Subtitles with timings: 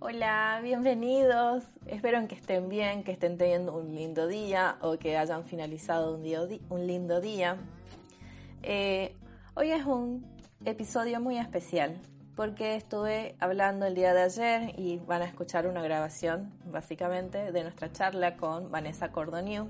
[0.00, 1.64] Hola, bienvenidos.
[1.88, 6.22] Espero que estén bien, que estén teniendo un lindo día o que hayan finalizado un,
[6.22, 7.56] día, un lindo día.
[8.62, 9.16] Eh,
[9.54, 10.24] hoy es un
[10.64, 12.00] episodio muy especial
[12.36, 17.62] porque estuve hablando el día de ayer y van a escuchar una grabación básicamente de
[17.64, 19.66] nuestra charla con Vanessa Cordoniu.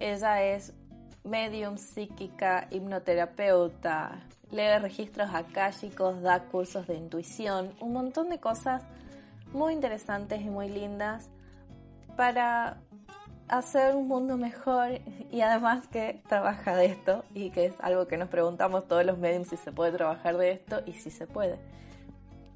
[0.00, 0.74] Ella es
[1.22, 8.82] medium psíquica, hipnoterapeuta, lee registros akáshicos, da cursos de intuición, un montón de cosas
[9.56, 11.30] muy interesantes y muy lindas
[12.16, 12.76] para
[13.48, 18.18] hacer un mundo mejor y además que trabaja de esto y que es algo que
[18.18, 21.58] nos preguntamos todos los medios si se puede trabajar de esto y si se puede.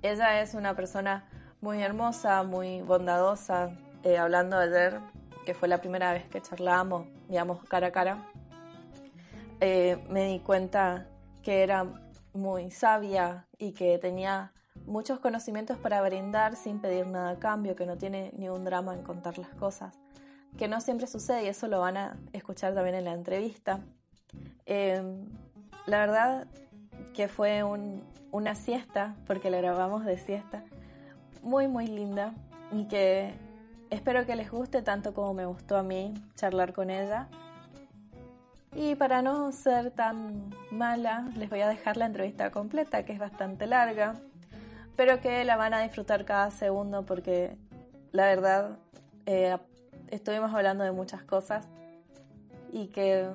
[0.03, 1.25] Ella es una persona
[1.61, 3.71] muy hermosa, muy bondadosa,
[4.03, 5.01] eh, hablando ayer,
[5.47, 8.27] que fue la primera vez que charlábamos, digamos, cara a cara,
[9.61, 11.07] eh, me di cuenta
[11.43, 11.87] que era
[12.33, 14.53] muy sabia y que tenía
[14.91, 18.93] muchos conocimientos para brindar sin pedir nada a cambio, que no tiene ni un drama
[18.93, 19.95] en contar las cosas,
[20.59, 23.81] que no siempre sucede y eso lo van a escuchar también en la entrevista.
[24.67, 25.27] Em,
[25.87, 26.47] la verdad
[27.15, 30.65] que fue una siesta, porque la grabamos de siesta,
[31.43, 32.35] muy muy linda
[32.73, 33.33] y que
[33.91, 37.29] espero que les guste tanto como me gustó a mí charlar con ella.
[38.75, 43.19] Y para no ser tan mala, les voy a dejar la entrevista completa, que es
[43.19, 44.21] bastante larga,
[45.01, 47.57] pero que la van a disfrutar cada segundo porque
[48.13, 48.77] la verdad
[49.25, 49.57] eh,
[50.09, 51.67] estuvimos hablando de muchas cosas
[52.71, 53.27] y que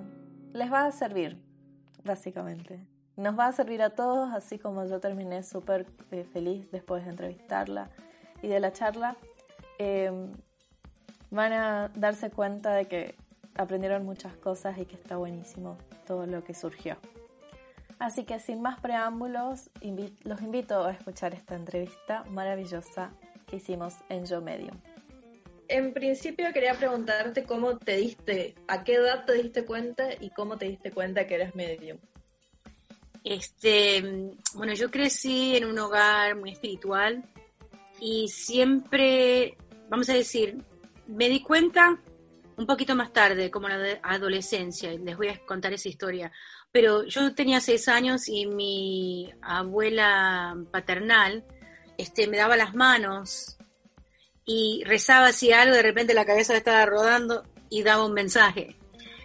[0.53, 1.41] les va a servir,
[2.03, 2.85] básicamente.
[3.17, 7.09] Nos va a servir a todos, así como yo terminé súper eh, feliz después de
[7.09, 7.89] entrevistarla
[8.43, 9.15] y de la charla.
[9.79, 10.11] Eh,
[11.31, 13.15] van a darse cuenta de que
[13.55, 16.97] aprendieron muchas cosas y que está buenísimo todo lo que surgió.
[17.99, 19.69] Así que sin más preámbulos,
[20.23, 23.13] los invito a escuchar esta entrevista maravillosa
[23.47, 24.71] que hicimos en Yo Medio.
[25.67, 30.57] En principio quería preguntarte cómo te diste, a qué edad te diste cuenta y cómo
[30.57, 31.97] te diste cuenta que eres medium.
[33.23, 34.03] Este,
[34.53, 37.23] bueno, yo crecí en un hogar muy espiritual
[37.99, 39.57] y siempre,
[39.89, 40.63] vamos a decir,
[41.07, 41.99] me di cuenta
[42.57, 46.31] un poquito más tarde, como la adolescencia, les voy a contar esa historia.
[46.75, 51.45] Pero yo tenía seis años y mi abuela paternal
[51.97, 53.55] este, me daba las manos
[54.45, 58.75] y rezaba así algo, de repente la cabeza estaba rodando y daba un mensaje.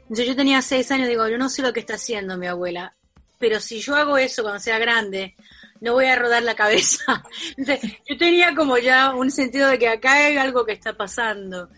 [0.03, 2.94] Entonces yo tenía seis años, digo, yo no sé lo que está haciendo mi abuela,
[3.41, 5.34] pero si yo hago eso cuando sea grande,
[5.81, 7.25] no voy a rodar la cabeza.
[7.56, 11.69] Entonces, yo tenía como ya un sentido de que acá hay algo que está pasando.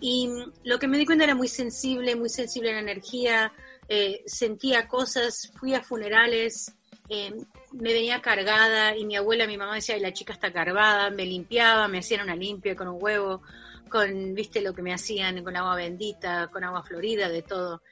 [0.00, 0.30] Y
[0.64, 3.52] lo que me di cuenta era muy sensible, muy sensible en la energía,
[3.88, 6.74] eh, sentía cosas, fui a funerales,
[7.08, 7.32] eh,
[7.72, 11.88] me venía cargada y mi abuela, mi mamá decía, la chica está cargada, me limpiaba,
[11.88, 13.42] me hacían una limpia con un huevo,
[13.88, 17.82] con, viste lo que me hacían, con agua bendita, con agua florida, de todo.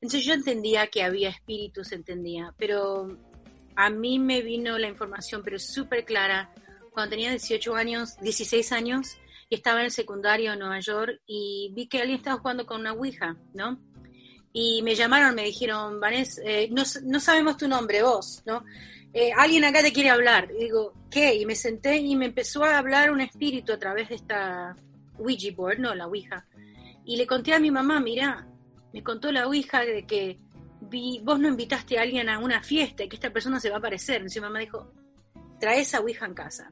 [0.00, 3.16] Entonces yo entendía que había espíritus, entendía, pero
[3.76, 6.52] a mí me vino la información, pero súper clara,
[6.90, 9.16] cuando tenía 18 años, 16 años,
[9.48, 12.80] y estaba en el secundario en Nueva York y vi que alguien estaba jugando con
[12.80, 13.78] una Ouija, ¿no?
[14.56, 18.64] Y me llamaron, me dijeron, Vanessa, eh, no, no, sabemos tu nombre, vos, ¿no?
[19.12, 20.48] Eh, alguien acá te quiere hablar.
[20.56, 21.34] Y digo, ¿qué?
[21.34, 24.76] Y me senté y me empezó a hablar un espíritu a través de esta
[25.18, 26.46] Ouija board, no, la Ouija.
[27.04, 28.46] Y le conté a mi mamá, mira,
[28.92, 30.38] me contó la Ouija de que
[30.82, 33.76] vi, vos no invitaste a alguien a una fiesta y que esta persona se va
[33.76, 34.18] a aparecer.
[34.18, 34.92] Entonces mi mamá dijo,
[35.58, 36.70] trae esa Ouija en casa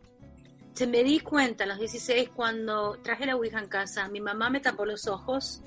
[0.74, 4.48] se me di cuenta a los 16 cuando traje la Ouija en casa, mi mamá
[4.48, 5.62] me tapó los ojos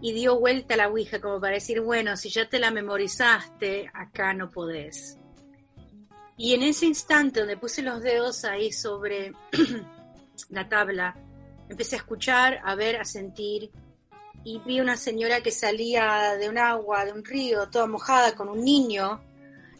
[0.00, 4.34] y dio vuelta la Ouija como para decir, bueno, si ya te la memorizaste, acá
[4.34, 5.18] no podés.
[6.36, 9.32] Y en ese instante donde puse los dedos ahí sobre
[10.50, 11.16] la tabla,
[11.68, 13.70] empecé a escuchar, a ver, a sentir
[14.44, 18.48] y vi una señora que salía de un agua, de un río, toda mojada con
[18.48, 19.22] un niño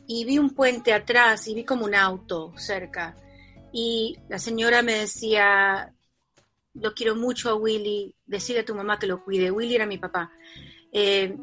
[0.07, 3.15] y vi un puente atrás y vi como un auto cerca
[3.77, 5.93] y la señora me decía,
[6.75, 9.51] lo quiero mucho a Willy, decirle a tu mamá que lo cuide.
[9.51, 10.31] Willy era mi papá.
[10.93, 11.37] Eh,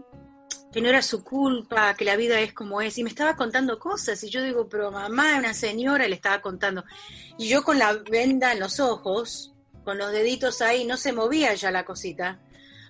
[0.71, 2.97] que no era su culpa, que la vida es como es.
[2.97, 4.23] Y me estaba contando cosas.
[4.23, 6.83] Y yo digo, pero mamá, una señora, le estaba contando.
[7.37, 11.53] Y yo con la venda en los ojos, con los deditos ahí, no se movía
[11.55, 12.39] ya la cosita.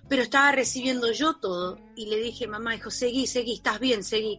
[0.08, 1.78] Pero estaba recibiendo yo todo.
[1.96, 4.38] Y le dije, mamá, dijo, seguí, seguí, estás bien, seguí.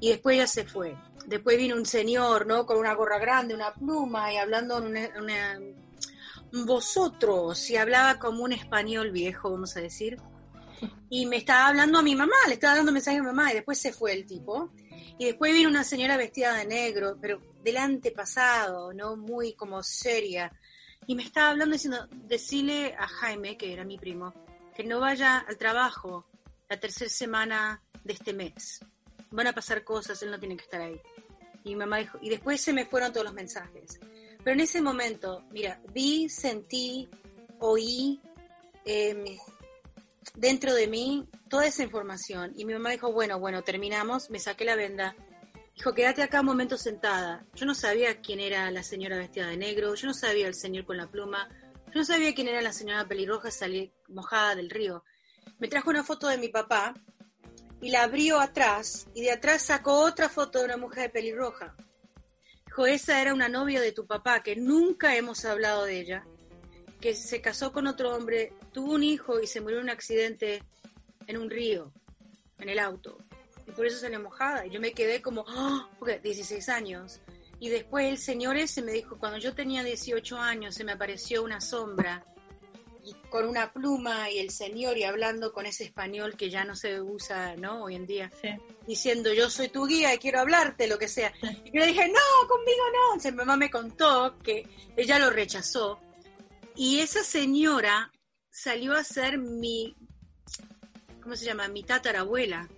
[0.00, 0.96] Y después ya se fue
[1.26, 2.66] después vino un señor, ¿no?
[2.66, 5.58] Con una gorra grande, una pluma y hablando en una,
[6.54, 10.18] vosotros, y hablaba como un español viejo, vamos a decir.
[11.10, 13.54] Y me estaba hablando a mi mamá, le estaba dando mensaje a mi mamá y
[13.54, 14.70] después se fue el tipo.
[15.18, 19.16] Y después vino una señora vestida de negro, pero del antepasado, ¿no?
[19.16, 20.52] Muy como seria.
[21.06, 24.32] y me estaba hablando diciendo, decirle a Jaime, que era mi primo,
[24.74, 26.26] que no vaya al trabajo
[26.68, 28.80] la tercera semana de este mes.
[29.30, 31.00] Van a pasar cosas, él no tiene que estar ahí.
[31.64, 33.98] Y mamá dijo, y después se me fueron todos los mensajes.
[34.44, 37.08] Pero en ese momento, mira, vi, sentí,
[37.60, 38.20] oí
[38.84, 39.24] em,
[40.36, 42.52] dentro de mí toda esa información.
[42.54, 45.16] Y mi mamá dijo, bueno, bueno, terminamos, me saqué la venda.
[45.74, 47.46] Dijo, quédate acá un momento sentada.
[47.54, 50.84] Yo no sabía quién era la señora vestida de negro, yo no sabía el señor
[50.84, 51.48] con la pluma,
[51.86, 55.04] yo no sabía quién era la señora pelirroja salí mojada del río.
[55.58, 56.94] Me trajo una foto de mi papá
[57.80, 61.76] y la abrió atrás y de atrás sacó otra foto de una mujer pelirroja.
[62.82, 66.26] Esa era una novia de tu papá, que nunca hemos hablado de ella,
[67.00, 70.62] que se casó con otro hombre, tuvo un hijo y se murió en un accidente
[71.26, 71.92] en un río,
[72.58, 73.18] en el auto.
[73.66, 74.66] Y por eso salió mojada.
[74.66, 75.88] Y yo me quedé como, ¡oh!
[75.98, 77.20] porque 16 años.
[77.60, 81.42] Y después el señor ese me dijo, cuando yo tenía 18 años, se me apareció
[81.42, 82.24] una sombra
[83.30, 87.00] con una pluma y el señor y hablando con ese español que ya no se
[87.00, 87.84] usa, ¿no?
[87.84, 88.30] Hoy en día,
[88.86, 91.32] diciendo yo soy tu guía y quiero hablarte, lo que sea.
[91.64, 93.14] Y yo le dije, no, conmigo no.
[93.14, 94.66] Entonces mi mamá me contó que
[94.96, 96.00] ella lo rechazó.
[96.76, 98.10] Y esa señora
[98.50, 99.94] salió a ser mi,
[101.22, 101.68] ¿cómo se llama?
[101.68, 102.68] Mi tatarabuela.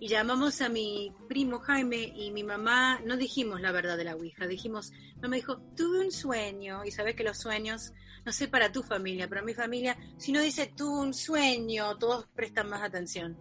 [0.00, 4.16] Y llamamos a mi primo Jaime y mi mamá, no dijimos la verdad de la
[4.16, 4.92] Ouija, dijimos,
[5.22, 7.92] mamá dijo, tuve un sueño, y sabes que los sueños
[8.24, 12.26] no sé para tu familia, pero mi familia, si no dice tú un sueño, todos
[12.34, 13.36] prestan más atención.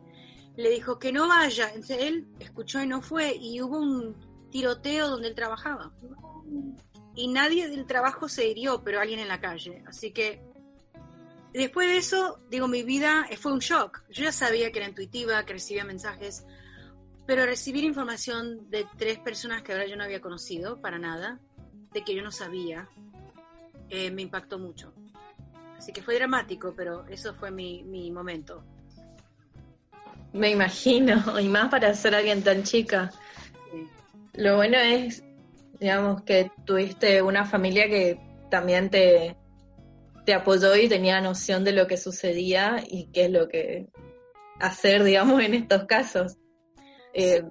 [0.55, 5.09] Le dijo que no vaya, entonces él escuchó y no fue, y hubo un tiroteo
[5.09, 5.93] donde él trabajaba.
[7.15, 9.83] Y nadie del trabajo se hirió, pero alguien en la calle.
[9.87, 10.43] Así que
[11.53, 14.03] después de eso, digo, mi vida fue un shock.
[14.09, 16.45] Yo ya sabía que era intuitiva, que recibía mensajes,
[17.25, 21.39] pero recibir información de tres personas que ahora yo no había conocido para nada,
[21.93, 22.89] de que yo no sabía,
[23.93, 24.91] eh, me impactó mucho.
[25.77, 28.63] Así que fue dramático, pero eso fue mi, mi momento.
[30.33, 33.11] Me imagino, y más para ser alguien tan chica.
[34.33, 35.23] Lo bueno es,
[35.79, 38.19] digamos, que tuviste una familia que
[38.49, 39.37] también te,
[40.25, 43.89] te apoyó y tenía noción de lo que sucedía y qué es lo que
[44.59, 46.37] hacer, digamos, en estos casos.
[47.13, 47.43] Eh,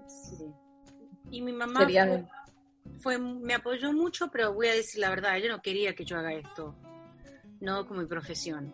[1.30, 1.86] y mi mamá
[3.02, 6.16] fue, me apoyó mucho, pero voy a decir la verdad, ella no quería que yo
[6.16, 6.74] haga esto,
[7.60, 8.72] no como mi profesión.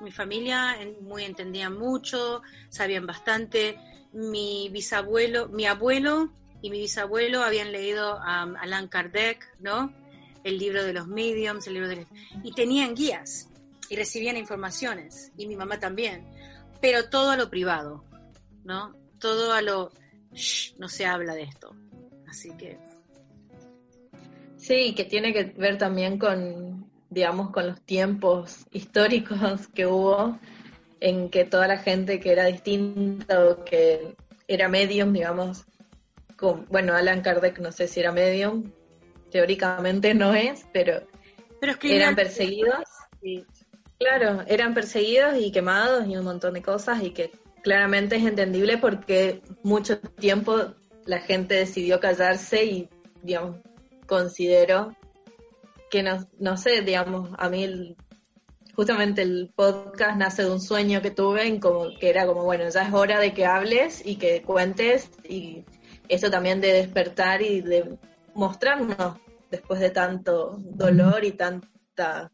[0.00, 3.78] Mi familia muy entendía mucho, sabían bastante.
[4.12, 6.32] Mi bisabuelo, mi abuelo
[6.62, 9.94] y mi bisabuelo habían leído a Allan Kardec, ¿no?
[10.42, 12.06] El libro de los mediums, el libro de...
[12.42, 13.48] y tenían guías
[13.90, 16.26] y recibían informaciones, y mi mamá también,
[16.80, 18.04] pero todo a lo privado,
[18.64, 18.94] ¿no?
[19.18, 19.92] Todo a lo...
[20.78, 21.76] no se habla de esto.
[22.26, 22.78] Así que
[24.60, 30.38] Sí, que tiene que ver también con, digamos, con los tiempos históricos que hubo
[31.00, 34.14] en que toda la gente que era distinta o que
[34.46, 35.64] era medium, digamos,
[36.36, 38.70] con, bueno, Alan Kardec no sé si era medium,
[39.30, 41.06] teóricamente no es, pero,
[41.58, 42.84] pero eran perseguidos.
[43.22, 43.46] Y,
[43.98, 47.30] claro, eran perseguidos y quemados y un montón de cosas y que
[47.62, 50.74] claramente es entendible porque mucho tiempo
[51.06, 52.88] la gente decidió callarse y,
[53.22, 53.56] digamos,
[54.10, 54.96] considero
[55.88, 57.96] que no, no sé, digamos, a mí
[58.74, 62.68] justamente el podcast nace de un sueño que tuve en como que era como, bueno,
[62.68, 65.64] ya es hora de que hables y que cuentes y
[66.08, 67.98] eso también de despertar y de
[68.34, 69.16] mostrarnos
[69.48, 72.32] después de tanto dolor y tanta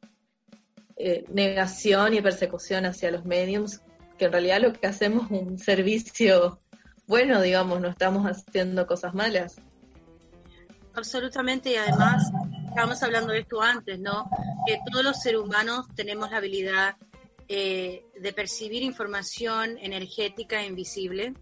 [0.97, 3.83] eh, negación y persecución hacia los mediums,
[4.17, 6.59] que en realidad lo que hacemos es un servicio
[7.07, 9.57] bueno, digamos, no estamos haciendo cosas malas.
[10.97, 12.33] Absolutamente, y además,
[12.69, 14.31] estábamos hablando de esto antes, ¿no?
[14.67, 16.97] Que todos los seres humanos tenemos la habilidad
[17.49, 21.35] eh, de percibir información energética e invisible.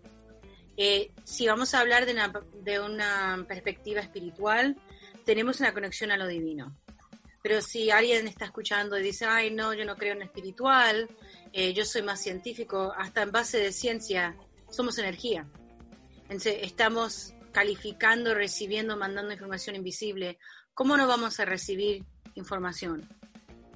[0.76, 2.32] Eh, si vamos a hablar de una,
[2.64, 4.76] de una perspectiva espiritual,
[5.25, 6.76] tenemos una conexión a lo divino.
[7.40, 11.08] Pero si alguien está escuchando y dice, ay, no, yo no creo en espiritual,
[11.52, 14.37] eh, yo soy más científico, hasta en base de ciencia,
[14.68, 15.46] somos energía.
[16.25, 20.38] Entonces, estamos calificando, recibiendo, mandando información invisible,
[20.75, 23.08] ¿cómo no vamos a recibir información?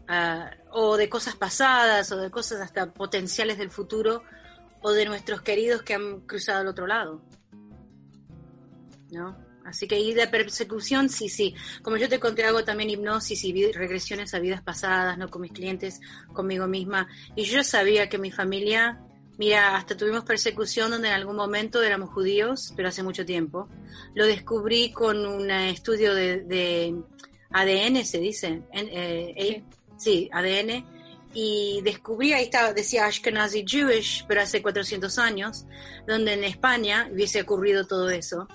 [0.08, 4.25] Ah, o de cosas pasadas, o de cosas hasta potenciales del futuro,
[4.82, 7.23] o de nuestros queridos que han cruzado al otro lado.
[9.11, 9.49] ¿No?
[9.64, 11.54] Así que ir de persecución, sí, sí.
[11.82, 15.28] Como yo te conté, hago también hipnosis y regresiones a vidas pasadas, ¿no?
[15.28, 16.00] Con mis clientes,
[16.32, 17.06] conmigo misma.
[17.37, 18.99] Y yo sabía que mi familia
[19.38, 23.68] Mira, hasta tuvimos persecución donde en algún momento éramos judíos, pero hace mucho tiempo.
[24.14, 26.95] Lo descubrí con un estudio de,
[27.50, 29.62] ADN, se dice, eh,
[29.97, 30.28] sí.
[30.33, 30.85] ADN,
[31.35, 35.66] y descubrí, ahí estaba, decía Ashkenazi Jewish, pero hace 400 años,
[36.04, 38.49] donde en España hubiese ocurrido todo eso.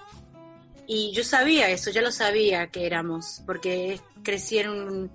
[0.86, 5.10] Y yo sabía eso, ya lo sabía que éramos, porque crecí en,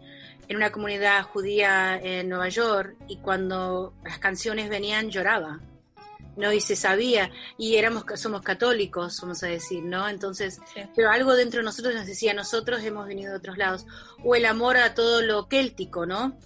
[0.48, 5.60] en una comunidad judía en Nueva York y cuando las canciones venían lloraba.
[6.36, 6.52] ¿no?
[6.52, 10.08] Y se sabía, y éramos, somos católicos, vamos a decir, ¿no?
[10.08, 10.60] Entonces,
[10.94, 13.86] pero algo dentro de nosotros nos decía, nosotros hemos venido de otros lados.
[14.22, 16.38] O el amor a todo lo céltico, ¿no?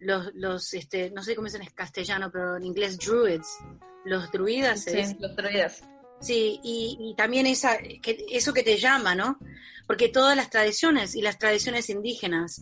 [0.00, 3.58] Los, los este, no sé cómo es en castellano, pero en inglés, druids,
[4.04, 4.82] los druidas.
[4.82, 5.84] Sí, los druidas.
[6.20, 9.38] Sí, y, también esa, que, eso que te llama, ¿no?
[9.86, 12.60] Porque todas las tradiciones y las tradiciones indígenas,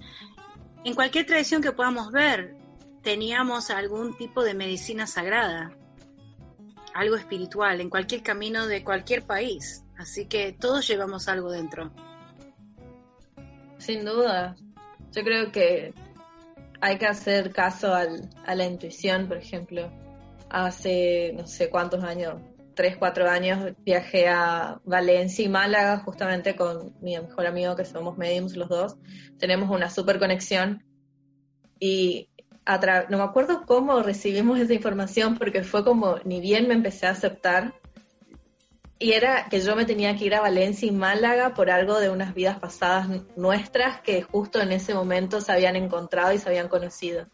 [0.84, 2.56] en cualquier tradición que podamos ver,
[3.02, 5.72] teníamos algún tipo de medicina sagrada
[6.96, 9.84] algo espiritual en cualquier camino de cualquier país.
[9.98, 11.92] Así que todos llevamos algo dentro.
[13.78, 14.56] Sin duda.
[15.12, 15.92] Yo creo que
[16.80, 19.90] hay que hacer caso al, a la intuición, por ejemplo.
[20.48, 22.40] Hace no sé cuántos años,
[22.76, 28.16] tres, cuatro años, viajé a Valencia y Málaga justamente con mi mejor amigo que somos
[28.16, 28.96] mediums los dos.
[29.38, 30.84] Tenemos una super conexión
[31.80, 32.28] y
[33.08, 37.10] no me acuerdo cómo recibimos esa información porque fue como, ni bien me empecé a
[37.10, 37.74] aceptar,
[38.98, 42.08] y era que yo me tenía que ir a Valencia y Málaga por algo de
[42.08, 46.68] unas vidas pasadas nuestras que justo en ese momento se habían encontrado y se habían
[46.68, 47.26] conocido.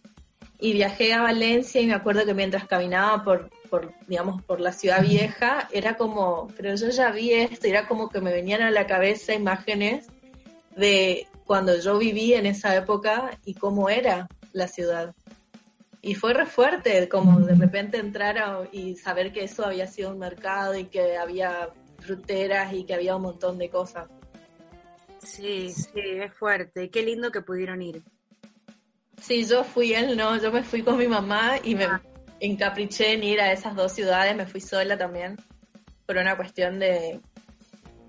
[0.59, 4.71] Y viajé a Valencia y me acuerdo que mientras caminaba por, por digamos, por la
[4.71, 8.71] ciudad vieja, era como, pero yo ya vi esto, era como que me venían a
[8.71, 10.09] la cabeza imágenes
[10.77, 15.15] de cuando yo viví en esa época y cómo era la ciudad.
[16.03, 20.19] Y fue re fuerte, como de repente entrar y saber que eso había sido un
[20.19, 24.07] mercado y que había fruteras y que había un montón de cosas.
[25.19, 26.91] Sí, sí, es fuerte.
[26.91, 28.03] Qué lindo que pudieron ir.
[29.19, 32.03] Sí, yo fui él, no, yo me fui con mi mamá y me ah.
[32.43, 35.37] Encapriché en ir a esas dos ciudades, me fui sola también,
[36.07, 37.21] por una cuestión de...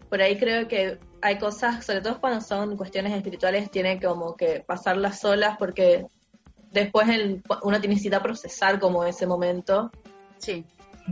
[0.09, 4.63] Por ahí creo que hay cosas, sobre todo cuando son cuestiones espirituales, tiene como que
[4.65, 6.05] pasarlas solas porque
[6.71, 7.07] después
[7.63, 9.91] uno necesita procesar como ese momento.
[10.37, 10.65] Sí.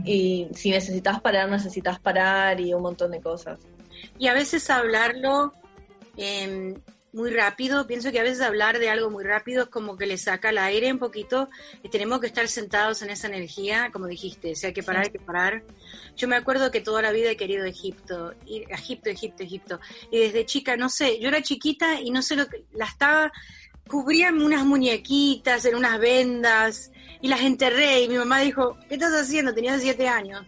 [0.04, 3.60] Y si necesitas parar, necesitas parar y un montón de cosas.
[4.18, 5.52] Y a veces hablarlo
[6.16, 6.74] em,
[7.12, 10.16] muy rápido, pienso que a veces hablar de algo muy rápido es como que le
[10.16, 11.48] saca el aire un poquito
[11.82, 15.10] y tenemos que estar sentados en esa energía, como dijiste, si hay que parar, hay
[15.10, 15.62] que parar.
[16.16, 19.80] Yo me acuerdo que toda la vida he querido Egipto, ir Egipto, Egipto, Egipto.
[20.10, 23.30] Y desde chica, no sé, yo era chiquita y no sé lo que, la estaba
[23.86, 29.12] cubrían unas muñequitas en unas vendas y las enterré y mi mamá dijo, ¿qué estás
[29.12, 29.52] haciendo?
[29.52, 30.46] Tenía siete años.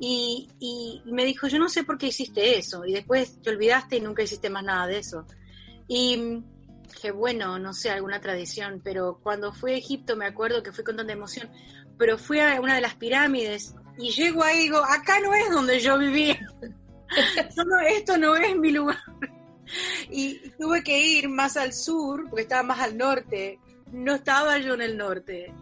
[0.00, 2.86] Y, y, me dijo, yo no sé por qué hiciste eso.
[2.86, 5.26] Y después te olvidaste y nunca hiciste más nada de eso.
[5.92, 6.44] Y
[7.02, 10.84] que bueno, no sé, alguna tradición, pero cuando fui a Egipto me acuerdo que fui
[10.84, 11.50] con tanta emoción,
[11.98, 15.50] pero fui a una de las pirámides y llego ahí y digo, acá no es
[15.50, 16.38] donde yo vivía.
[17.88, 19.02] esto no es mi lugar.
[20.08, 23.58] y tuve que ir más al sur, porque estaba más al norte.
[23.90, 25.52] No estaba yo en el norte,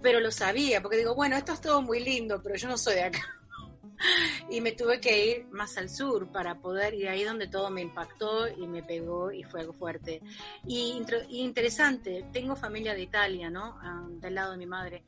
[0.00, 2.94] pero lo sabía, porque digo, bueno, esto es todo muy lindo, pero yo no soy
[2.94, 3.20] de acá.
[4.50, 7.80] Y me tuve que ir más al sur para poder, y ahí donde todo me
[7.80, 10.20] impactó y me pegó y fue algo fuerte.
[10.66, 13.78] Y, interesante, tengo familia de Italia, ¿no?
[13.80, 15.02] Ah, del lado de mi madre,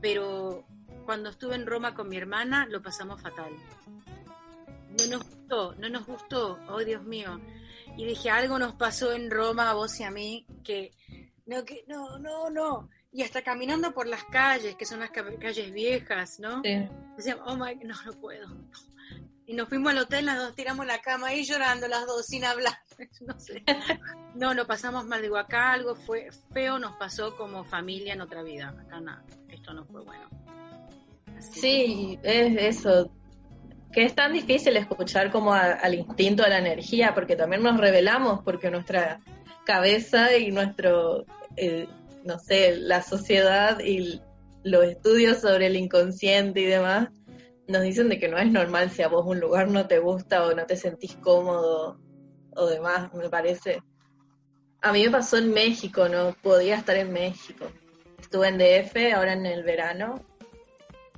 [0.00, 0.64] pero
[1.04, 3.52] cuando estuve en Roma con mi hermana lo pasamos fatal.
[4.98, 7.40] No nos gustó, no nos gustó, oh Dios mío
[7.96, 10.92] y dije, algo nos pasó en Roma a vos y a mí, que
[11.46, 12.88] no, que no, no, no.
[13.12, 16.62] Y hasta caminando por las calles, que son las calles viejas, ¿no?
[16.62, 16.88] Sí.
[17.16, 18.48] Decíamos, oh my, no, no puedo.
[19.44, 22.44] Y nos fuimos al hotel, las dos tiramos la cama ahí llorando las dos sin
[22.44, 22.78] hablar.
[23.20, 23.62] no sé.
[24.34, 25.20] No, no pasamos mal.
[25.20, 28.74] Digo, acá algo fue feo, nos pasó como familia en otra vida.
[28.80, 30.28] Acá nada, esto no fue bueno.
[31.38, 33.10] sí, es eso
[33.92, 38.40] que es tan difícil escuchar como al instinto, a la energía, porque también nos revelamos,
[38.42, 39.20] porque nuestra
[39.64, 41.26] cabeza y nuestro,
[41.56, 41.86] eh,
[42.24, 44.20] no sé, la sociedad y
[44.64, 47.08] los estudios sobre el inconsciente y demás,
[47.68, 50.46] nos dicen de que no es normal si a vos un lugar no te gusta
[50.46, 52.00] o no te sentís cómodo
[52.54, 53.82] o demás, me parece.
[54.80, 57.66] A mí me pasó en México, no podía estar en México.
[58.20, 60.24] Estuve en DF ahora en el verano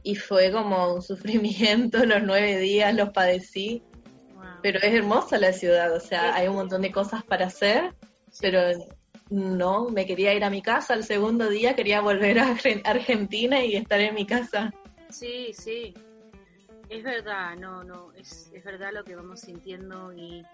[0.02, 3.82] y fue como un sufrimiento, los nueve días los padecí,
[4.62, 7.94] pero es hermosa la ciudad, o sea, hay un montón de cosas para hacer,
[8.40, 8.60] pero
[9.30, 13.76] no, me quería ir a mi casa, el segundo día quería volver a Argentina y
[13.76, 14.72] estar en mi casa.
[15.08, 15.94] Sí, sí,
[16.88, 20.44] es verdad, no, no, es, es verdad lo que vamos sintiendo y,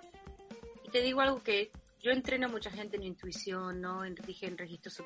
[0.92, 4.04] te digo algo que yo entreno a mucha gente en intuición, ¿no?
[4.04, 5.00] En, dije en registros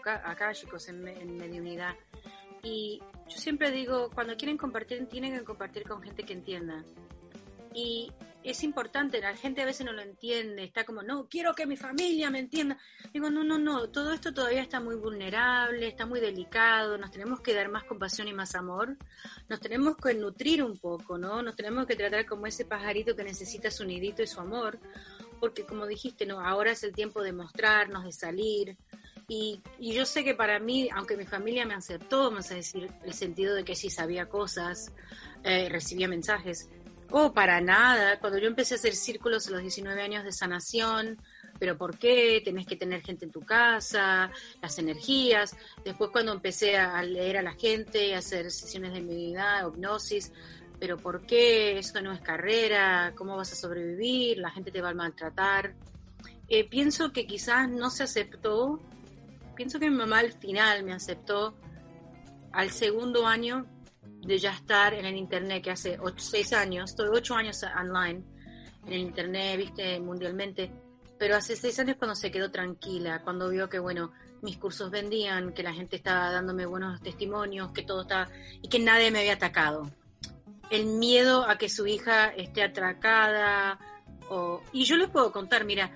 [0.53, 1.95] chicos en, en mediunidad.
[2.63, 6.83] Y yo siempre digo, cuando quieren compartir, tienen que compartir con gente que entienda.
[7.75, 8.11] Y
[8.45, 11.77] es importante, la gente a veces no lo entiende, está como, no, quiero que mi
[11.77, 12.77] familia me entienda.
[13.13, 17.41] Digo, no, no, no, todo esto todavía está muy vulnerable, está muy delicado, nos tenemos
[17.41, 18.97] que dar más compasión y más amor,
[19.49, 21.43] nos tenemos que nutrir un poco, ¿no?
[21.43, 24.79] Nos tenemos que tratar como ese pajarito que necesita su nidito y su amor,
[25.41, 28.77] porque como dijiste, no, ahora es el tiempo de mostrarnos, de salir,
[29.29, 33.15] y, yo sé que para mí, aunque mi familia me aceptó, vamos a decir, el
[33.15, 34.93] sentido de que sí sabía cosas,
[35.43, 36.69] eh, recibía mensajes,
[37.11, 41.19] o para nada, cuando yo empecé a hacer círculos a los 19 años de sanación,
[41.59, 42.43] pero ¿por qué?
[42.45, 44.31] Tenés que tener gente en tu casa,
[44.61, 45.57] las energías.
[45.85, 50.33] Después cuando empecé a leer a la gente, a hacer sesiones de medida, hipnosis,
[50.81, 51.79] pero ¿por qué?
[51.79, 54.39] Esto no es carrera, ¿cómo vas a sobrevivir?
[54.39, 55.75] La gente te va a maltratar.
[56.49, 58.81] Eh, pienso que quizás no se aceptó
[59.55, 61.55] pienso que mi mamá al final me aceptó
[62.53, 63.67] al segundo año
[64.27, 68.23] de ya estar en el internet, que hace ocho, seis años, estoy ocho años online
[68.87, 70.71] en el internet, viste, mundialmente,
[71.19, 74.13] pero hace seis años cuando se quedó tranquila, cuando vio que, bueno,
[74.43, 78.29] mis cursos vendían, que la gente estaba dándome buenos testimonios, que todo estaba,
[78.61, 79.91] y que nadie me había atacado.
[80.71, 83.79] El miedo a que su hija esté atracada,
[84.29, 85.91] o, y yo les puedo contar, mira,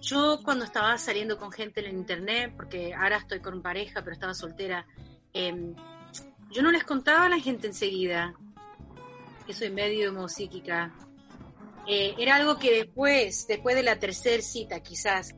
[0.00, 4.12] yo cuando estaba saliendo con gente en el internet, porque ahora estoy con pareja, pero
[4.12, 4.86] estaba soltera,
[5.32, 5.74] em,
[6.50, 8.34] yo no les contaba a la gente enseguida
[9.46, 10.94] que soy medio psíquica.
[11.86, 15.34] Eh, era algo que después, después de la tercera cita quizás,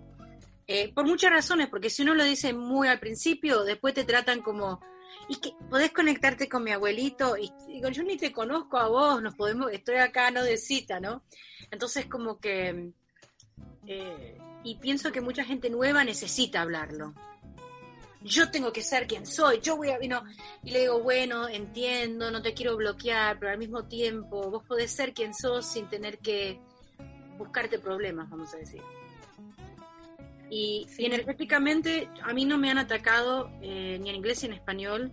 [0.66, 4.42] eh, por muchas razones, porque si uno lo dice muy al principio, después te tratan
[4.42, 4.80] como,
[5.28, 9.22] y que podés conectarte con mi abuelito, y digo, yo ni te conozco a vos,
[9.22, 11.22] nos podemos, estoy acá no de cita, ¿no?
[11.70, 12.92] Entonces como que
[13.86, 17.14] eh, y pienso que mucha gente nueva necesita hablarlo.
[18.22, 19.98] Yo tengo que ser quien soy, yo voy a...
[19.98, 20.22] No.
[20.62, 24.90] Y le digo, bueno, entiendo, no te quiero bloquear, pero al mismo tiempo vos podés
[24.90, 26.60] ser quien sos sin tener que
[27.38, 28.82] buscarte problemas, vamos a decir.
[30.50, 35.12] Y, energéticamente a mí no me han atacado eh, ni en inglés ni en español,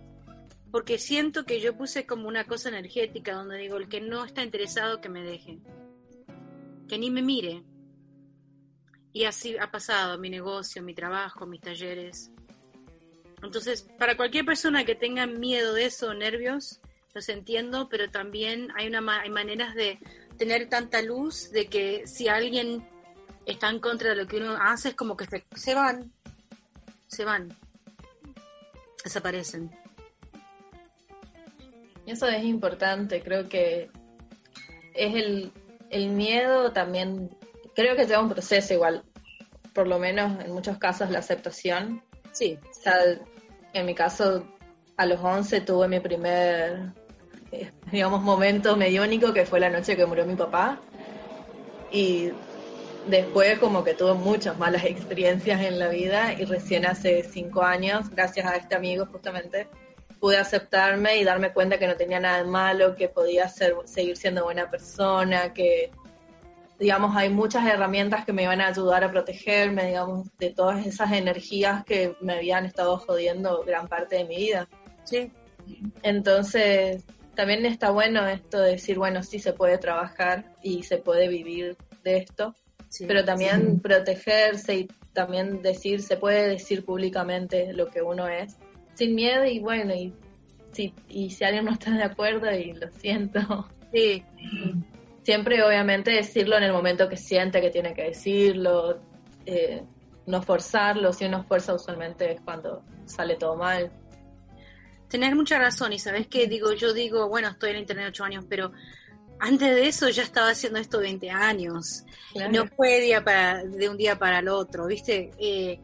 [0.70, 4.42] porque siento que yo puse como una cosa energética donde digo, el que no está
[4.42, 5.60] interesado que me deje,
[6.88, 7.62] que ni me mire,
[9.12, 12.30] y así ha pasado mi negocio, mi trabajo, mis talleres.
[13.42, 16.80] Entonces, para cualquier persona que tenga miedo de eso, nervios,
[17.14, 19.98] los entiendo, pero también hay, una, hay maneras de
[20.36, 22.88] tener tanta luz de que si alguien
[23.46, 26.12] está en contra de lo que uno hace, es como que se, se van,
[27.06, 27.56] se van,
[29.02, 29.70] desaparecen.
[32.06, 33.90] Eso es importante, creo que
[34.94, 35.52] es el,
[35.90, 37.30] el miedo también
[37.78, 39.04] creo que lleva un proceso igual,
[39.72, 42.02] por lo menos en muchos casos la aceptación.
[42.38, 42.56] Sí.
[42.70, 42.94] O sea,
[43.72, 44.46] en mi caso,
[44.96, 46.92] a los 11 tuve mi primer,
[47.50, 50.78] eh, digamos, momento mediónico, que fue la noche que murió mi papá.
[51.90, 52.30] Y
[53.08, 58.08] después como que tuve muchas malas experiencias en la vida y recién hace cinco años,
[58.10, 59.66] gracias a este amigo justamente,
[60.20, 64.16] pude aceptarme y darme cuenta que no tenía nada de malo, que podía ser, seguir
[64.16, 65.90] siendo buena persona, que
[66.78, 71.12] digamos, hay muchas herramientas que me van a ayudar a protegerme, digamos, de todas esas
[71.12, 74.68] energías que me habían estado jodiendo gran parte de mi vida.
[75.04, 75.32] Sí.
[76.02, 81.28] Entonces, también está bueno esto de decir, bueno, sí se puede trabajar y se puede
[81.28, 82.54] vivir de esto,
[83.06, 88.56] pero también protegerse y también decir, se puede decir públicamente lo que uno es,
[88.94, 90.12] sin miedo y bueno, y
[90.72, 93.68] si, y si alguien no está de acuerdo, y lo siento.
[93.92, 94.22] Sí
[95.28, 98.98] siempre obviamente decirlo en el momento que siente que tiene que decirlo,
[99.44, 99.82] eh,
[100.24, 103.92] no forzarlo, si uno fuerza usualmente es cuando sale todo mal.
[105.06, 108.46] Tenés mucha razón y sabes que digo, yo digo, bueno, estoy en internet ocho años,
[108.48, 108.72] pero
[109.38, 112.04] antes de eso ya estaba haciendo esto 20 años.
[112.50, 115.32] No fue día para, de un día para el otro, ¿viste?
[115.38, 115.78] Eh,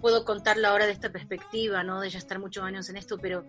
[0.00, 2.00] puedo contarlo ahora de esta perspectiva, ¿no?
[2.00, 3.44] De ya estar muchos años en esto, pero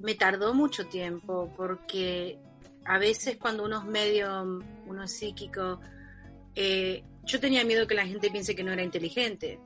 [0.00, 2.38] me tardó mucho tiempo porque
[2.90, 4.42] a veces cuando uno es medio,
[4.86, 5.80] uno es psíquico,
[6.56, 9.60] eh, yo tenía miedo que la gente piense que no era inteligente.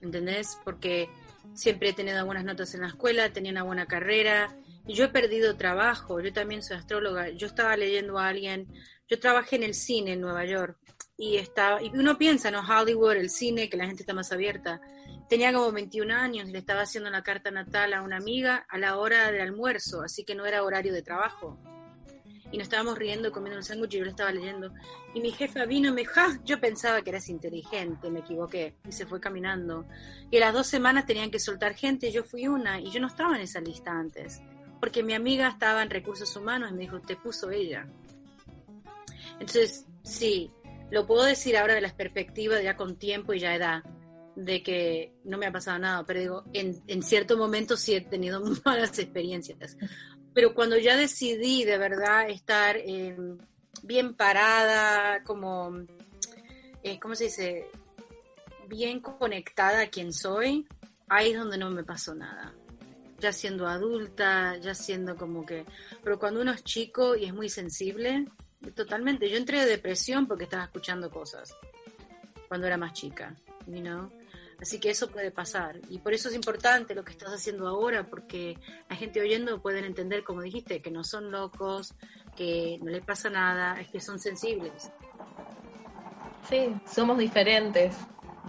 [0.00, 0.58] ¿Entendés?
[0.64, 1.08] Porque
[1.52, 4.56] siempre he tenido buenas notas en la escuela, tenía una buena carrera,
[4.88, 8.66] y yo he perdido trabajo, yo también soy astróloga, yo estaba leyendo a alguien,
[9.08, 10.76] yo trabajé en el cine en Nueva York,
[11.16, 12.58] y estaba, y uno piensa, ¿no?
[12.60, 14.80] Hollywood, el cine, que la gente está más abierta.
[15.28, 18.98] Tenía como 21 años, le estaba haciendo una carta natal a una amiga a la
[18.98, 21.60] hora del almuerzo, así que no era horario de trabajo
[22.54, 24.72] y nos estábamos riendo comiendo el sándwich y yo lo estaba leyendo.
[25.12, 28.76] Y mi jefa vino y me dijo, ah, yo pensaba que eras inteligente, me equivoqué.
[28.88, 29.84] Y se fue caminando.
[30.30, 33.08] Y a las dos semanas tenían que soltar gente, yo fui una, y yo no
[33.08, 34.40] estaba en esa lista antes.
[34.78, 37.88] Porque mi amiga estaba en recursos humanos y me dijo, te puso ella.
[39.40, 40.52] Entonces, sí,
[40.92, 43.82] lo puedo decir ahora de las perspectivas ya con tiempo y ya edad,
[44.36, 48.00] de que no me ha pasado nada, pero digo, en, en cierto momento sí he
[48.00, 49.76] tenido malas experiencias.
[50.34, 53.16] Pero cuando ya decidí de verdad estar eh,
[53.82, 55.72] bien parada, como,
[56.82, 57.70] eh, ¿cómo se dice?
[58.68, 60.66] Bien conectada a quien soy,
[61.08, 62.52] ahí es donde no me pasó nada.
[63.20, 65.64] Ya siendo adulta, ya siendo como que...
[66.02, 68.26] Pero cuando uno es chico y es muy sensible,
[68.74, 69.30] totalmente.
[69.30, 71.56] Yo entré de depresión porque estaba escuchando cosas
[72.48, 73.34] cuando era más chica,
[73.66, 74.10] you know?
[74.64, 75.78] Así que eso puede pasar.
[75.90, 78.56] Y por eso es importante lo que estás haciendo ahora, porque
[78.88, 81.92] la gente oyendo pueden entender, como dijiste, que no son locos,
[82.34, 84.90] que no les pasa nada, es que son sensibles.
[86.48, 87.94] Sí, somos diferentes.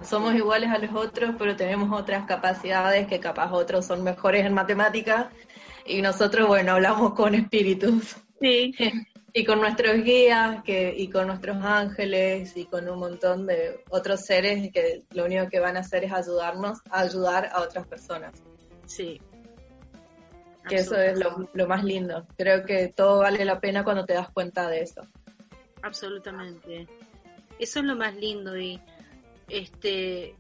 [0.04, 4.54] Somos iguales a los otros, pero tenemos otras capacidades que capaz otros son mejores en
[4.54, 5.28] matemáticas
[5.86, 8.16] y nosotros, bueno, hablamos con espíritus.
[8.40, 8.74] Sí.
[9.38, 14.22] y con nuestros guías que, y con nuestros ángeles y con un montón de otros
[14.22, 18.42] seres que lo único que van a hacer es ayudarnos a ayudar a otras personas.
[18.86, 19.20] Sí.
[20.70, 22.26] Que eso es lo, lo más lindo.
[22.38, 25.02] Creo que todo vale la pena cuando te das cuenta de eso.
[25.82, 26.88] Absolutamente.
[27.60, 28.80] Eso es lo más lindo y
[29.50, 30.34] este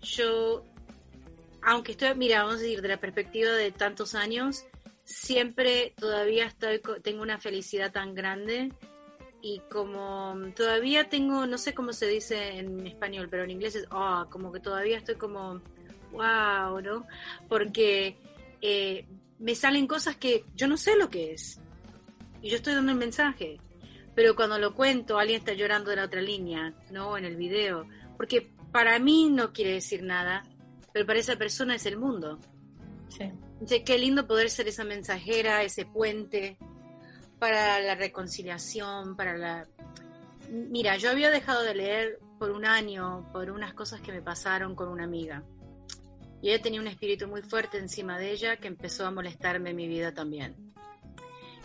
[0.00, 0.64] yo
[1.60, 4.64] aunque estoy, mira, vamos a decir, de la perspectiva de tantos años,
[5.10, 8.72] siempre todavía estoy, tengo una felicidad tan grande
[9.42, 13.86] y como todavía tengo, no sé cómo se dice en español, pero en inglés es,
[13.90, 15.60] oh, como que todavía estoy como,
[16.12, 17.06] wow, ¿no?
[17.48, 18.18] Porque
[18.62, 19.04] eh,
[19.38, 21.60] me salen cosas que yo no sé lo que es.
[22.40, 23.58] Y yo estoy dando el mensaje.
[24.14, 27.16] Pero cuando lo cuento, alguien está llorando de la otra línea, ¿no?
[27.16, 27.86] En el video.
[28.16, 30.44] Porque para mí no quiere decir nada,
[30.92, 32.38] pero para esa persona es el mundo.
[33.08, 33.30] Sí
[33.84, 36.56] qué lindo poder ser esa mensajera, ese puente
[37.38, 39.66] para la reconciliación, para la...
[40.48, 44.74] Mira, yo había dejado de leer por un año por unas cosas que me pasaron
[44.74, 45.42] con una amiga.
[46.42, 49.76] Y ella tenía un espíritu muy fuerte encima de ella que empezó a molestarme en
[49.76, 50.72] mi vida también.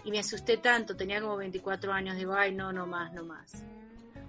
[0.03, 3.63] Y me asusté tanto, tenía como 24 años, digo, ay, no, no más, no más.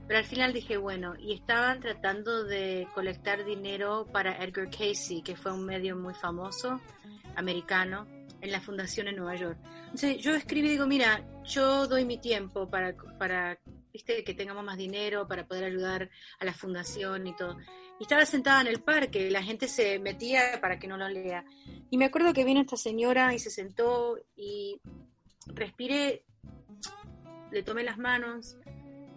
[0.07, 5.37] Pero al final dije, bueno, y estaban tratando de colectar dinero para Edgar Casey, que
[5.37, 6.81] fue un medio muy famoso,
[7.37, 8.07] americano
[8.41, 9.59] en la fundación en Nueva York.
[9.85, 13.59] Entonces yo escribí y digo, mira, yo doy mi tiempo para, para
[13.93, 14.25] ¿viste?
[14.25, 17.57] que tengamos más dinero, para poder ayudar a la fundación y todo.
[17.99, 21.45] Y estaba sentada en el parque, la gente se metía para que no lo lea.
[21.91, 24.81] Y me acuerdo que vino esta señora y se sentó y
[25.47, 26.25] respiré,
[27.51, 28.59] le tomé las manos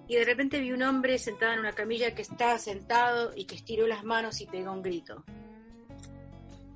[0.08, 3.56] y de repente vi un hombre sentado en una camilla que estaba sentado y que
[3.56, 5.24] estiró las manos y pegó un grito.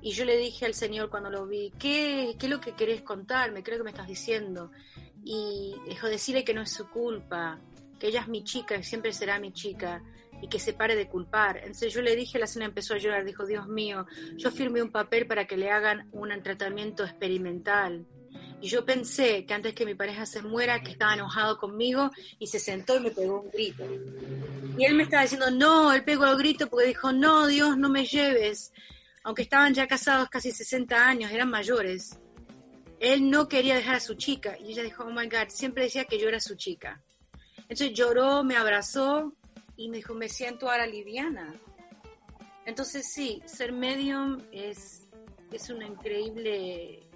[0.04, 3.00] Y yo le dije al Señor cuando lo vi, ¿qué, qué es lo que querés
[3.00, 3.62] contarme?
[3.62, 4.70] ¿Qué es lo que me estás diciendo?
[5.24, 7.58] Y dejó decirle que no es su culpa,
[7.98, 10.02] que ella es mi chica y siempre será mi chica
[10.42, 11.56] y que se pare de culpar.
[11.56, 14.04] Entonces yo le dije, la señora empezó a llorar, dijo, Dios mío,
[14.36, 18.04] yo firmé un papel para que le hagan un tratamiento experimental.
[18.60, 22.48] Y yo pensé que antes que mi pareja se muera, que estaba enojado conmigo y
[22.48, 23.84] se sentó y me pegó un grito.
[24.76, 27.88] Y él me estaba diciendo, no, él pegó el grito porque dijo, no, Dios, no
[27.88, 28.70] me lleves
[29.24, 32.18] aunque estaban ya casados casi 60 años, eran mayores,
[33.00, 34.56] él no quería dejar a su chica.
[34.58, 37.02] Y ella dijo, oh my God, siempre decía que yo era su chica.
[37.62, 39.34] Entonces lloró, me abrazó
[39.76, 41.54] y me dijo, me siento ahora liviana.
[42.66, 45.08] Entonces sí, ser medium es,
[45.50, 47.08] es una increíble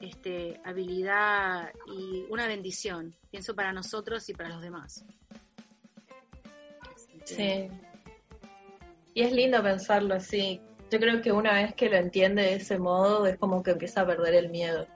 [0.00, 5.04] este, habilidad y una bendición, pienso para nosotros y para los demás.
[7.24, 7.68] Sí.
[9.14, 12.78] Y es lindo pensarlo así, yo creo que una vez que lo entiende de ese
[12.78, 14.86] modo es como que empieza a perder el miedo.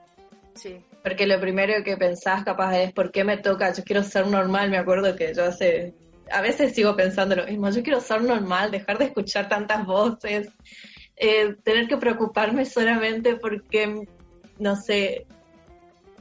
[0.55, 0.77] Sí.
[1.03, 3.73] Porque lo primero que pensás capaz es, ¿por qué me toca?
[3.73, 5.93] Yo quiero ser normal, me acuerdo que yo hace,
[6.31, 10.49] a veces sigo pensando lo mismo, yo quiero ser normal, dejar de escuchar tantas voces,
[11.15, 14.07] eh, tener que preocuparme solamente porque,
[14.59, 15.25] no sé,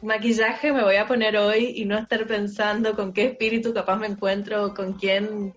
[0.03, 4.09] maquillaje me voy a poner hoy y no estar pensando con qué espíritu capaz me
[4.09, 5.55] encuentro, con quién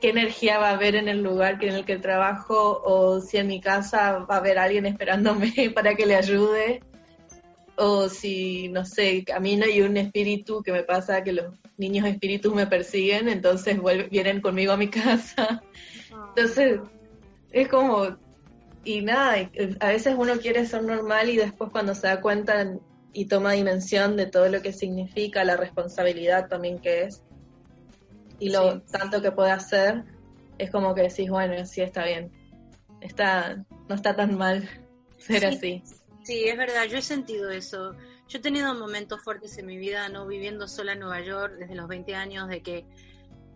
[0.00, 3.48] qué energía va a haber en el lugar en el que trabajo o si en
[3.48, 6.80] mi casa va a haber alguien esperándome para que le ayude
[7.76, 12.52] o si, no sé, camino y un espíritu que me pasa que los niños espíritus
[12.52, 13.78] me persiguen, entonces
[14.10, 15.62] vienen conmigo a mi casa.
[16.34, 16.80] Entonces,
[17.52, 18.16] es como,
[18.84, 22.78] y nada, a veces uno quiere ser normal y después cuando se da cuenta
[23.12, 27.22] y toma dimensión de todo lo que significa, la responsabilidad también que es,
[28.38, 30.04] y lo tanto que puede hacer,
[30.58, 32.30] es como que decís, bueno, sí está bien,
[33.00, 34.68] está, no está tan mal
[35.18, 35.82] ser así.
[36.22, 37.94] Sí, es verdad, yo he sentido eso.
[38.28, 41.74] Yo he tenido momentos fuertes en mi vida, no viviendo sola en Nueva York desde
[41.74, 42.84] los 20 años, de que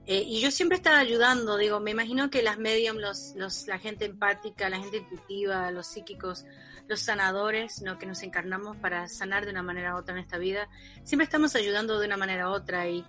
[0.06, 3.78] eh, y yo siempre estaba ayudando, digo, me imagino que las medium, los, los, la
[3.78, 6.44] gente empática, la gente intuitiva, los psíquicos,
[6.88, 7.98] los sanadores, ¿no?
[7.98, 10.68] que nos encarnamos para sanar de una manera u otra en esta vida,
[11.04, 13.04] siempre estamos ayudando de una manera u otra y,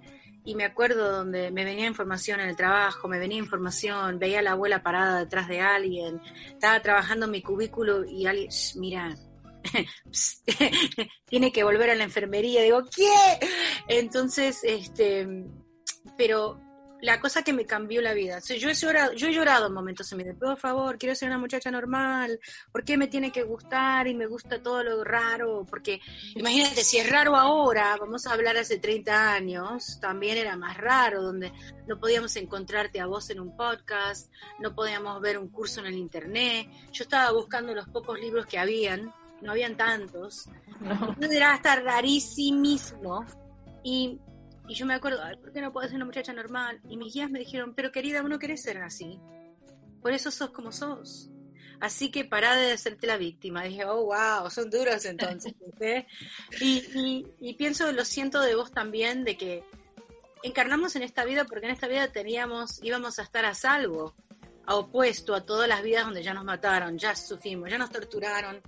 [0.46, 4.42] y me acuerdo donde me venía información en el trabajo, me venía información, veía a
[4.42, 9.16] la abuela parada detrás de alguien, estaba trabajando en mi cubículo y alguien, mira,
[11.26, 13.40] tiene que volver a la enfermería, digo, ¿qué?
[13.88, 15.46] Entonces, este,
[16.18, 16.60] pero
[17.04, 18.40] la cosa que me cambió la vida.
[18.40, 21.28] yo, he llorado, yo he llorado en momentos en mi vida, por favor, quiero ser
[21.28, 22.40] una muchacha normal,
[22.72, 25.66] ¿por qué me tiene que gustar y me gusta todo lo raro?
[25.70, 26.00] Porque
[26.34, 31.22] imagínate, si es raro ahora, vamos a hablar hace 30 años, también era más raro,
[31.22, 31.52] donde
[31.88, 35.96] no podíamos encontrarte a vos en un podcast, no podíamos ver un curso en el
[35.96, 36.70] internet.
[36.94, 40.48] Yo estaba buscando los pocos libros que habían, no habían tantos.
[40.80, 41.18] No.
[41.30, 43.26] Era hasta rarísimo.
[43.84, 44.18] Y
[44.68, 46.80] y yo me acuerdo, ¿por qué no puedo ser una muchacha normal?
[46.90, 49.20] Y mis guías me dijeron, pero querida, uno querés ser así.
[50.02, 51.30] Por eso sos como sos.
[51.82, 53.64] Así que pará de hacerte la víctima.
[53.64, 55.54] Dije, oh, wow, son duros entonces.
[56.62, 59.66] y, y, pienso, lo siento de vos también, de que
[60.44, 64.16] encarnamos en esta vida porque en esta vida teníamos, íbamos a estar a salvo,
[64.66, 68.62] a opuesto a todas las vidas donde ya nos mataron, ya sufrimos, ya nos torturaron.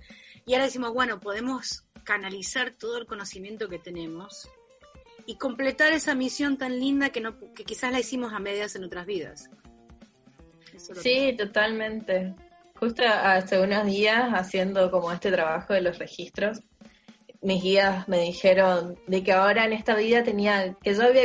[0.44, 4.48] Y ahora decimos, bueno, podemos canalizar todo el conocimiento que tenemos
[5.26, 8.84] y completar esa misión tan linda que, no, que quizás la hicimos a medias en
[8.84, 9.50] otras vidas.
[11.02, 12.34] Sí, totalmente.
[12.78, 16.60] Justo hace unos días haciendo como este trabajo de los registros,
[17.40, 21.22] mis guías me dijeron de que ahora en esta vida tenía, que yo había,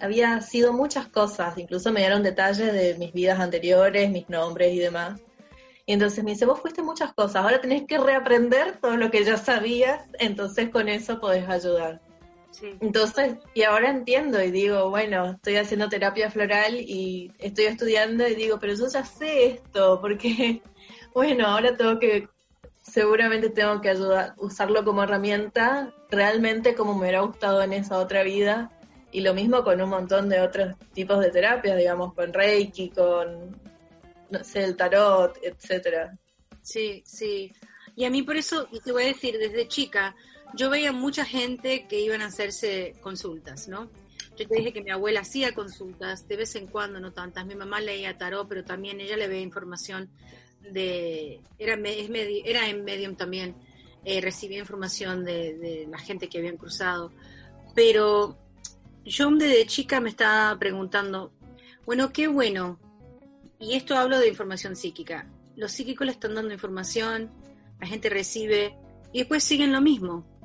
[0.00, 4.78] había sido muchas cosas, incluso me dieron detalles de mis vidas anteriores, mis nombres y
[4.78, 5.20] demás.
[5.86, 9.24] Y entonces me dice, vos fuiste muchas cosas, ahora tenés que reaprender todo lo que
[9.24, 12.00] ya sabías, entonces con eso podés ayudar.
[12.80, 18.34] Entonces, y ahora entiendo y digo, bueno, estoy haciendo terapia floral y estoy estudiando y
[18.34, 20.62] digo, pero yo ya sé esto, porque,
[21.14, 22.28] bueno, ahora tengo que,
[22.82, 28.22] seguramente tengo que ayudar, usarlo como herramienta, realmente como me hubiera gustado en esa otra
[28.22, 28.70] vida.
[29.10, 33.58] Y lo mismo con un montón de otros tipos de terapias, digamos, con Reiki, con,
[34.30, 36.14] no sé, el tarot, etcétera.
[36.60, 37.50] Sí, sí.
[37.96, 40.14] Y a mí por eso, te voy a decir, desde chica,
[40.58, 43.88] yo veía mucha gente que iban a hacerse consultas, ¿no?
[44.36, 47.46] Yo te dije que mi abuela hacía consultas, de vez en cuando, no tantas.
[47.46, 50.10] Mi mamá leía tarot, pero también ella le veía información
[50.72, 51.40] de...
[51.58, 52.10] Era, es
[52.44, 53.54] era en Medium también,
[54.04, 57.12] eh, recibía información de, de la gente que habían cruzado.
[57.76, 58.36] Pero
[59.04, 61.32] yo desde chica me estaba preguntando,
[61.86, 62.80] bueno, qué bueno,
[63.60, 67.30] y esto hablo de información psíquica, los psíquicos le están dando información,
[67.80, 68.76] la gente recibe
[69.12, 70.37] y después siguen lo mismo.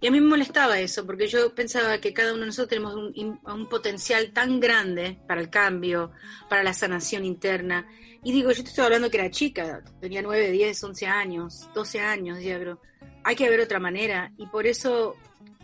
[0.00, 2.94] Y a mí me molestaba eso, porque yo pensaba que cada uno de nosotros tenemos
[2.94, 6.12] un, potencial tan grande para el cambio,
[6.48, 7.86] para la sanación interna.
[8.24, 12.00] Y digo, yo te estoy hablando que era chica, tenía 9, 10, 11 años, 12
[12.00, 12.80] años, ya, pero
[13.24, 14.32] hay que ver otra manera.
[14.36, 15.16] Y por eso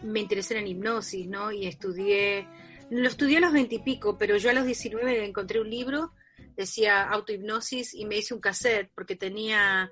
[0.03, 1.50] me interesé en hipnosis, ¿no?
[1.50, 2.46] Y estudié,
[2.90, 6.12] lo estudié a los 20 y pico, pero yo a los 19 encontré un libro,
[6.57, 9.90] decía autohipnosis, y me hice un cassette, porque tenía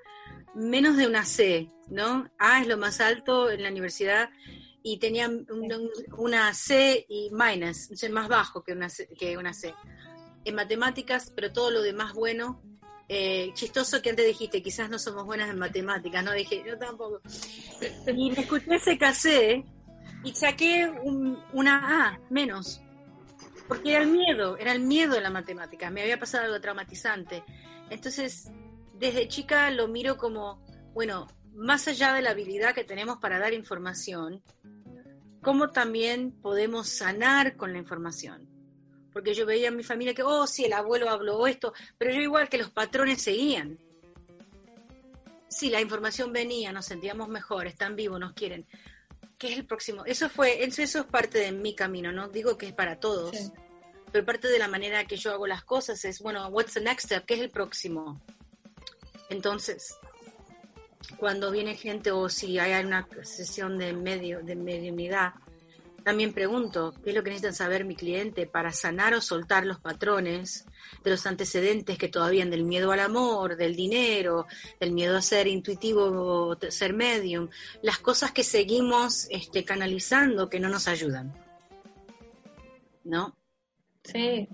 [0.55, 2.31] menos de una C, ¿no?
[2.39, 4.31] A es lo más alto en la universidad
[4.83, 5.31] y tenía
[6.17, 9.75] una C y minus, más bajo que una, C, que una C.
[10.45, 12.61] En matemáticas, pero todo lo demás bueno.
[13.09, 16.33] Eh, chistoso que antes dijiste, quizás no somos buenas en matemáticas, ¿no?
[16.33, 17.21] Dije, yo tampoco.
[18.07, 19.65] Y me escuché ese cassette
[20.25, 20.91] y saqué
[21.53, 22.81] una A menos.
[23.69, 25.91] Porque era el miedo, era el miedo de la matemática.
[25.91, 27.45] Me había pasado algo traumatizante.
[27.91, 28.51] Entonces
[28.95, 33.53] desde chica lo miro como, bueno, más allá de la habilidad que tenemos para dar
[33.53, 34.43] información,
[35.43, 38.49] cómo también podemos sanar con la información.
[39.13, 42.21] Porque yo veía en mi familia que, oh, sí, el abuelo habló esto, pero yo
[42.21, 43.79] igual que los patrones seguían.
[45.49, 48.67] Sí, la información venía, nos sentíamos mejor, están vivos, nos quieren.
[49.37, 50.05] ¿Qué es el próximo?
[50.07, 53.53] Eso fue, eso, es parte de mi camino, no digo que es para todos,
[54.11, 57.07] pero parte de la manera que yo hago las cosas es, bueno, what's the next
[57.07, 57.27] step?
[57.27, 58.23] ¿Qué es el próximo?
[59.29, 59.99] Entonces,
[61.17, 65.35] cuando viene gente o si hay una sesión de medio de mediunidad,
[66.03, 69.79] también pregunto, ¿qué es lo que necesitan saber mi cliente para sanar o soltar los
[69.79, 70.67] patrones
[71.05, 74.47] de los antecedentes que todavía del miedo al amor, del dinero,
[74.81, 77.49] del miedo a ser intuitivo ser medium,
[77.83, 81.33] las cosas que seguimos este, canalizando que no nos ayudan?
[83.05, 83.37] ¿No?
[84.05, 84.49] Sí.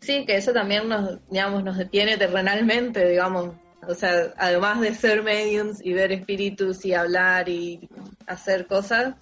[0.00, 3.54] Sí, que eso también nos, digamos, nos detiene terrenalmente, digamos.
[3.88, 7.88] O sea, además de ser mediums y ver espíritus y hablar y
[8.26, 9.14] hacer cosas,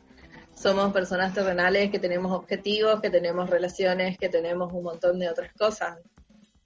[0.55, 5.53] somos personas terrenales que tenemos objetivos, que tenemos relaciones, que tenemos un montón de otras
[5.55, 5.99] cosas.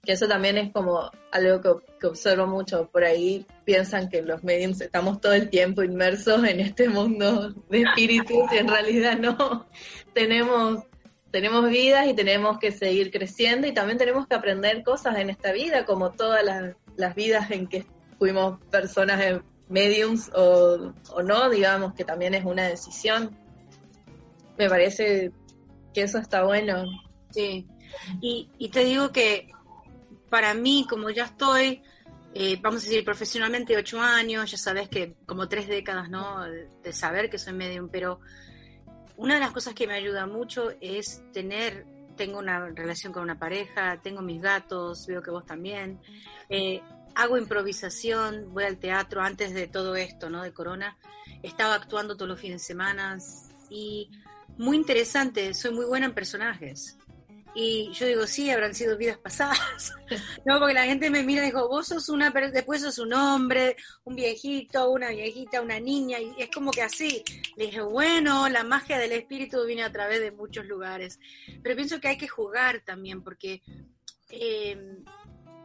[0.03, 2.89] Que eso también es como algo que, observo mucho.
[2.91, 7.81] Por ahí piensan que los mediums estamos todo el tiempo inmersos en este mundo de
[7.81, 9.65] espíritus y en realidad no.
[10.13, 10.83] tenemos,
[11.31, 15.51] tenemos vidas y tenemos que seguir creciendo y también tenemos que aprender cosas en esta
[15.51, 17.85] vida, como todas las, las vidas en que
[18.19, 23.37] fuimos personas mediums o, o no, digamos que también es una decisión
[24.57, 25.31] me parece
[25.93, 26.85] que eso está bueno.
[27.29, 27.67] Sí,
[28.21, 29.49] y, y te digo que
[30.29, 31.81] para mí, como ya estoy,
[32.33, 36.43] eh, vamos a decir, profesionalmente ocho años, ya sabes que como tres décadas, ¿no?
[36.43, 38.19] De saber que soy medium, pero
[39.15, 41.85] una de las cosas que me ayuda mucho es tener,
[42.17, 46.01] tengo una relación con una pareja, tengo mis gatos, veo que vos también,
[46.49, 46.81] eh,
[47.15, 50.43] hago improvisación, voy al teatro antes de todo esto, ¿no?
[50.43, 50.97] De Corona,
[51.41, 53.17] estaba actuando todos los fines de semana
[53.69, 54.11] y
[54.57, 56.97] muy interesante, soy muy buena en personajes.
[57.59, 59.91] Y yo digo, sí, habrán sido vidas pasadas.
[60.45, 63.13] no, porque la gente me mira y dijo, vos sos una, pero después sos un
[63.13, 67.23] hombre, un viejito, una viejita, una niña, y es como que así.
[67.55, 71.19] Le dije, bueno, la magia del espíritu viene a través de muchos lugares.
[71.63, 73.63] Pero pienso que hay que jugar también, porque
[74.29, 75.03] em,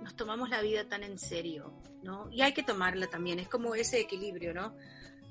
[0.00, 2.30] nos tomamos la vida tan en serio, ¿no?
[2.32, 4.74] Y hay que tomarla también, es como ese equilibrio, ¿no?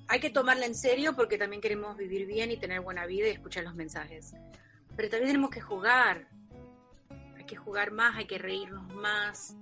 [0.07, 3.31] hay que tomarla en serio porque también queremos vivir bien y tener buena vida y
[3.31, 4.33] escuchar los mensajes.
[4.97, 6.27] Pero también tenemos que jugar.
[7.51, 9.57] Que jugar más, hay que reírnos más,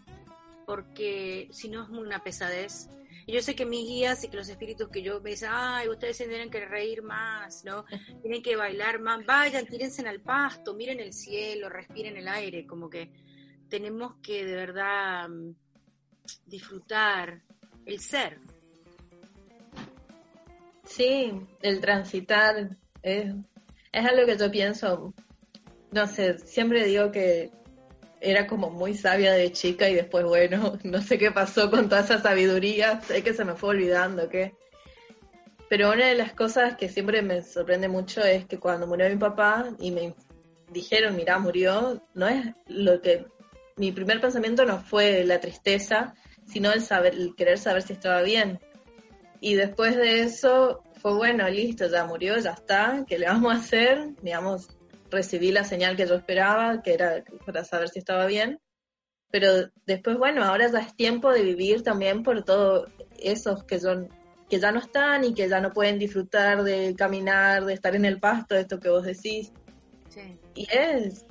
[0.67, 2.87] porque si no es una pesadez.
[3.25, 5.87] Y yo sé que mis guías y que los espíritus que yo me dicen, ay,
[5.87, 7.85] ustedes tienen que reír más, ¿no?
[8.21, 9.25] Tienen que bailar más.
[9.25, 12.67] Vayan, tírense al pasto, miren el cielo, respiren el aire.
[12.67, 13.11] Como que
[13.69, 15.55] tenemos que de verdad mm,
[16.45, 17.41] disfrutar
[17.85, 18.39] el ser,
[20.89, 23.35] Sí, el transitar es,
[23.91, 25.13] es algo que yo pienso,
[25.91, 27.51] no sé, siempre digo que
[28.21, 32.01] era como muy sabia de chica y después, bueno, no sé qué pasó con toda
[32.01, 34.55] esa sabiduría, sé que se me fue olvidando, que...
[35.69, 39.17] Pero una de las cosas que siempre me sorprende mucho es que cuando murió mi
[39.17, 40.15] papá y me
[40.71, 43.27] dijeron, mira, murió, no es lo que...
[43.77, 46.15] Mi primer pensamiento no fue la tristeza,
[46.47, 48.59] sino el, saber, el querer saber si estaba bien.
[49.41, 53.57] Y después de eso fue bueno, listo, ya murió, ya está, ¿qué le vamos a
[53.57, 54.15] hacer?
[54.21, 54.78] Digamos,
[55.09, 58.59] recibí la señal que yo esperaba, que era para saber si estaba bien.
[59.31, 64.09] Pero después, bueno, ahora ya es tiempo de vivir también por todos esos que son
[64.49, 68.03] que ya no están y que ya no pueden disfrutar de caminar, de estar en
[68.03, 69.53] el pasto, esto que vos decís.
[70.09, 70.39] Sí.
[70.55, 71.25] Y es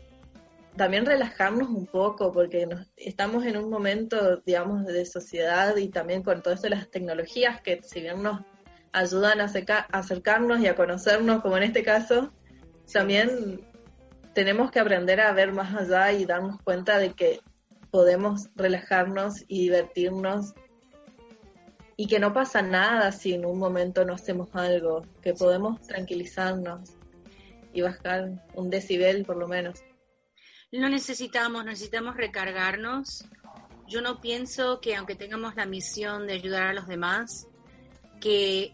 [0.76, 6.42] también relajarnos un poco, porque estamos en un momento, digamos, de sociedad y también con
[6.42, 8.42] todo esto de las tecnologías que si bien nos
[8.92, 9.50] ayudan a
[9.92, 12.32] acercarnos y a conocernos, como en este caso,
[12.90, 13.67] también
[14.38, 17.40] tenemos que aprender a ver más allá y darnos cuenta de que
[17.90, 20.54] podemos relajarnos y divertirnos
[21.96, 26.90] y que no pasa nada si en un momento no hacemos algo, que podemos tranquilizarnos
[27.72, 29.82] y bajar un decibel por lo menos.
[30.70, 33.24] No necesitamos, necesitamos recargarnos.
[33.88, 37.48] Yo no pienso que aunque tengamos la misión de ayudar a los demás,
[38.20, 38.72] que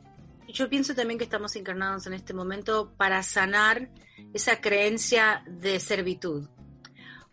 [0.49, 3.91] yo pienso también que estamos encarnados en este momento para sanar
[4.33, 6.49] esa creencia de servitud.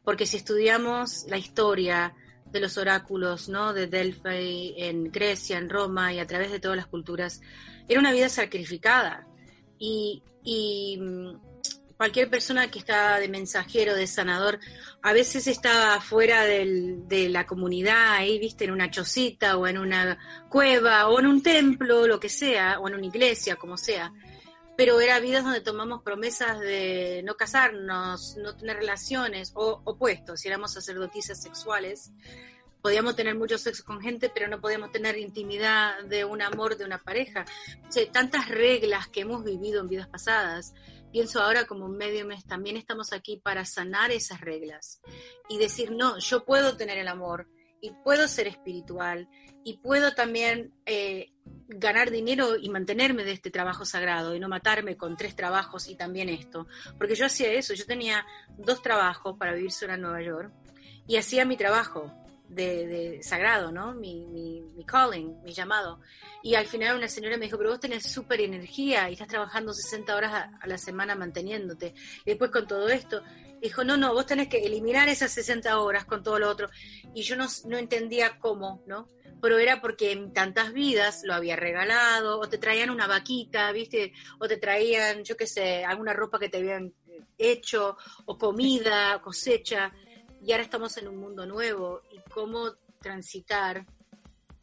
[0.03, 2.15] Porque si estudiamos la historia
[2.51, 3.73] de los oráculos, ¿no?
[3.73, 7.41] De Delphi en Grecia, en Roma y a través de todas las culturas,
[7.87, 9.27] era una vida sacrificada.
[9.77, 10.99] Y, y
[12.01, 14.59] cualquier persona que está de mensajero, de sanador,
[15.03, 20.17] a veces está fuera de la comunidad, ahí, viste, en una chocita o en una
[20.49, 24.11] cueva o en un templo, lo que sea, o en una iglesia, como sea.
[24.75, 30.47] Pero era vidas donde tomamos promesas de no casarnos, no tener relaciones, o opuestos, si
[30.47, 32.13] éramos sacerdotisas sexuales.
[32.81, 36.85] Podíamos tener mucho sexo con gente, pero no podíamos tener intimidad de un amor de
[36.85, 37.45] una pareja.
[38.11, 40.73] Tantas reglas que hemos vivido en vidas pasadas
[41.11, 45.01] pienso ahora como medio mes, también estamos aquí para sanar esas reglas
[45.49, 47.47] y decir, no, yo puedo tener el amor
[47.81, 49.27] y puedo ser espiritual
[49.63, 51.31] y puedo también eh,
[51.67, 55.95] ganar dinero y mantenerme de este trabajo sagrado y no matarme con tres trabajos y
[55.95, 56.67] también esto.
[56.97, 58.25] Porque yo hacía eso, yo tenía
[58.57, 60.53] dos trabajos para vivir sola en Nueva York
[61.07, 62.13] y hacía mi trabajo
[62.53, 63.93] de, sagrado, ¿no?
[63.93, 65.99] Mi, mi, calling, mi llamado.
[66.43, 69.73] Y al final una señora me dijo, pero vos tenés súper energía y estás trabajando
[69.73, 71.93] 60 horas a, la semana manteniéndote.
[72.25, 73.23] Y después con todo esto,
[73.61, 76.69] dijo, no, no, vos tenés que eliminar esas 60 horas con todo lo otro.
[77.13, 79.07] Y yo no, no entendía cómo, ¿no?
[79.41, 84.13] pero era porque en tantas vidas lo había regalado, o te traían una vaquita, ¿viste?
[84.39, 86.93] O te traían, yo qué sé, alguna ropa que te habían
[87.39, 89.91] hecho, o comida, cosecha,
[90.43, 93.85] y ahora estamos en un mundo nuevo, y cómo transitar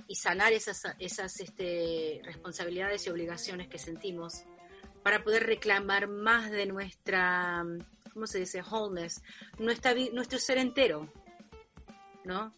[0.07, 4.45] y sanar esas, esas este, responsabilidades y obligaciones que sentimos
[5.03, 7.65] para poder reclamar más de nuestra,
[8.13, 8.63] ¿cómo se dice?
[8.63, 9.23] Wholeness,
[9.59, 11.13] nuestra, nuestro ser entero,
[12.25, 12.53] ¿no?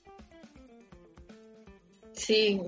[2.12, 2.60] Sí,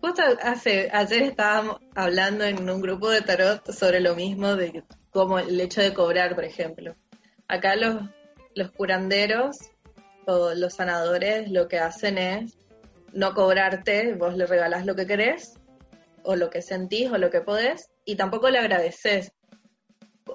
[0.00, 5.38] justo hace, ayer estábamos hablando en un grupo de tarot sobre lo mismo, de como
[5.38, 6.94] el hecho de cobrar, por ejemplo.
[7.48, 8.02] Acá los,
[8.54, 9.56] los curanderos
[10.54, 12.56] los sanadores lo que hacen es
[13.12, 15.54] no cobrarte, vos le regalás lo que querés,
[16.22, 19.32] o lo que sentís, o lo que podés, y tampoco le agradeces.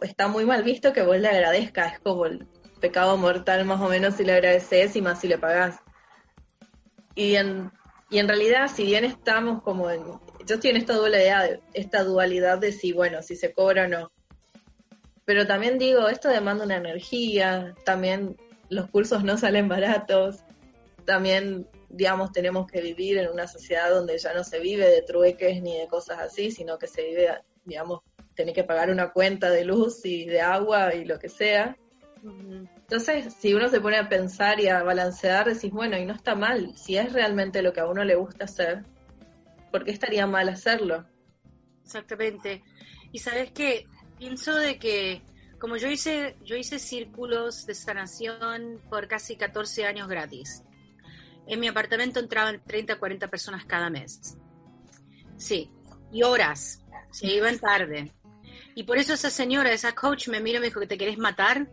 [0.01, 2.47] Está muy mal visto que vos le agradezcas, es como el
[2.81, 5.79] pecado mortal más o menos si le agradeces y más si le pagás.
[7.15, 7.71] Y en
[8.13, 10.03] y en realidad, si bien estamos como en,
[10.45, 14.11] yo estoy en esta dualidad, esta dualidad de si, bueno, si se cobra o no.
[15.25, 18.37] Pero también digo, esto demanda una energía, también
[18.73, 20.43] los cursos no salen baratos,
[21.05, 25.61] también, digamos, tenemos que vivir en una sociedad donde ya no se vive de trueques
[25.61, 27.29] ni de cosas así, sino que se vive,
[27.65, 28.01] digamos,
[28.35, 31.77] tener que pagar una cuenta de luz y de agua y lo que sea.
[32.23, 36.35] Entonces, si uno se pone a pensar y a balancear, decís, bueno, y no está
[36.35, 38.85] mal, si es realmente lo que a uno le gusta hacer,
[39.71, 41.05] ¿por qué estaría mal hacerlo?
[41.83, 42.63] Exactamente.
[43.11, 43.85] Y sabes qué,
[44.17, 45.21] pienso de que
[45.63, 50.61] como yo hice, yo hice círculos de sanación por casi 14 años gratis.
[51.47, 54.37] En mi apartamento entraban 30, 40 personas cada mes.
[55.37, 55.71] Sí,
[56.11, 56.83] y horas.
[57.11, 58.11] Se iban tarde.
[58.75, 61.17] Y por eso esa señora, esa coach me miró y me dijo que te querés
[61.17, 61.71] matar.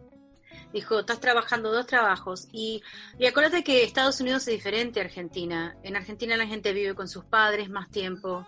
[0.72, 2.46] Dijo, estás trabajando dos trabajos.
[2.52, 2.84] Y,
[3.18, 5.76] y acuérdate que Estados Unidos es diferente a Argentina.
[5.82, 8.46] En Argentina la gente vive con sus padres más tiempo.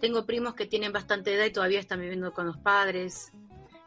[0.00, 3.32] Tengo primos que tienen bastante edad y todavía están viviendo con los padres.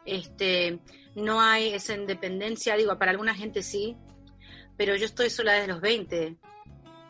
[0.04, 0.78] Este,
[1.14, 3.96] no hay esa independencia, digo, para alguna gente sí,
[4.76, 6.36] pero yo estoy sola desde los 20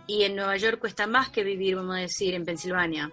[0.07, 3.11] y en Nueva York cuesta más que vivir, vamos a decir, en Pensilvania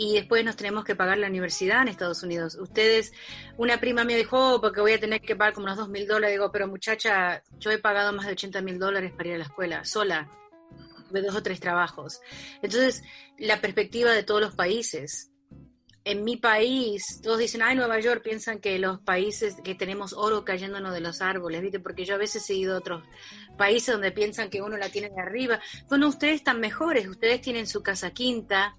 [0.00, 2.54] y después nos tenemos que pagar la universidad en Estados Unidos.
[2.54, 3.12] Ustedes,
[3.56, 6.06] una prima me dijo, oh, porque voy a tener que pagar como unos dos mil
[6.06, 6.36] dólares.
[6.36, 9.44] Digo, pero muchacha, yo he pagado más de 80 mil dólares para ir a la
[9.44, 10.30] escuela, sola,
[11.10, 12.20] de dos o tres trabajos.
[12.62, 13.02] Entonces,
[13.38, 15.32] la perspectiva de todos los países.
[16.08, 20.42] En mi país, todos dicen, ay, Nueva York, piensan que los países, que tenemos oro
[20.42, 21.80] cayéndonos de los árboles, ¿viste?
[21.80, 23.02] Porque yo a veces he ido a otros
[23.58, 25.60] países donde piensan que uno la tiene de arriba.
[25.86, 28.74] Bueno, ustedes están mejores, ustedes tienen su casa quinta,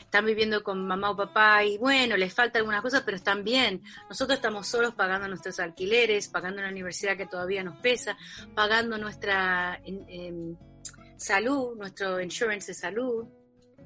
[0.00, 3.82] están viviendo con mamá o papá y bueno, les falta algunas cosas, pero están bien.
[4.08, 8.16] Nosotros estamos solos pagando nuestros alquileres, pagando una universidad que todavía nos pesa,
[8.54, 9.78] pagando nuestra
[11.18, 13.26] salud, nuestro insurance de salud,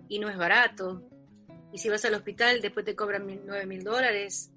[0.09, 1.03] y no es barato.
[1.73, 4.51] Y si vas al hospital, después te cobran nueve mil dólares,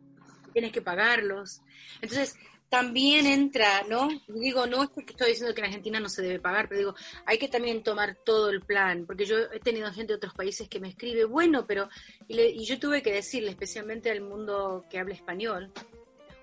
[0.54, 1.62] tienes que pagarlos.
[2.02, 2.36] Entonces,
[2.74, 4.10] también entra, ¿no?
[4.28, 6.96] Digo, no es que estoy diciendo que en Argentina no se debe pagar, pero digo,
[7.24, 10.68] hay que también tomar todo el plan, porque yo he tenido gente de otros países
[10.68, 11.88] que me escribe, bueno, pero,
[12.28, 15.72] y, yo tuve que decirle, especialmente al mundo que habla español,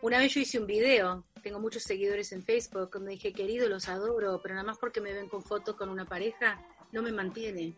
[0.03, 3.89] una vez yo hice un video, tengo muchos seguidores en Facebook, donde dije, querido, los
[3.89, 7.75] adoro, pero nada más porque me ven con fotos con una pareja, no me mantiene.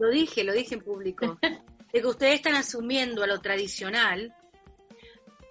[0.00, 1.38] Lo dije, lo dije en público.
[1.94, 4.34] De que ustedes están asumiendo a lo tradicional,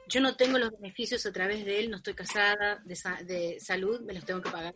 [0.10, 4.14] yo no tengo los beneficios a través de él, no estoy casada de, salud, me
[4.14, 4.74] los tengo que pagar.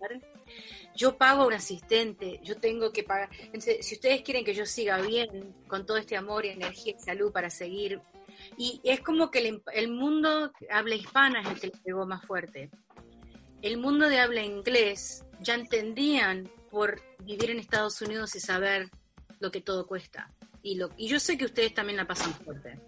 [0.96, 3.30] Yo pago a un asistente, yo tengo que pagar.
[3.60, 7.34] si ustedes quieren que yo siga bien con todo este amor y energía y salud
[7.34, 8.00] para seguir,
[8.58, 12.70] y es como que el, mundo habla hispana es el que le pegó más fuerte.
[13.62, 18.90] El mundo de habla inglés ya entendían por vivir en Estados Unidos y saber
[19.42, 20.32] lo que todo cuesta.
[20.62, 22.80] Y, lo, y yo sé que ustedes también la pasan fuerte.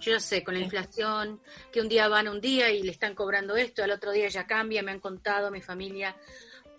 [0.00, 1.40] Yo ya sé, con la inflación,
[1.72, 4.46] que un día van un día y le están cobrando esto, al otro día ya
[4.46, 6.14] cambia, me han contado mi familia,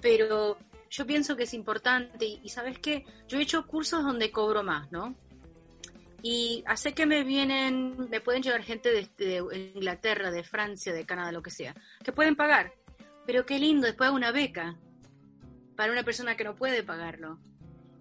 [0.01, 0.57] pero
[0.89, 4.91] yo pienso que es importante y, sabes qué, yo he hecho cursos donde cobro más,
[4.91, 5.15] ¿no?
[6.21, 11.05] Y hace que me vienen, me pueden llevar gente de, de, Inglaterra, de Francia, de
[11.05, 12.73] Canadá, lo que sea, que pueden pagar.
[13.25, 14.77] Pero qué lindo, después una beca
[15.75, 17.39] para una persona que no puede pagarlo.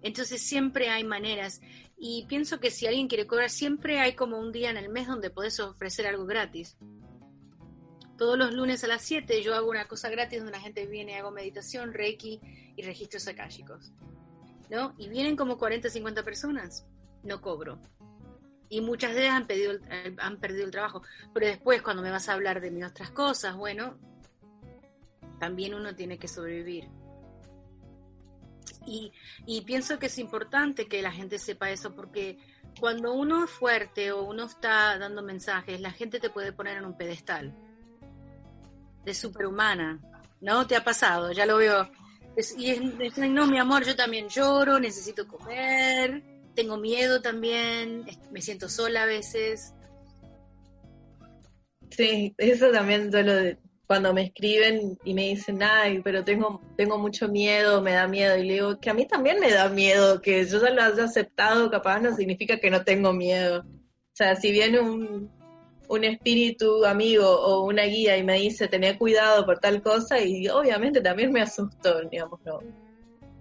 [0.01, 1.61] Entonces siempre hay maneras.
[1.97, 5.07] Y pienso que si alguien quiere cobrar, siempre hay como un día en el mes
[5.07, 6.77] donde podés ofrecer algo gratis.
[8.17, 11.17] Todos los lunes a las 7 yo hago una cosa gratis donde la gente viene,
[11.17, 12.39] hago meditación, reiki
[12.75, 13.91] y registros akáshicos.
[14.69, 14.93] ¿No?
[14.97, 16.85] Y vienen como 40, 50 personas.
[17.23, 17.79] No cobro.
[18.69, 19.79] Y muchas de ellas han, pedido,
[20.17, 21.01] han perdido el trabajo.
[21.33, 23.97] Pero después, cuando me vas a hablar de mis otras cosas, bueno,
[25.39, 26.89] también uno tiene que sobrevivir.
[28.85, 29.11] Y,
[29.45, 32.37] y, pienso que es importante que la gente sepa eso porque
[32.79, 36.85] cuando uno es fuerte o uno está dando mensajes, la gente te puede poner en
[36.85, 37.53] un pedestal
[39.03, 39.99] de superhumana,
[40.41, 40.67] ¿no?
[40.67, 41.89] Te ha pasado, ya lo veo.
[42.57, 46.21] y es, no, mi amor, yo también lloro, necesito comer,
[46.55, 49.73] tengo miedo también, me siento sola a veces.
[51.91, 53.57] Sí, eso también yo lo,
[53.87, 58.37] cuando me escriben y me dicen, ay, pero tengo, tengo mucho miedo, me da miedo,
[58.37, 61.05] y le digo que a mí también me da miedo, que yo ya lo haya
[61.05, 63.61] aceptado, capaz no significa que no tengo miedo.
[63.61, 65.31] O sea, si viene un,
[65.87, 70.49] un espíritu amigo o una guía y me dice, tener cuidado por tal cosa, y
[70.49, 72.59] obviamente también me asustó, digamos, no.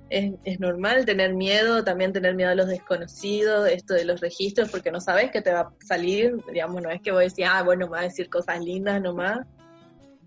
[0.09, 4.71] Es, es, normal tener miedo, también tener miedo a los desconocidos, esto de los registros,
[4.71, 7.47] porque no sabes qué te va a salir, digamos, no es que voy a decir,
[7.49, 9.45] ah, bueno, me va a decir cosas lindas nomás,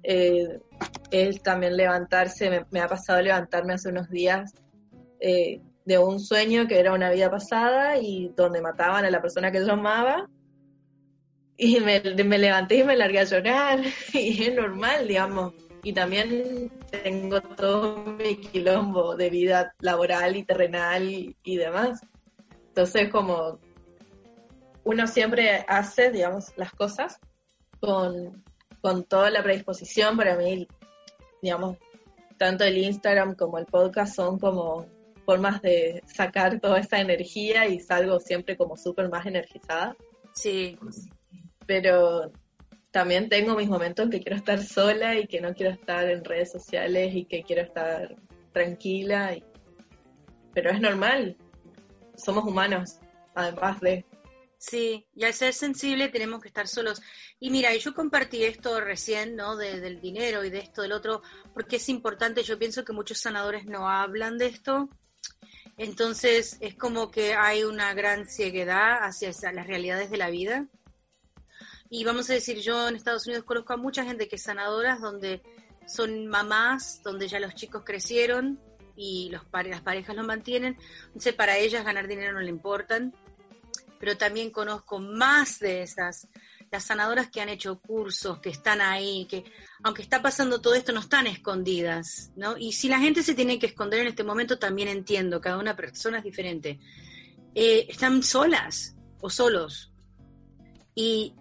[0.03, 0.59] eh,
[1.11, 4.53] es también levantarse, me, ha pasado levantarme hace unos días
[5.19, 9.51] eh, de un sueño que era una vida pasada y donde mataban a la persona
[9.51, 10.29] que yo amaba.
[11.57, 13.81] Y me, levanté y me largué a llorar,
[14.13, 15.53] y es normal, digamos.
[15.83, 22.01] Y también tengo todo mi quilombo de vida laboral y terrenal y demás.
[22.67, 23.59] Entonces, como
[24.83, 27.19] uno siempre hace, digamos, las cosas
[27.79, 28.43] con,
[28.81, 30.67] con toda la predisposición, para mí,
[31.41, 31.77] digamos,
[32.37, 34.85] tanto el Instagram como el podcast son como
[35.25, 39.95] formas de sacar toda esa energía y salgo siempre como súper más energizada.
[40.33, 40.77] Sí.
[41.67, 42.31] Pero
[42.91, 46.23] también tengo mis momentos en que quiero estar sola y que no quiero estar en
[46.23, 48.15] redes sociales y que quiero estar
[48.53, 49.37] tranquila.
[50.53, 51.37] Pero es normal,
[52.15, 52.99] somos humanos,
[53.35, 54.05] además de...
[54.59, 57.01] Sí, y al ser sensible tenemos que estar solos.
[57.39, 59.55] Y mira, yo compartí esto recién, ¿no?
[59.55, 61.21] del dinero y de esto, del otro,
[61.53, 62.43] porque es importante.
[62.43, 64.89] Yo pienso que muchos sanadores no hablan de esto.
[65.77, 70.67] Entonces es como que hay una gran cieguedad hacia las realidades de la vida.
[71.89, 74.99] Y vamos a decir, yo en Estados Unidos conozco a mucha gente que es sanadoras,
[74.99, 75.41] donde
[75.87, 78.59] son mamás, donde ya los chicos crecieron
[78.97, 80.77] y los, las parejas los mantienen.
[81.07, 83.15] Entonces para ellas ganar dinero no le importan
[83.99, 86.27] pero también conozco más de esas,
[86.71, 89.43] las sanadoras que han hecho cursos, que están ahí, que
[89.83, 92.57] aunque está pasando todo esto, no están escondidas, ¿no?
[92.57, 95.75] Y si la gente se tiene que esconder en este momento, también entiendo, cada una
[95.75, 96.79] persona es diferente.
[97.55, 99.91] Eh, están solas o solos
[100.95, 101.33] y,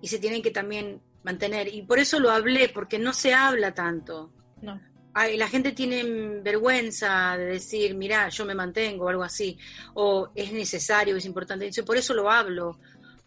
[0.00, 1.74] y se tienen que también mantener.
[1.74, 4.32] Y por eso lo hablé, porque no se habla tanto.
[4.62, 4.80] No
[5.26, 9.58] la gente tiene vergüenza de decir, mira, yo me mantengo o algo así,
[9.94, 11.70] o es necesario, es importante.
[11.84, 12.78] por eso lo hablo,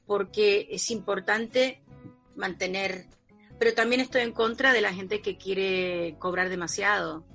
[0.05, 1.81] porque es importante
[2.35, 3.05] mantener,
[3.59, 7.25] pero también estoy en contra de la gente que quiere cobrar demasiado.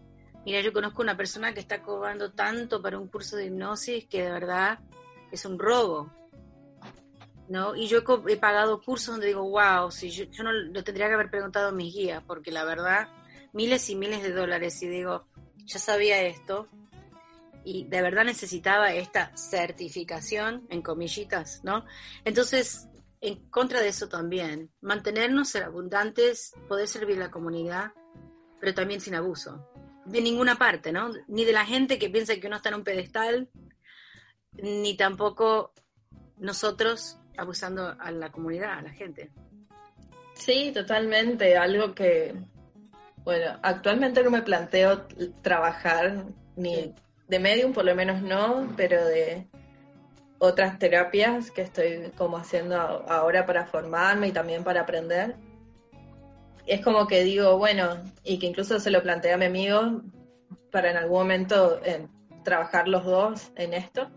[0.44, 4.22] Mira, yo conozco una persona que está cobrando tanto para un curso de hipnosis que
[4.22, 4.78] de verdad
[5.32, 6.12] es un robo.
[7.48, 7.76] ¿no?
[7.76, 11.14] Y yo he, pagado cursos donde digo, wow, si yo, yo no lo tendría que
[11.14, 13.08] haber preguntado a mis guías, porque la verdad
[13.56, 15.26] miles y miles de dólares y digo,
[15.64, 16.68] ya sabía esto
[17.64, 21.86] y de verdad necesitaba esta certificación en comillitas, ¿no?
[22.26, 22.86] Entonces,
[23.22, 27.92] en contra de eso también, mantenernos ser abundantes, poder servir a la comunidad,
[28.60, 29.66] pero también sin abuso.
[30.04, 31.10] De ninguna parte, ¿no?
[31.26, 33.48] Ni de la gente que piensa que uno está en un pedestal,
[34.52, 35.72] ni tampoco
[36.36, 39.30] nosotros abusando a la comunidad, a la gente.
[40.34, 41.56] Sí, totalmente.
[41.56, 42.34] Algo que,
[43.26, 45.04] bueno, actualmente no me planteo
[45.42, 46.94] trabajar ni
[47.26, 49.48] de medium, por lo menos no, pero de
[50.38, 55.34] otras terapias que estoy como haciendo ahora para formarme y también para aprender.
[56.68, 60.02] Es como que digo, bueno, y que incluso se lo planteé a mi amigo
[60.70, 62.06] para en algún momento eh,
[62.44, 64.08] trabajar los dos en esto.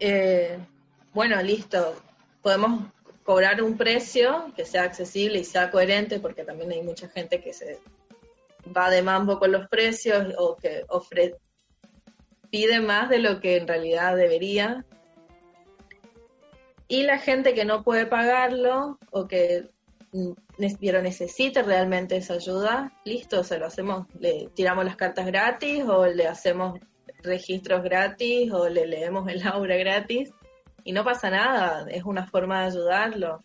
[0.00, 0.58] Eh,
[1.14, 1.94] bueno, listo,
[2.42, 2.90] podemos
[3.22, 7.52] cobrar un precio que sea accesible y sea coherente, porque también hay mucha gente que
[7.52, 7.78] se
[8.76, 10.84] va de mambo con los precios o que
[12.50, 14.84] pide más de lo que en realidad debería.
[16.88, 19.68] Y la gente que no puede pagarlo o que
[20.80, 26.06] pero necesita realmente esa ayuda, listo, se lo hacemos, le tiramos las cartas gratis o
[26.06, 26.80] le hacemos
[27.22, 30.32] registros gratis o le leemos el aura gratis
[30.84, 33.44] y no pasa nada, es una forma de ayudarlo,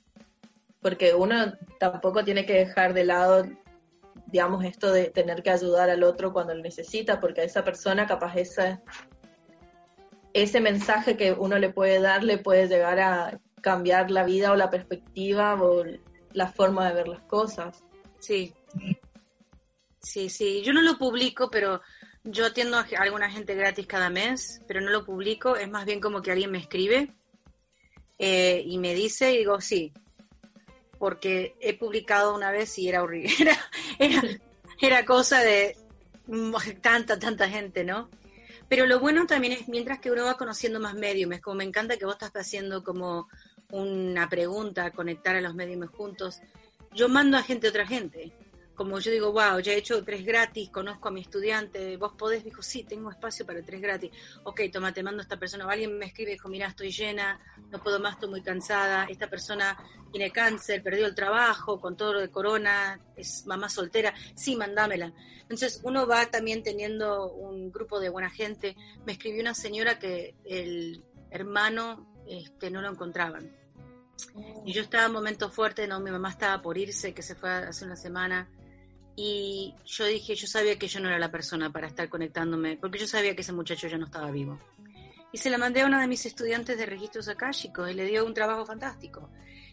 [0.82, 3.46] porque uno tampoco tiene que dejar de lado,
[4.28, 8.08] digamos, esto de tener que ayudar al otro cuando lo necesita, porque a esa persona
[8.08, 8.82] capaz esa,
[10.34, 14.56] ese mensaje que uno le puede dar le puede llegar a cambiar la vida o
[14.56, 15.84] la perspectiva o
[16.34, 17.84] la forma de ver las cosas.
[18.20, 18.54] Sí.
[20.02, 20.62] Sí, sí.
[20.64, 21.82] Yo no lo publico, pero
[22.24, 25.56] yo atiendo a alguna gente gratis cada mes, pero no lo publico.
[25.56, 27.14] Es más bien como que alguien me escribe
[28.20, 29.94] eh, y me dice y digo, sí,
[31.00, 33.32] porque he publicado una vez y era horrible.
[34.00, 34.22] Era,
[34.82, 35.78] era, cosa de
[36.82, 38.10] tanta, tanta gente, ¿no?
[38.68, 41.98] Pero lo bueno también es mientras que uno va conociendo más medios, como me encanta
[41.98, 43.30] que vos estás haciendo como
[43.72, 46.42] una pregunta, conectar a los medios juntos.
[46.94, 48.34] Yo mando a gente a otra gente
[48.76, 52.44] como yo digo, wow, ya he hecho tres gratis, conozco a mi estudiante, vos podés,
[52.44, 54.12] dijo, sí, tengo espacio para tres gratis.
[54.44, 55.66] Ok, toma, te mando a esta persona.
[55.66, 57.40] O alguien me escribe, dijo, mira, estoy llena,
[57.72, 59.06] no puedo más, estoy muy cansada.
[59.06, 59.78] Esta persona
[60.12, 64.14] tiene cáncer, perdió el trabajo, con todo lo de corona, es mamá soltera.
[64.36, 65.14] Sí, mandámela.
[65.42, 68.76] Entonces, uno va también teniendo un grupo de buena gente.
[69.06, 73.56] Me escribió una señora que el hermano este, no lo encontraban.
[74.66, 77.36] Y yo estaba en un momento fuerte, no, mi mamá estaba por irse, que se
[77.36, 78.50] fue hace una semana
[79.16, 83.00] y yo dije, yo sabía que yo no era la persona para estar conectándome, porque
[83.00, 84.60] yo sabía que ese muchacho ya no estaba vivo.
[85.32, 88.26] Y se la mandé a uno de mis estudiantes de registros akáshicos y le dio
[88.26, 89.30] un trabajo fantástico.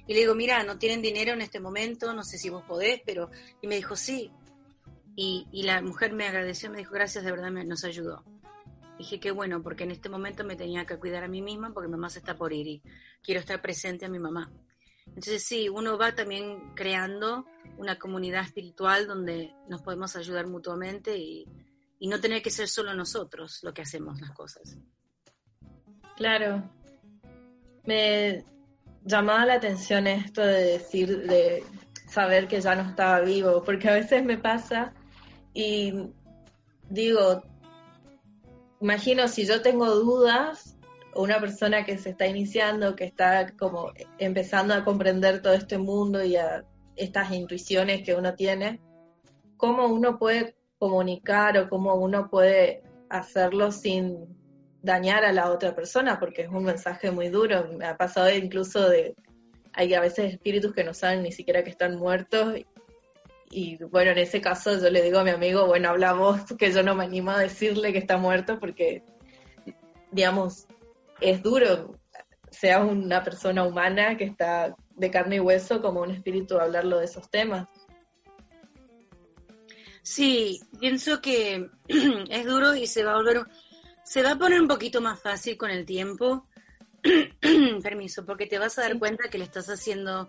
[0.07, 3.01] Y le digo, mira, no tienen dinero en este momento, no sé si vos podés,
[3.05, 3.31] pero...
[3.61, 4.31] Y me dijo, sí.
[5.15, 8.25] Y, y la mujer me agradeció, me dijo, gracias, de verdad me, nos ayudó.
[8.99, 11.89] Dije, qué bueno, porque en este momento me tenía que cuidar a mí misma porque
[11.89, 12.83] mi mamá se está por ir y
[13.23, 14.51] quiero estar presente a mi mamá.
[15.07, 17.47] Entonces sí, uno va también creando
[17.79, 21.47] una comunidad espiritual donde nos podemos ayudar mutuamente y,
[22.01, 24.77] no tener que ser solo nosotros lo que hacemos las cosas.
[26.17, 26.69] Claro.
[27.85, 28.45] Me
[29.05, 31.63] llamaba la atención esto de decir, de
[32.09, 34.93] saber que ya no estaba vivo, porque a veces me pasa
[35.55, 35.93] y
[36.91, 37.45] digo,
[38.81, 40.77] imagino si yo tengo dudas,
[41.15, 46.25] una persona que se está iniciando, que está como empezando a comprender todo este mundo
[46.25, 46.65] y a
[46.97, 48.81] estas intuiciones que uno tiene,
[49.57, 54.37] cómo uno puede comunicar o cómo uno puede hacerlo sin
[54.83, 57.69] dañar a la otra persona, porque es un mensaje muy duro.
[57.79, 59.15] Me ha pasado incluso de,
[59.73, 62.55] hay a veces espíritus que no saben ni siquiera que están muertos.
[63.51, 66.73] Y bueno, en ese caso yo le digo a mi amigo, bueno, habla vos, que
[66.73, 69.05] yo no me animo a decirle que está muerto porque,
[70.11, 70.67] digamos,
[71.23, 71.99] es duro,
[72.51, 77.07] sea una persona humana que está de carne y hueso como un espíritu hablarlo de
[77.07, 77.69] esos temas.
[80.03, 83.47] Sí, pienso que es duro y se va a volver,
[84.05, 86.47] se va a poner un poquito más fácil con el tiempo.
[87.83, 90.29] Permiso, porque te vas a dar cuenta que le estás haciendo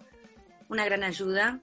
[0.69, 1.59] una gran ayuda.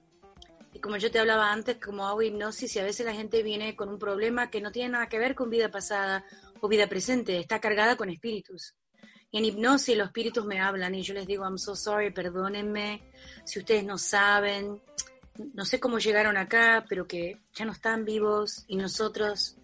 [0.73, 3.75] Y como yo te hablaba antes, como hago hipnosis y a veces la gente viene
[3.75, 6.23] con un problema que no tiene nada que ver con vida pasada
[6.61, 8.75] o vida presente, está cargada con espíritus.
[9.33, 13.01] En hipnosis los espíritus me hablan y yo les digo, I'm so sorry, perdónenme,
[13.45, 14.81] si ustedes no saben,
[15.53, 19.57] no sé cómo llegaron acá, pero que ya no están vivos y nosotros,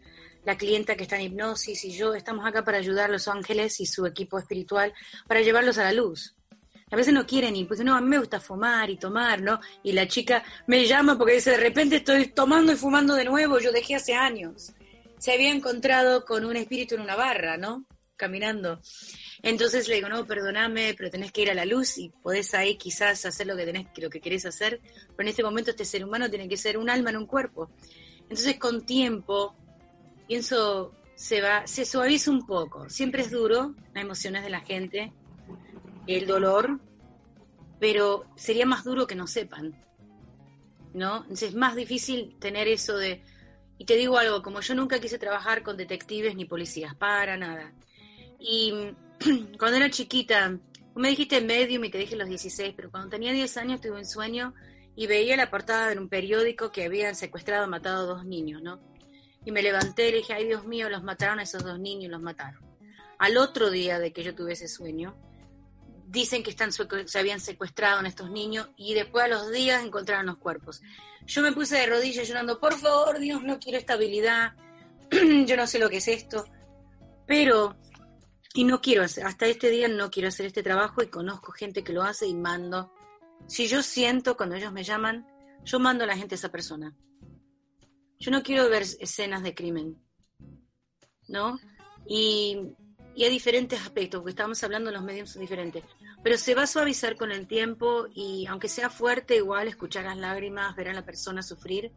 [0.45, 3.82] la clienta que está en hipnosis y yo, estamos acá para ayudar a los ángeles
[3.82, 4.93] y su equipo espiritual
[5.28, 6.34] para llevarlos a la luz.
[6.89, 9.59] A veces no quieren ir, pues no, a mí me gusta fumar y tomar, ¿no?
[9.84, 13.59] Y la chica me llama porque dice, de repente estoy tomando y fumando de nuevo,
[13.59, 14.72] yo dejé hace años.
[15.18, 17.86] Se había encontrado con un espíritu en una barra, ¿no?
[18.15, 18.80] Caminando.
[19.44, 22.76] Entonces le digo, no, perdóname, pero tenés que ir a la luz y podés ahí
[22.76, 24.82] quizás hacer lo que tenés, lo que querés hacer,
[25.16, 27.70] pero en este momento este ser humano tiene que ser un alma en un cuerpo.
[28.22, 29.56] Entonces con tiempo,
[30.28, 32.90] pienso, se va, se suaviza un poco.
[32.90, 35.14] Siempre es duro las emociones de la gente,
[36.08, 36.80] el dolor,
[37.80, 39.76] pero sería más duro que no sepan.
[40.94, 41.18] ¿No?
[41.18, 43.22] Entonces es más difícil tener eso de,
[43.78, 47.72] y te digo algo, como yo nunca quise trabajar con detectives ni policías, para nada.
[48.40, 48.74] Y
[49.59, 50.57] cuando era chiquita,
[50.95, 54.05] me dijiste medium y te dije los 16, pero cuando tenía 10 años tuve un
[54.05, 54.53] sueño
[54.95, 58.80] y veía la portada de un periódico que habían secuestrado, matado a dos niños, ¿no?
[59.45, 62.22] Y me levanté y dije, ay Dios mío, los mataron a esos dos niños, los
[62.22, 62.65] mataron.
[63.20, 65.15] Al otro día de que yo tuve ese sueño,
[66.07, 70.26] dicen que están, se habían secuestrado a estos niños y después a los días encontraron
[70.26, 70.82] los cuerpos.
[71.26, 74.53] Yo me puse de rodillas llorando, por favor, Dios, no quiero estabilidad,
[75.45, 76.45] yo no sé lo que es esto,
[77.28, 77.76] pero
[78.58, 81.84] y no quiero hacer, hasta este día no quiero hacer este trabajo y conozco gente
[81.84, 82.91] que lo hace y mando.
[83.45, 85.28] Si yo siento cuando ellos me llaman,
[85.64, 86.95] yo mando a la gente a esa persona.
[88.18, 90.01] Yo no quiero ver escenas de crimen,
[91.28, 91.60] ¿no?
[92.08, 92.58] Y,
[93.16, 95.84] y hay diferentes aspectos, porque estamos hablando los medios son diferentes.
[96.24, 100.18] Pero se va a suavizar con el tiempo y aunque sea fuerte, igual escuchar las
[100.18, 101.91] lágrimas, ver a la persona sufrir,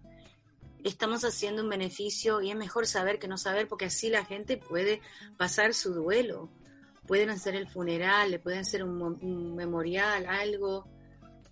[0.85, 4.57] estamos haciendo un beneficio y es mejor saber que no saber, porque así la gente
[4.57, 5.01] puede
[5.37, 6.51] pasar su duelo,
[7.07, 10.89] pueden hacer el funeral, le pueden hacer un, un memorial, algo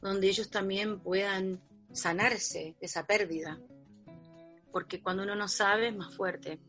[0.01, 1.61] donde ellos también puedan
[1.93, 3.59] sanarse de esa pérdida,
[4.71, 6.61] porque cuando uno no sabe es más fuerte.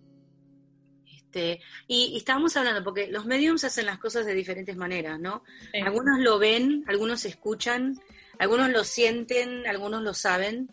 [1.05, 5.43] Este, y, estábamos hablando, porque los mediums hacen las cosas de diferentes maneras, ¿no?
[5.85, 7.99] Algunos lo ven, algunos escuchan,
[8.39, 10.71] algunos lo sienten, algunos lo saben.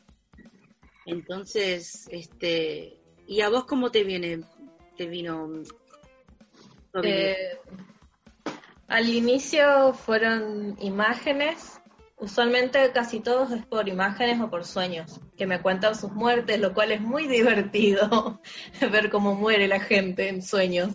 [1.07, 4.41] Entonces, este, ¿y a vos cómo te viene,
[4.97, 5.49] te vino?
[7.03, 7.59] Eh,
[8.89, 11.81] al inicio fueron imágenes
[12.19, 16.73] Usualmente casi todos es por imágenes o por sueños, que me cuentan sus muertes, lo
[16.73, 18.41] cual es muy divertido
[18.91, 20.95] ver cómo muere la gente en sueños.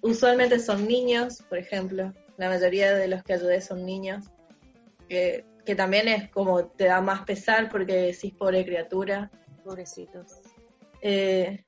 [0.00, 4.24] usualmente son niños, por ejemplo, la mayoría de los que ayudé son niños,
[5.70, 9.30] que, también es como te da más pesar porque decís pobre criatura.
[9.64, 10.40] Pobrecitos.
[11.00, 11.64] Eh,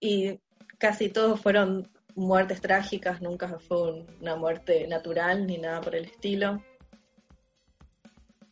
[0.00, 0.40] y
[0.78, 6.62] casi todos fueron muertes trágicas, nunca fue una muerte natural ni nada por el estilo.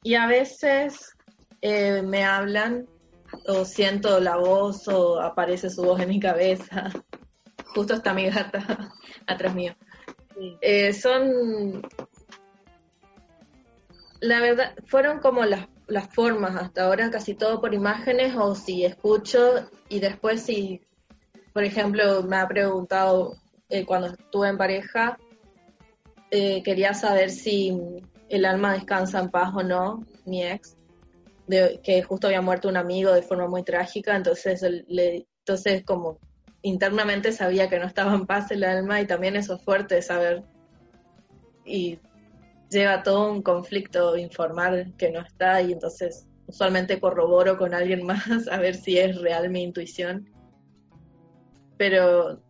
[0.03, 1.17] Y a veces
[1.63, 2.87] eh, me hablan
[3.49, 6.93] o siento la voz o aparece su voz en mi cabeza.
[7.75, 8.93] Justo está mi gata
[9.27, 9.75] atrás mío.
[10.61, 11.83] Eh, son,
[14.21, 18.85] la verdad, fueron como las, las formas hasta ahora, casi todo por imágenes o si
[18.85, 20.83] escucho y después si,
[21.53, 23.37] por ejemplo, me ha preguntado
[23.69, 25.19] eh, cuando estuve en pareja,
[26.31, 30.77] quería saber si el alma descansa en paz o no, mi ex,
[31.47, 36.19] de, que justo había muerto un amigo de forma muy trágica, entonces, entonces como
[36.63, 40.43] internamente sabía que no estaba en paz el alma y también eso es fuerte saber
[41.65, 41.99] y
[42.71, 48.49] lleva todo un conflicto informar que no está y entonces usualmente corroboro con alguien más
[48.49, 50.31] a ver si es real mi intuición.
[51.77, 52.43] Pero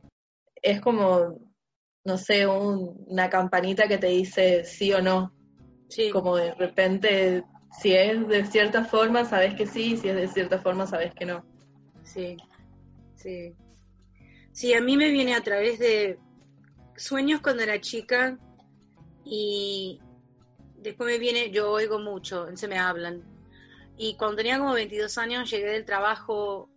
[0.63, 1.39] es como,
[2.05, 5.33] no sé, una campanita que te dice sí o no.
[6.13, 7.45] Como de repente,
[7.81, 11.27] si es de cierta forma, sabes que sí, si es de cierta forma, sabes que
[11.27, 11.45] no.
[12.03, 12.37] Sí,
[13.15, 13.55] sí.
[14.53, 16.19] Sí, a mí me viene a través de
[16.97, 18.39] sueños cuando era chica
[19.25, 20.01] y
[20.79, 23.23] después me viene, yo oigo mucho, se me hablan.
[23.97, 26.69] Y cuando tenía como 22 años llegué del trabajo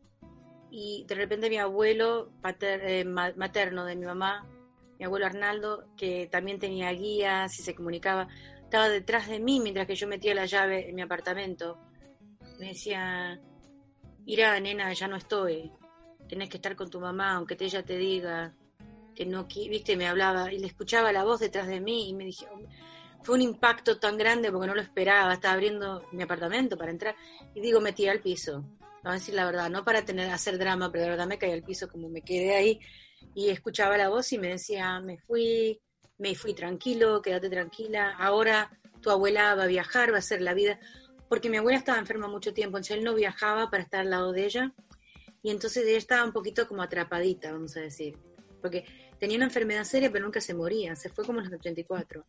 [0.71, 2.31] y de repente mi abuelo
[2.61, 4.47] eh, materno de mi mamá,
[4.97, 8.27] mi abuelo Arnaldo, que también tenía guías y se comunicaba,
[8.63, 11.77] estaba detrás de mí mientras que yo metía la llave en mi apartamento.
[12.59, 13.39] Me decía,
[14.25, 15.71] mira, nena, ya no estoy.
[16.27, 18.53] Tenés que estar con tu mamá, aunque ella te diga
[19.15, 22.25] que no, viste, me hablaba y le escuchaba la voz detrás de mí y me
[22.25, 22.45] dije,
[23.23, 25.33] fue un impacto tan grande porque no lo esperaba.
[25.33, 27.15] Estaba abriendo mi apartamento para entrar
[27.53, 28.63] y digo, me tiré al piso.
[29.03, 31.51] Vamos a decir la verdad, no para tener hacer drama, pero de verdad me caí
[31.51, 32.79] al piso como me quedé ahí
[33.33, 35.81] y escuchaba la voz y me decía, me fui,
[36.17, 40.53] me fui tranquilo, quédate tranquila, ahora tu abuela va a viajar, va a hacer la
[40.53, 40.79] vida,
[41.29, 44.31] porque mi abuela estaba enferma mucho tiempo, entonces él no viajaba para estar al lado
[44.31, 44.73] de ella,
[45.41, 48.17] y entonces ella estaba un poquito como atrapadita, vamos a decir,
[48.61, 48.85] porque
[49.19, 52.25] tenía una enfermedad seria, pero nunca se moría, se fue como en los 84.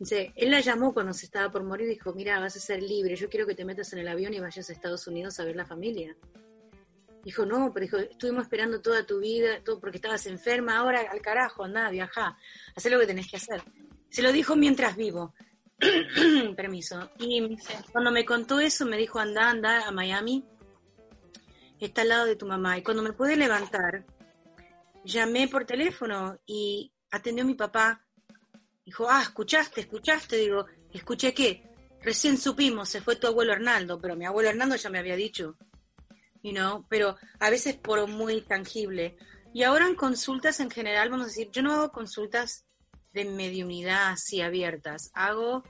[0.00, 2.80] Entonces, él la llamó cuando se estaba por morir y dijo, mira, vas a ser
[2.80, 5.44] libre, yo quiero que te metas en el avión y vayas a Estados Unidos a
[5.44, 6.16] ver la familia.
[7.24, 11.20] Dijo, no, pero dijo, estuvimos esperando toda tu vida, todo porque estabas enferma, ahora al
[11.20, 12.38] carajo, anda, viaja,
[12.76, 13.60] haz lo que tenés que hacer.
[14.08, 15.34] Se lo dijo mientras vivo.
[16.56, 17.10] Permiso.
[17.18, 17.56] Y
[17.92, 20.44] cuando me contó eso, me dijo, anda, anda a Miami,
[21.80, 22.78] está al lado de tu mamá.
[22.78, 24.04] Y cuando me pude levantar,
[25.04, 28.04] llamé por teléfono y atendió mi papá.
[28.88, 30.36] Dijo, ah, escuchaste, escuchaste.
[30.36, 31.62] Digo, ¿escuché qué?
[32.00, 35.58] Recién supimos, se fue tu abuelo Hernando, pero mi abuelo Hernando ya me había dicho
[36.42, 39.16] you know, pero a veces por muy tangible.
[39.52, 42.64] Y ahora en consultas en general, vamos a decir, yo no hago consultas
[43.12, 45.62] de mediunidad así abiertas, hago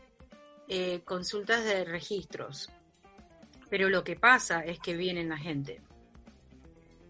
[0.68, 2.70] eh, consultas de registros.
[3.68, 5.80] Pero lo que pasa es que vienen la gente,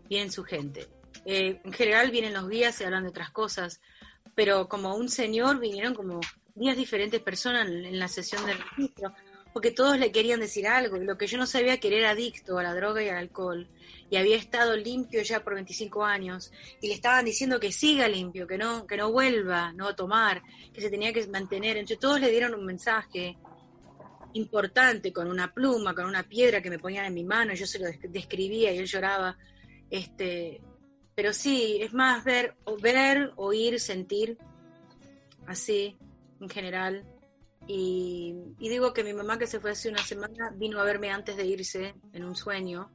[0.09, 0.89] vienen su gente.
[1.27, 3.83] Eh, en general vienen los guías y hablan de otras cosas,
[4.39, 6.21] pero como un señor vinieron como
[6.55, 9.13] 10 diferentes personas en la sesión de registro
[9.53, 10.97] porque todos le querían decir algo.
[10.99, 13.67] Lo que yo no sabía que era adicto a la droga y al alcohol.
[14.09, 16.53] Y había estado limpio ya por 25 años.
[16.81, 20.41] Y le estaban diciendo que siga limpio, que no, que no vuelva, no a tomar,
[20.73, 21.77] que se tenía que mantener.
[21.77, 23.37] Entonces todos le dieron un mensaje
[24.35, 27.55] importante con una pluma, con una piedra que me ponían en mi mano.
[27.55, 29.37] Yo se lo describía y él lloraba.
[29.91, 30.61] Este,
[31.19, 34.39] Pero sí, es más ver, ver, oír, sentir,
[35.49, 35.99] así,
[36.41, 37.05] en general.
[37.67, 41.37] Y, digo que mi mamá que se fue hace una semana vino a verme antes
[41.37, 42.93] de irse en un sueño,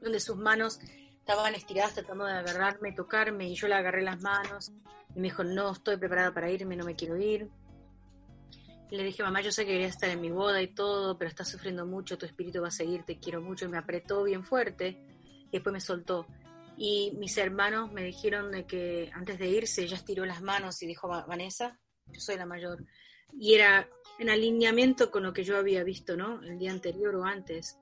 [0.00, 0.80] donde sus manos
[1.18, 4.72] estaban estiradas tratando de agarrarme, tocarme, y yo le agarré las manos
[5.14, 7.50] y me dijo, no estoy preparada para irme, no me quiero ir.
[8.90, 11.28] Y le dije, mamá, yo sé que quería estar en mi boda y todo, pero
[11.28, 13.66] estás sufriendo mucho, tu espíritu va a seguir, te quiero mucho.
[13.66, 15.04] Y me apretó bien fuerte
[15.48, 16.26] y después me soltó.
[16.76, 20.86] Y mis hermanos me dijeron de que antes de irse ella estiró las manos y
[20.86, 22.84] dijo, Vanessa, yo soy la mayor.
[23.32, 26.42] Y era en alineamiento con lo que yo había visto, ¿no?
[26.42, 27.78] El día anterior o antes.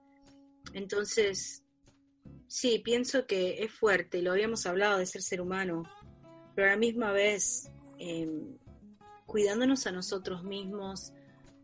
[0.74, 1.64] Entonces,
[2.46, 5.84] sí, pienso que es fuerte, lo habíamos hablado de ser ser humano,
[6.54, 8.58] pero a la misma vez em,
[9.26, 11.12] cuidándonos a nosotros mismos,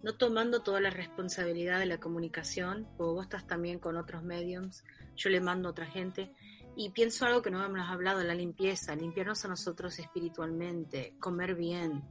[0.03, 4.85] no tomando toda la responsabilidad de la comunicación, porque vos estás también con otros mediums,
[5.17, 6.33] yo le mando a otra gente,
[6.79, 12.05] y pienso algo que no hemos hablado, la limpieza, limpiarnos a nosotros espiritualmente, comer bien,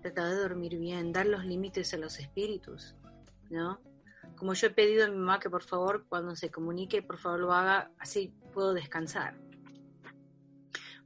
[0.00, 2.94] tratar de dormir bien, dar los límites a los espíritus,
[3.50, 3.80] ¿no?
[4.36, 7.40] Como yo he pedido a mi mamá que por favor cuando se comunique, por favor
[7.40, 9.36] lo haga, así puedo descansar.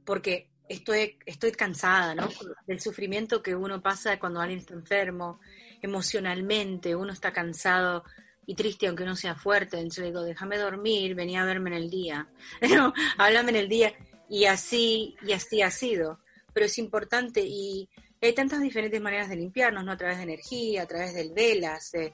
[0.05, 2.29] Porque estoy, estoy cansada, ¿no?
[2.67, 5.39] Del sufrimiento que uno pasa cuando alguien está enfermo,
[5.81, 8.03] emocionalmente, uno está cansado
[8.47, 9.77] y triste aunque no sea fuerte.
[9.77, 12.27] Entonces le digo, déjame dormir, venía a verme en el día.
[12.75, 13.93] no, háblame en el día.
[14.29, 16.19] Y así, y así ha sido.
[16.53, 17.87] Pero es importante y
[18.21, 19.91] hay tantas diferentes maneras de limpiarnos, ¿no?
[19.91, 22.13] A través de energía, a través de velas, de,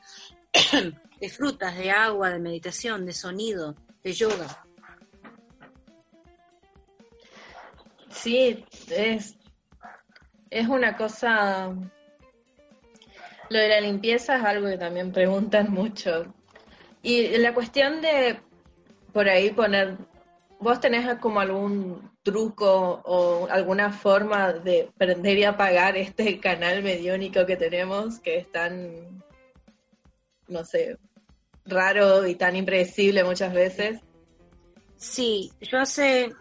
[1.22, 4.66] de frutas, de agua, de meditación, de sonido, de yoga.
[8.10, 9.38] Sí, es,
[10.50, 11.74] es una cosa...
[13.54, 16.34] Lo de la limpieza es algo que también preguntan mucho.
[17.04, 18.40] Y la cuestión de
[19.12, 19.96] por ahí poner,
[20.60, 27.46] ¿vos tenés como algún truco o alguna forma de prender y apagar este canal mediónico
[27.46, 29.24] que tenemos, que es tan,
[30.48, 30.98] no sé,
[31.64, 34.00] raro y tan impredecible muchas veces?
[34.98, 36.34] Sí, yo hace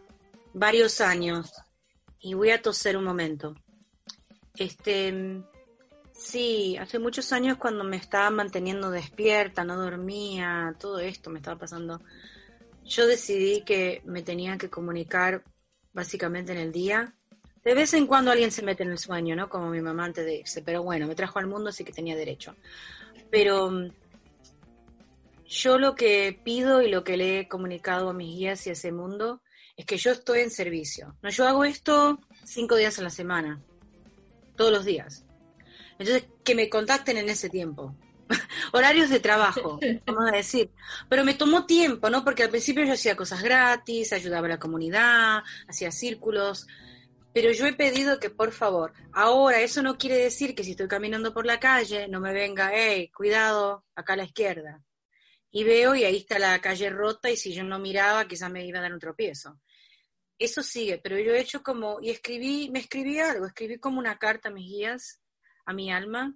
[0.55, 1.53] varios años
[2.21, 3.55] y voy a toser un momento.
[4.57, 5.45] Este,
[6.25, 11.59] sí, hace muchos años cuando me estaba manteniendo despierta, no dormía, todo esto me estaba
[11.59, 12.01] pasando.
[12.85, 15.45] Yo decidí que me tenía que comunicar
[15.93, 17.15] básicamente en el día.
[17.65, 19.49] De vez en cuando alguien se mete en el sueño, ¿no?
[19.49, 22.17] Como mi mamá antes de irse, pero bueno, me trajo al mundo, así que tenía
[22.17, 22.57] derecho.
[23.31, 23.91] Pero mm,
[25.47, 28.73] yo lo que pido y lo que le he comunicado a mis guías y a
[28.73, 29.43] ese mundo
[29.77, 31.17] es que yo estoy en servicio.
[31.23, 33.63] No, yo hago esto cinco días a la semana,
[34.57, 35.25] todos los días.
[36.03, 37.95] Entonces, que me contacten en ese tiempo.
[38.73, 40.71] Horarios de trabajo, vamos a decir.
[41.09, 42.25] Pero me tomó tiempo, ¿no?
[42.25, 46.67] Porque al principio yo hacía cosas gratis, ayudaba a la comunidad, hacía círculos.
[47.35, 50.89] Pero yo he pedido que, por favor, ahora eso no quiere decir que si estoy
[50.89, 54.83] caminando por la calle, no me venga, hey, cuidado, acá a la izquierda
[55.53, 58.65] y veo y ahí está la calle rota y si yo no miraba quizás me
[58.65, 59.61] iba a dar un tropiezo.
[60.39, 64.19] Eso sigue, pero yo he hecho como, y escribí, me escribí algo, escribí como una
[64.19, 65.21] carta a mis guías,
[65.65, 66.35] a mi alma,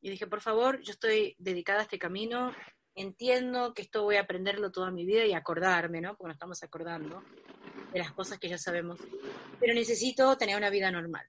[0.00, 2.54] y dije, por favor, yo estoy dedicada a este camino,
[2.94, 6.16] entiendo que esto voy a aprenderlo toda mi vida y acordarme, ¿no?
[6.16, 7.22] Porque nos estamos acordando
[7.92, 8.98] de las cosas que ya sabemos,
[9.58, 11.26] pero necesito tener una vida normal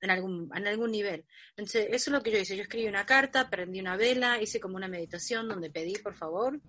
[0.00, 1.24] en algún, en algún nivel.
[1.50, 2.56] Entonces, eso es lo que yo hice.
[2.56, 6.60] Yo escribí una carta, prendí una vela, hice como una meditación donde pedí, por favor,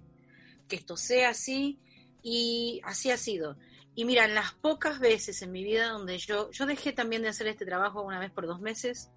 [0.68, 1.80] que esto sea así,
[2.22, 3.58] y así ha sido.
[3.96, 7.30] Y mira, en las pocas veces en mi vida donde yo, yo dejé también de
[7.30, 9.12] hacer este trabajo una vez por dos meses,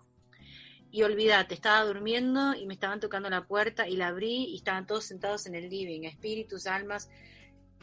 [0.95, 4.87] y olvídate, estaba durmiendo y me estaban tocando la puerta y la abrí y estaban
[4.87, 7.11] todos sentados en el living, espíritus, almas,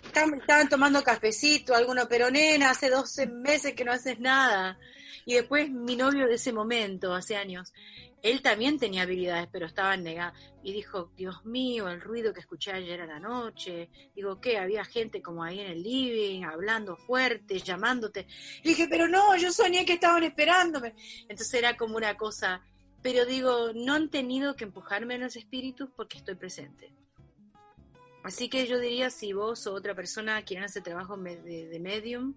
[0.02, 4.80] estaban, tomando cafecito, alguno, pero nena, hace 12 meses que no haces nada.
[5.26, 7.74] Y después mi novio de ese momento, hace años,
[8.22, 10.34] él también tenía habilidades, pero estaba negado.
[10.64, 13.90] Y dijo, Dios mío, el ruido que escuché ayer a la noche.
[14.16, 14.58] Digo, ¿qué?
[14.58, 18.26] Había gente como ahí en el living, hablando fuerte, llamándote.
[18.64, 20.94] Y dije, pero no, yo soñé que estaban esperándome.
[21.24, 22.62] Entonces era como una cosa.
[23.02, 26.94] Pero digo, no han tenido que empujarme en los espíritus porque estoy presente.
[28.24, 32.36] Así que yo diría, si vos o otra persona quieren hacer trabajo de, medium,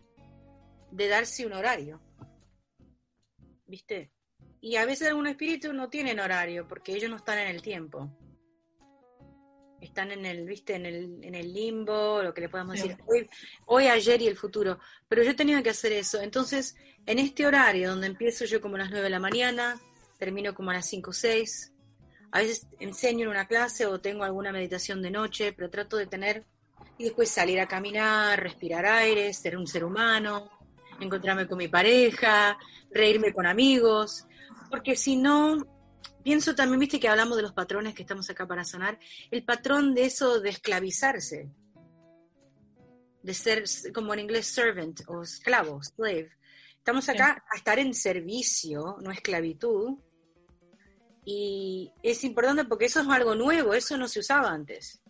[0.90, 2.00] de darse un horario.
[3.66, 4.10] ¿Viste?
[4.62, 8.10] Y a veces algunos espíritus no tienen horario porque ellos no están en el tiempo.
[9.82, 13.28] Están en el, viste, en el, en el limbo, lo que le podemos decir hoy,
[13.66, 14.78] hoy, ayer y el futuro.
[15.06, 16.22] Pero yo he tenido que hacer eso.
[16.22, 19.78] Entonces, en este horario donde empiezo yo como a las 9 de la mañana,
[20.24, 21.74] termino como a las 5 o 6,
[22.32, 26.06] a veces enseño en una clase o tengo alguna meditación de noche, pero trato de
[26.06, 26.46] tener
[26.96, 30.48] y después salir a caminar, respirar aire, ser un ser humano,
[30.98, 32.56] encontrarme con mi pareja,
[32.90, 34.26] reírme con amigos,
[34.70, 35.62] porque si no,
[36.22, 38.98] pienso también, viste que hablamos de los patrones que estamos acá para sanar,
[39.30, 41.50] el patrón de eso de esclavizarse,
[43.22, 46.30] de ser como en inglés servant o esclavo, slave.
[46.84, 49.98] Estamos acá a estar en servicio, no esclavitud.
[51.24, 55.00] Y es importante porque eso es algo nuevo, eso no se usaba antes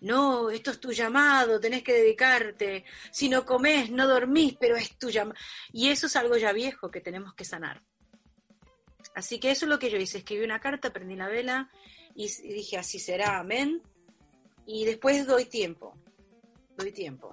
[0.00, 4.96] no, esto es tu llamado, tenés que dedicarte, si no comes, no dormís, pero es
[4.98, 5.38] tu llamado.
[5.72, 7.82] Y eso es algo ya viejo que tenemos que sanar.
[9.14, 11.70] Así que eso es lo que yo hice, escribí una carta, prendí la vela
[12.14, 13.82] y dije, así será, amén.
[14.66, 15.98] Y después doy tiempo,
[16.76, 17.32] doy tiempo.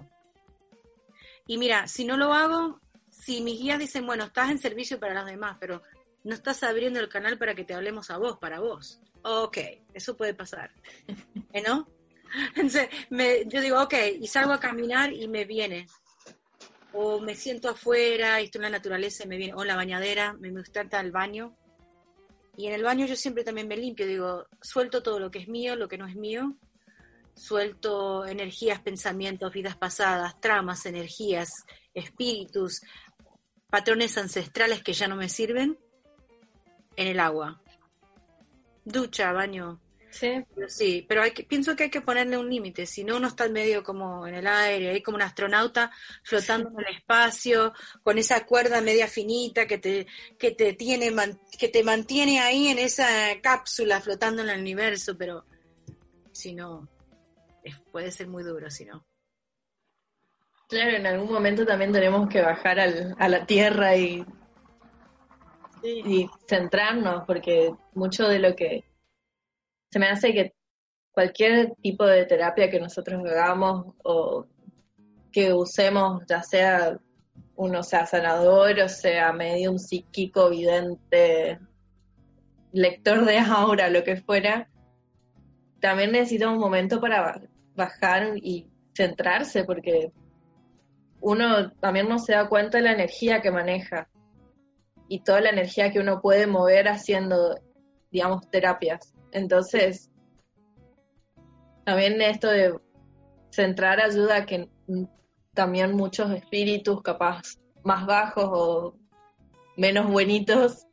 [1.45, 2.79] Y mira, si no lo hago,
[3.09, 5.83] si mis guías dicen, bueno, estás en servicio para los demás, pero
[6.23, 9.01] no estás abriendo el canal para que te hablemos a vos, para vos.
[9.23, 9.57] Ok,
[9.93, 10.71] eso puede pasar.
[11.53, 11.87] ¿Eh, ¿No?
[12.55, 12.89] Entonces,
[13.47, 15.87] yo digo, ok, y salgo a caminar y me viene.
[16.93, 19.53] O me siento afuera estoy en la naturaleza y me viene.
[19.53, 21.55] O en la bañadera, me gusta al baño.
[22.55, 25.47] Y en el baño yo siempre también me limpio, digo, suelto todo lo que es
[25.47, 26.55] mío, lo que no es mío.
[27.35, 31.65] Suelto energías, pensamientos, vidas pasadas, tramas, energías,
[31.95, 32.81] espíritus,
[33.71, 35.79] patrones ancestrales que ya no me sirven
[36.95, 37.61] en el agua.
[38.85, 39.79] Ducha, baño,
[40.13, 40.45] Sí.
[40.53, 43.29] Pero sí, pero hay que, pienso que hay que ponerle un límite, si no uno
[43.29, 45.91] está medio como en el aire, ahí como un astronauta
[46.23, 47.73] flotando en el espacio,
[48.03, 50.05] con esa cuerda media finita que te,
[50.37, 51.11] que te tiene,
[51.57, 53.07] que te mantiene ahí en esa
[53.41, 55.45] cápsula flotando en el universo, pero
[56.31, 56.87] si no,
[57.91, 59.03] puede ser muy duro si no.
[60.69, 64.23] Claro, en algún momento también tenemos que bajar al, a la tierra y,
[65.83, 68.83] y centrarnos, porque mucho de lo que
[69.91, 70.53] se me hace que
[71.11, 74.45] cualquier tipo de terapia que nosotros hagamos o
[75.31, 76.97] que usemos, ya sea
[77.55, 81.59] uno sea sanador o sea medium psíquico, vidente,
[82.71, 84.69] lector de aura, lo que fuera,
[85.79, 87.41] también necesita un momento para
[87.75, 90.11] bajar y centrarse, porque
[91.21, 94.09] uno también no se da cuenta de la energía que maneja
[95.13, 97.59] y toda la energía que uno puede mover haciendo,
[98.09, 99.13] digamos, terapias.
[99.31, 100.09] Entonces,
[101.85, 102.73] también esto de
[103.51, 104.67] centrar ayuda a que
[105.53, 108.95] también muchos espíritus capaz más bajos o
[109.77, 110.87] menos buenitos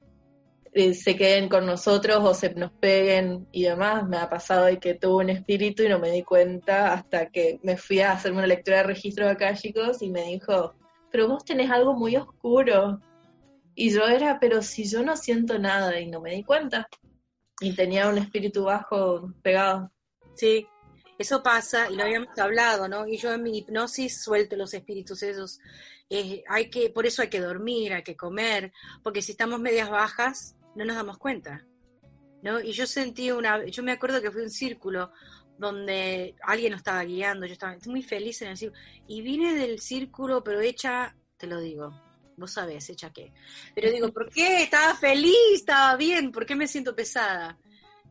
[0.75, 4.07] eh, se queden con nosotros o se nos peguen y demás.
[4.07, 7.59] Me ha pasado de que tuve un espíritu y no me di cuenta hasta que
[7.63, 10.75] me fui a hacerme una lectura de registros chicos, y me dijo,
[11.11, 13.01] pero vos tenés algo muy oscuro.
[13.81, 16.87] Y yo era, pero si yo no siento nada y no me di cuenta.
[17.63, 19.91] Y tenía un espíritu bajo pegado.
[20.35, 20.67] Sí,
[21.19, 23.07] eso pasa y lo habíamos hablado, ¿no?
[23.07, 25.61] Y yo en mi hipnosis suelto los espíritus esos.
[26.49, 28.71] Hay que, por eso hay que dormir, hay que comer,
[29.03, 31.67] porque si estamos medias bajas no nos damos cuenta,
[32.43, 32.61] ¿no?
[32.61, 35.11] Y yo sentí una, yo me acuerdo que fue un círculo
[35.57, 39.81] donde alguien nos estaba guiando, yo estaba muy feliz en el círculo y vine del
[39.81, 41.95] círculo, pero hecha, te lo digo,
[42.41, 43.33] vos sabés, hecha qué.
[43.75, 44.65] Pero digo, ¿por qué?
[44.65, 47.59] Estaba feliz, estaba bien, ¿por qué me siento pesada?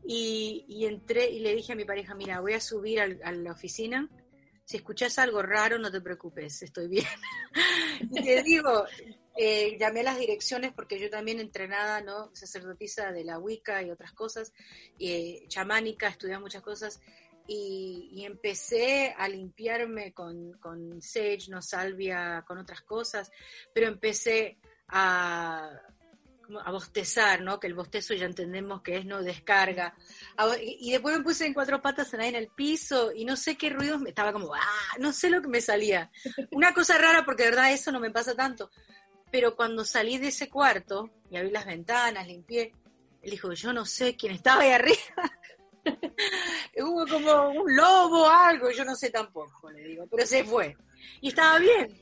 [0.06, 4.10] Y, entré y le dije a mi pareja, mira, voy a subir a la oficina,
[4.70, 7.08] si escuchas algo raro, no te preocupes, estoy bien.
[8.12, 8.86] y te digo,
[9.36, 12.30] eh, llamé a las direcciones porque yo también entrenada, ¿no?
[12.36, 14.54] Sacerdotisa de la Wicca y otras cosas,
[15.00, 17.02] eh, chamánica, estudié muchas cosas,
[17.52, 23.32] y, empecé a limpiarme con, con sage, no salvia, con otras cosas,
[23.74, 25.72] pero empecé a,
[26.64, 27.60] a bostezar, ¿no?
[27.60, 29.96] Que el bostezo ya entendemos que es no descarga.
[30.62, 34.00] Y, después me puse en cuatro patas en el piso y no sé qué ruidos
[34.00, 36.12] me estaba como, ah, no sé lo que me salía.
[36.52, 38.70] Una cosa rara porque de verdad eso no me pasa tanto.
[39.32, 42.74] Pero cuando salí de ese cuarto y abrí las ventanas, limpié,
[43.24, 45.39] él dijo, yo no sé quién estaba ahí arriba.
[46.78, 50.76] Hubo como un lobo, algo, yo no sé tampoco, le digo, pero se fue.
[51.22, 52.00] Y estaba bien.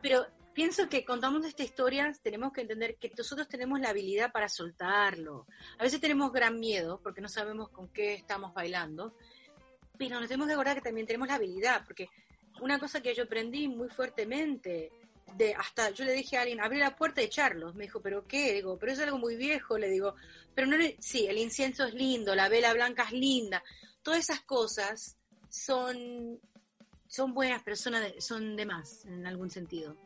[0.00, 4.48] Pero pienso que contamos esta historia, tenemos que entender que nosotros tenemos la habilidad para
[4.48, 5.46] soltarlo.
[5.78, 9.14] A veces tenemos gran miedo porque no sabemos con qué estamos bailando,
[9.98, 12.08] pero nos tenemos que acordar que también tenemos la habilidad, porque
[12.60, 14.92] una cosa que yo aprendí muy fuertemente,
[15.36, 17.74] de hasta yo le dije a alguien, abrí la puerta y echarlos.
[17.74, 18.62] Me dijo, ¿pero qué?
[18.78, 20.14] Pero es algo muy viejo, le digo,
[20.54, 23.62] pero no, sí, el incienso es lindo, la vela blanca es linda,
[24.02, 25.16] todas esas cosas
[25.48, 26.40] son,
[27.08, 29.96] son buenas, pero son, son de más en algún sentido.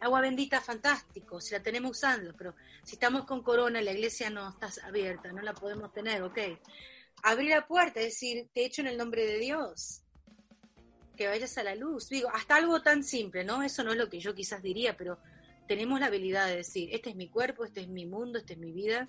[0.00, 2.54] Agua bendita, fantástico, si la tenemos usando, pero
[2.84, 6.38] si estamos con corona, la iglesia no está abierta, no la podemos tener, ok.
[7.22, 10.02] Abrir la puerta, es decir, te echo en el nombre de Dios.
[11.20, 12.08] Que vayas a la luz.
[12.08, 13.62] Digo, hasta algo tan simple, ¿no?
[13.62, 15.18] Eso no es lo que yo quizás diría, pero
[15.68, 18.58] tenemos la habilidad de decir, este es mi cuerpo, este es mi mundo, esta es
[18.58, 19.06] mi vida,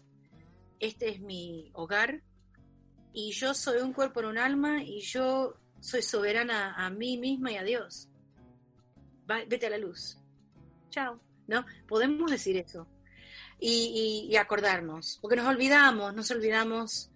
[0.81, 2.21] este es mi hogar,
[3.13, 7.53] y yo soy un cuerpo en un alma, y yo soy soberana a mí misma
[7.53, 8.09] y a Dios.
[9.47, 10.17] vete a la luz.
[10.89, 11.17] Chao.
[11.47, 11.65] ¿No?
[11.87, 12.87] Podemos decir eso.
[13.57, 17.09] Y, y acordarnos, porque nos olvidamos, nos olvidamos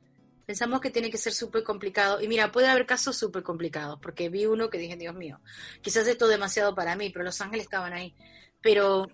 [0.45, 2.21] Pensamos que tiene que ser súper complicado.
[2.21, 5.39] Y mira, puede haber casos súper complicados, porque vi uno que dije, Dios mío,
[5.81, 8.13] quizás esto es demasiado para mí, pero los ángeles estaban ahí.
[8.61, 9.07] Pero,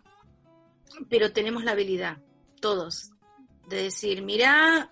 [1.10, 2.18] pero tenemos la habilidad,
[2.60, 3.12] todos,
[3.70, 4.90] de decir, mira,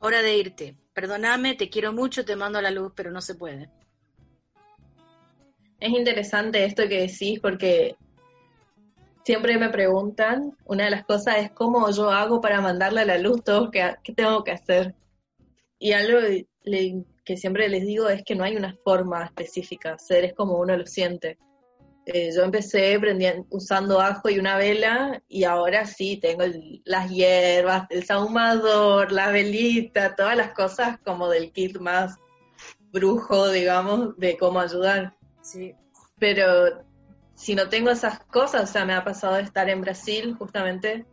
[0.00, 0.76] hora de irte.
[0.94, 3.68] Perdóname, te quiero mucho, te mando a la luz, pero no se puede.
[5.80, 7.96] Es interesante esto que decís porque
[9.24, 13.18] siempre me preguntan, una de las cosas es cómo yo hago para mandarle a la
[13.18, 14.94] luz todo que, qué tengo que hacer.
[15.78, 16.18] Y algo
[17.24, 20.76] que siempre les digo es que no hay una forma específica, ser es como uno
[20.76, 21.38] lo siente.
[22.06, 23.00] Eh, yo empecé
[23.48, 26.44] usando ajo y una vela y ahora sí tengo
[26.84, 32.18] las hierbas, el sahumador, la velita, todas las cosas como del kit más
[32.92, 35.16] brujo, digamos, de cómo ayudar.
[35.40, 35.74] Sí.
[36.18, 36.83] Pero
[37.34, 41.06] si no tengo esas cosas, o sea, me ha pasado de estar en Brasil justamente,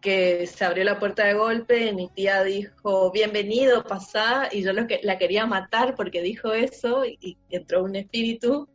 [0.00, 4.72] que se abrió la puerta de golpe y mi tía dijo, bienvenido, pasá, y yo
[4.72, 8.68] lo que, la quería matar porque dijo eso y, entró un espíritu.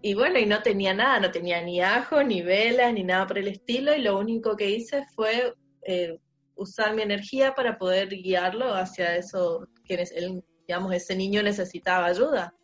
[0.00, 3.38] Y bueno, y no tenía nada, no tenía ni ajo, ni velas, ni nada por
[3.38, 6.18] el estilo, y lo único que hice fue eh,
[6.54, 12.54] usar mi energía para poder guiarlo hacia eso, que él, digamos, ese niño necesitaba ayuda.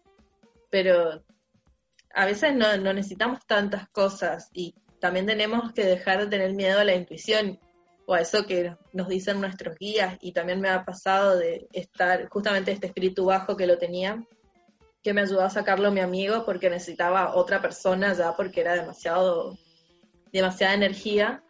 [0.71, 1.23] Pero
[2.17, 6.85] a veces no, necesitamos tantas cosas y también tenemos que dejar de tener miedo a
[6.85, 7.61] la intuición
[8.07, 12.27] o a eso que nos dicen nuestros guías y también me ha pasado de estar
[12.31, 14.25] justamente este espíritu bajo que lo tenía
[15.03, 19.59] que me ayudó a sacarlo mi amigo porque necesitaba otra persona ya porque era demasiado
[20.33, 21.45] demasiada energía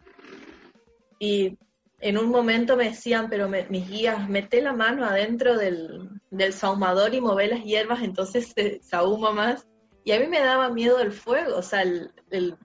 [1.21, 1.57] y
[2.01, 7.15] en un momento me decían, pero mis guías, mete la mano adentro del, del saumador
[7.15, 9.67] y move las hierbas, entonces se sahuma más.
[10.07, 12.57] Y a mí me daba miedo el fuego, o sea, el, el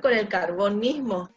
[0.00, 1.28] con el carbón mismo.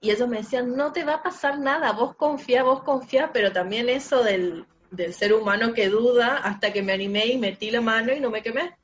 [0.00, 3.52] Y ellos me decían, no te va a pasar nada, vos confía, vos confía, pero
[3.52, 7.80] también eso del, del ser humano que duda hasta que me animé y metí la
[7.80, 8.76] mano y no me quemé.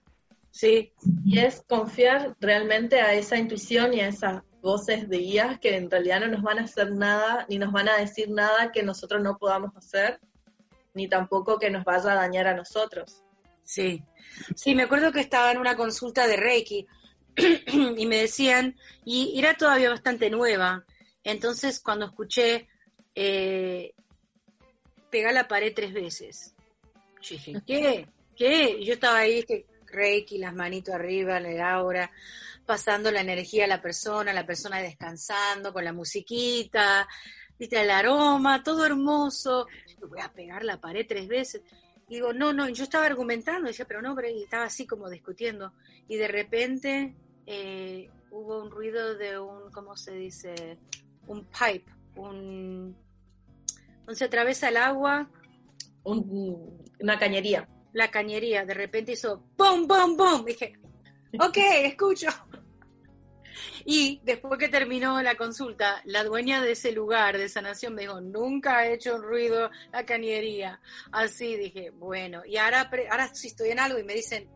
[0.53, 0.93] Sí.
[1.25, 5.91] Y es confiar realmente a esa intuición y a esas voces de guías que en
[5.91, 9.21] realidad no nos van a hacer nada, ni nos van a decir nada que nosotros
[9.21, 10.21] no podamos hacer,
[10.95, 13.25] ni tampoco que nos vaya a dañar a nosotros.
[13.65, 14.05] Sí,
[14.55, 16.87] sí, me acuerdo que estaba en una consulta de Reiki
[17.97, 20.85] y me decían, y era todavía bastante nueva,
[21.25, 22.69] entonces cuando escuché
[23.15, 23.95] eh,
[25.11, 26.55] pegar la pared tres veces,
[27.21, 28.09] yo dije, ¿qué?
[28.37, 28.85] ¿Qué?
[28.85, 32.11] yo estaba ahí, este Reiki, las manitos arriba, en el aura,
[32.65, 37.07] pasando la energía a la persona, la persona descansando con la musiquita,
[37.59, 39.67] viste el aroma, todo hermoso.
[40.01, 41.63] Yo voy a pegar la pared tres veces
[42.13, 45.73] digo, no, no, yo estaba argumentando, decía, pero no, pero estaba así como discutiendo.
[46.09, 47.15] Y de repente
[47.47, 50.79] eh, hubo un ruido de un, ¿cómo se dice?
[51.27, 52.97] Un pipe, un...
[54.05, 55.31] Donde se atraviesa el agua.
[56.05, 57.69] una cañería.
[57.93, 60.45] La cañería, de repente hizo ¡pum, pum, pum!
[60.45, 60.79] Dije,
[61.39, 62.29] ok, escucho.
[63.85, 68.21] Y después que terminó la consulta, la dueña de ese lugar de sanación me dijo,
[68.21, 70.81] nunca ha hecho ruido la cañería.
[71.11, 74.49] Así dije, bueno, y ahora, ahora si estoy en algo y me dicen,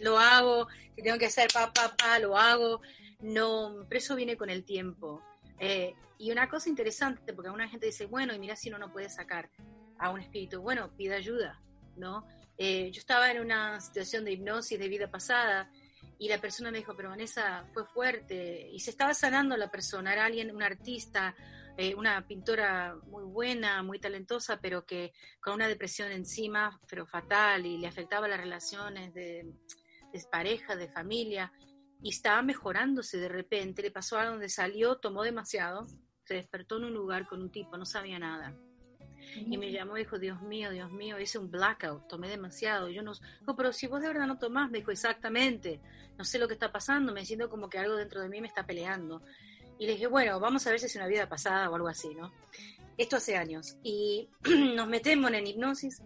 [0.00, 2.80] lo hago, si tengo que hacer pa, pa, lo hago.
[3.20, 5.22] No, pero eso viene con el tiempo.
[5.58, 8.92] Eh, y una cosa interesante, porque alguna gente dice, bueno, y mira si uno no
[8.92, 9.50] puede sacar
[9.98, 11.60] a un espíritu, bueno, pide ayuda,
[11.96, 12.26] ¿no?
[12.58, 15.70] Eh, yo estaba en una situación de hipnosis de vida pasada
[16.18, 20.12] y la persona me dijo, pero Vanessa fue fuerte y se estaba sanando la persona,
[20.12, 21.34] era alguien, un artista,
[21.76, 27.66] eh, una pintora muy buena, muy talentosa, pero que con una depresión encima, pero fatal,
[27.66, 29.52] y le afectaba las relaciones de,
[30.12, 31.52] de pareja, de familia,
[32.02, 35.86] y estaba mejorándose de repente, le pasó algo donde salió, tomó demasiado,
[36.24, 38.56] se despertó en un lugar con un tipo, no sabía nada
[39.34, 42.88] y me llamó y dijo, Dios mío, Dios mío, hice un blackout, tomé demasiado.
[42.88, 45.80] yo no, dijo, pero si vos de verdad no tomás, me dijo, exactamente,
[46.16, 48.48] no sé lo que está pasando, me siento como que algo dentro de mí me
[48.48, 49.22] está peleando.
[49.78, 52.14] Y le dije, bueno, vamos a ver si es una vida pasada o algo así,
[52.14, 52.32] ¿no?
[52.96, 53.76] Esto hace años.
[53.82, 54.28] Y
[54.74, 56.02] nos metemos en hipnosis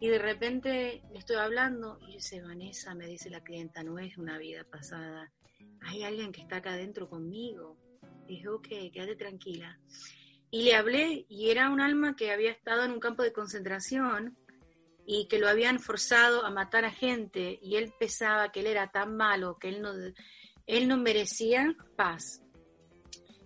[0.00, 4.16] y de repente le estoy hablando y dice, Vanessa, me dice la clienta, no es
[4.16, 5.32] una vida pasada,
[5.80, 7.76] hay alguien que está acá adentro conmigo.
[8.26, 9.78] dije, ok, quédate tranquila.
[10.50, 14.36] Y le hablé y era un alma que había estado en un campo de concentración
[15.06, 18.90] y que lo habían forzado a matar a gente y él pensaba que él era
[18.90, 19.92] tan malo que él no,
[20.66, 22.42] él no merecía paz.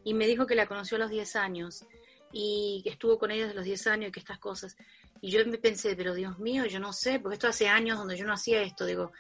[0.05, 1.85] Y me dijo que la conoció a los 10 años
[2.33, 4.77] y que estuvo con ella desde los 10 años y que estas cosas.
[5.21, 8.17] Y yo me pensé, pero Dios mío, yo no sé, porque esto hace años donde
[8.17, 9.13] yo no hacía esto, digo,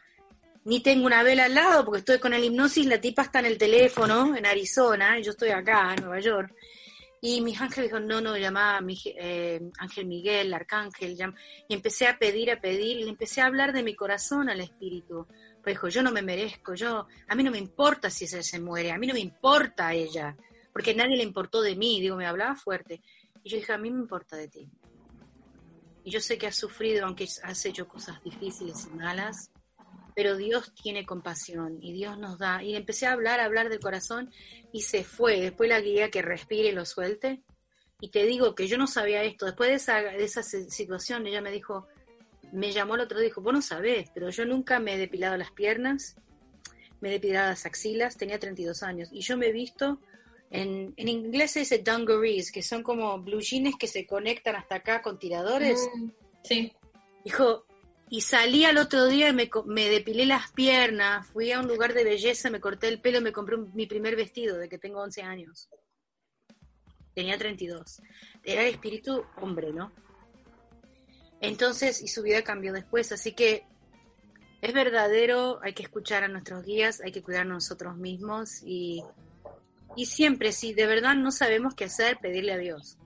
[0.64, 3.46] ni tengo una vela al lado porque estoy con el hipnosis, la tipa está en
[3.46, 6.54] el teléfono en Arizona, yo estoy acá en Nueva York.
[7.24, 11.16] Y mis ángeles dijo, no, no, llamaba a eh, Ángel Miguel, Arcángel,
[11.68, 14.60] y empecé a pedir, a pedir, y le empecé a hablar de mi corazón al
[14.60, 15.28] espíritu.
[15.62, 18.58] Pues dijo, yo no me merezco, yo, a mí no me importa si ella se
[18.58, 20.36] muere, a mí no me importa a ella,
[20.72, 23.00] porque nadie le importó de mí, digo, me hablaba fuerte.
[23.44, 24.68] Y yo dije, a mí me importa de ti.
[26.02, 29.52] Y yo sé que has sufrido, aunque has hecho cosas difíciles y malas,
[30.14, 32.62] pero Dios tiene compasión y Dios nos da.
[32.62, 34.30] Y empecé a hablar, a hablar del corazón
[34.72, 35.40] y se fue.
[35.40, 37.42] Después la guía que respire y lo suelte.
[38.00, 39.46] Y te digo que yo no sabía esto.
[39.46, 41.86] Después de esa, de esa situación, ella me dijo,
[42.52, 44.98] me llamó el otro día y dijo, vos no sabés, pero yo nunca me he
[44.98, 46.16] depilado las piernas,
[47.00, 49.08] me he depilado las axilas, tenía 32 años.
[49.12, 50.00] Y yo me he visto,
[50.50, 54.76] en, en inglés se dice dungarees, que son como blue jeans que se conectan hasta
[54.76, 55.88] acá con tiradores.
[55.94, 56.08] Mm,
[56.42, 56.72] sí.
[57.24, 57.66] Dijo,
[58.12, 61.94] y salí al otro día y me, me, depilé las piernas, fui a un lugar
[61.94, 65.00] de belleza, me corté el pelo y me compré mi primer vestido de que tengo
[65.00, 65.70] 11 años.
[67.14, 68.02] Tenía 32.
[68.44, 69.94] Era espíritu hombre, ¿no?
[71.40, 73.64] Entonces, y su vida cambió después, así que
[74.60, 79.02] es verdadero, hay que escuchar a nuestros guías, hay que cuidar a nosotros mismos y,
[79.96, 82.98] y siempre, si de verdad no sabemos qué hacer, pedirle a Dios,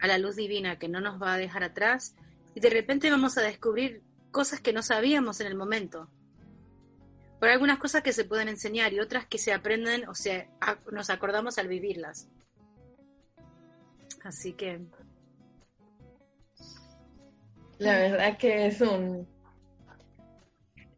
[0.00, 2.16] a la luz divina que no nos va a dejar atrás
[2.54, 6.08] y de repente vamos a descubrir cosas que no sabíamos en el momento.
[7.38, 10.46] Por algunas cosas que se pueden enseñar y otras que se aprenden o sea,
[10.92, 12.28] nos acordamos al vivirlas.
[14.22, 14.80] Así que...
[17.78, 19.26] La verdad que es un...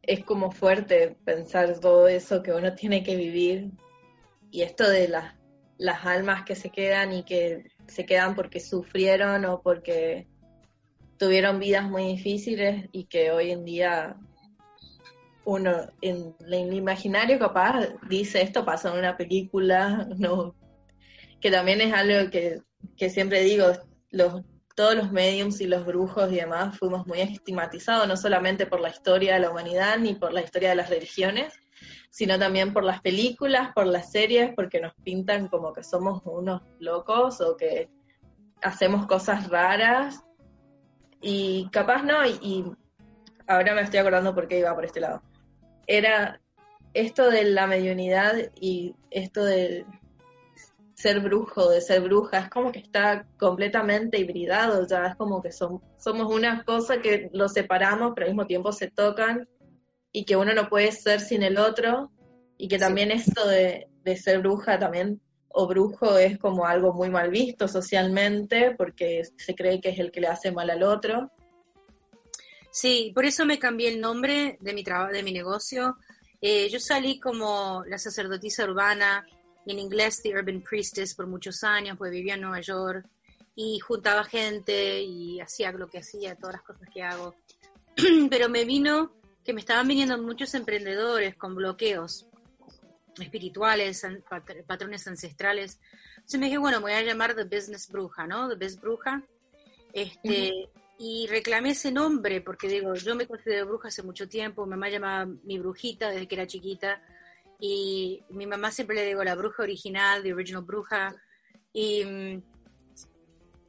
[0.03, 3.71] Es como fuerte pensar todo eso que uno tiene que vivir
[4.51, 5.37] y esto de las,
[5.79, 10.27] las almas que se quedan y que se quedan porque sufrieron o porque
[11.19, 14.17] tuvieron vidas muy difíciles y que hoy en día
[15.45, 20.55] uno en, el imaginario capaz dice esto pasó en una película, no,
[21.41, 23.67] que también es algo que, siempre digo,
[24.11, 24.43] los,
[24.77, 28.91] todos los mediums y los brujos y demás fuimos muy estigmatizados, no solamente por la
[28.91, 31.53] historia de la humanidad ni por la historia de las religiones,
[32.11, 36.63] sino también por las películas, por las series, porque nos pintan como que somos unos
[36.79, 37.91] locos o que
[38.63, 40.23] hacemos cosas raras
[41.23, 42.65] y capaz no, y,
[43.47, 45.23] ahora me estoy acordando por qué iba por este lado.
[45.87, 46.41] Era
[46.95, 49.87] esto de la mediunidad y esto de
[50.95, 55.51] ser brujo, de ser bruja, es como que está completamente hibridado ya, es como que
[55.51, 59.49] son, somos una cosa que lo separamos, pero al mismo tiempo se tocan
[60.13, 62.13] y que uno no puede ser sin el otro
[62.57, 65.21] y que también esto de, de ser bruja también
[65.55, 70.11] o brujo es como algo muy mal visto socialmente porque se cree que es el
[70.11, 71.31] que le hace mal al otro.
[72.71, 75.99] Sí, por eso me cambié el nombre de mi de mi negocio.
[76.41, 79.27] Eh, yo salí como la sacerdotisa urbana,
[79.67, 83.07] en inglés The Urban Priestess por muchos años, pues vivía en Nueva York
[83.55, 87.35] y juntaba gente y hacía lo que hacía, todas las cosas que hago.
[88.31, 89.13] Pero me vino
[89.45, 92.27] que me estaban viniendo muchos emprendedores con bloqueos
[93.19, 94.07] espirituales,
[94.67, 95.79] patrones ancestrales.
[96.17, 98.49] Entonces me dije, bueno, me voy a llamar The Business Bruja, ¿no?
[98.49, 99.23] The Business Bruja.
[99.93, 100.69] Este,
[100.99, 104.89] Y reclamé ese nombre porque digo, yo me considero bruja hace mucho tiempo, mi mamá
[104.89, 107.03] llamaba mi brujita desde que era chiquita
[107.59, 111.15] y mi mamá siempre le digo la bruja original, the original bruja.
[111.73, 112.05] Y,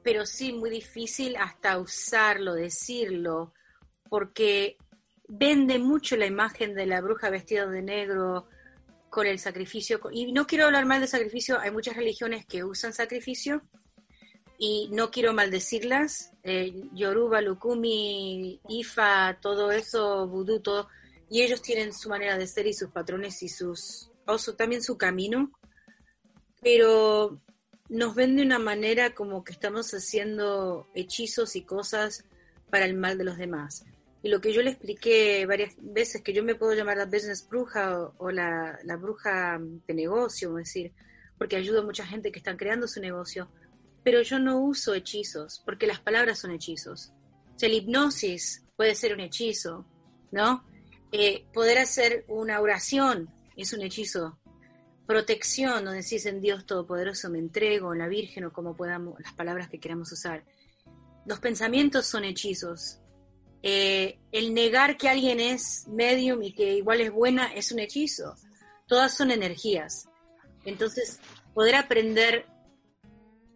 [0.04, 3.54] pero sí, muy difícil hasta usarlo, decirlo,
[4.10, 4.78] porque
[5.28, 8.48] vende mucho la imagen de la bruja vestida de negro,
[9.14, 10.02] con el sacrificio.
[10.12, 13.62] Y no quiero hablar mal de sacrificio, hay muchas religiones que usan sacrificio
[14.58, 16.32] y no quiero maldecirlas.
[16.42, 20.90] Eh, Yoruba, Lukumi, Ifa, todo eso, Vudú, todo.
[21.30, 24.10] Y ellos tienen su manera de ser y sus patrones y sus.
[24.26, 25.52] O también su camino.
[26.60, 27.40] Pero
[27.90, 32.26] nos ven de una manera como que estamos haciendo hechizos y cosas
[32.72, 33.86] para el mal de los demás.
[34.24, 37.46] Y lo que yo le expliqué varias veces, que yo me puedo llamar la business
[37.46, 40.94] bruja o, la, bruja de negocio, es decir,
[41.38, 43.52] porque ayudo a mucha gente que están creando su negocio,
[44.02, 47.12] pero yo no uso hechizos, porque las palabras son hechizos.
[47.54, 49.86] O sea, la hipnosis puede ser un hechizo,
[50.32, 50.64] ¿no?
[51.12, 54.40] Eh, poder hacer una oración es un hechizo.
[55.06, 59.34] Protección, donde decís en Dios Todopoderoso me entrego, en la Virgen o como podamos, las
[59.34, 60.46] palabras que queramos usar.
[61.26, 63.03] Los pensamientos son hechizos
[63.66, 68.36] Eh, el negar que alguien es medium y que igual es buena es un hechizo.
[68.88, 70.10] Todas son energías.
[70.66, 71.20] Entonces,
[71.54, 72.46] poder aprender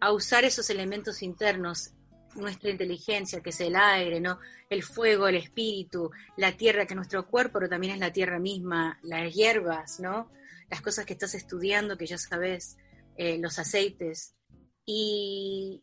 [0.00, 1.92] a usar esos elementos internos,
[2.34, 4.38] nuestra inteligencia, que es el aire, ¿no?
[4.70, 8.38] El fuego, el espíritu, la tierra, que es nuestro cuerpo, pero también es la tierra
[8.38, 10.30] misma, las hierbas, ¿no?
[10.70, 12.76] Las cosas que estás estudiando, que ya sabes,
[13.16, 14.34] eh, los aceites,
[14.84, 15.82] y,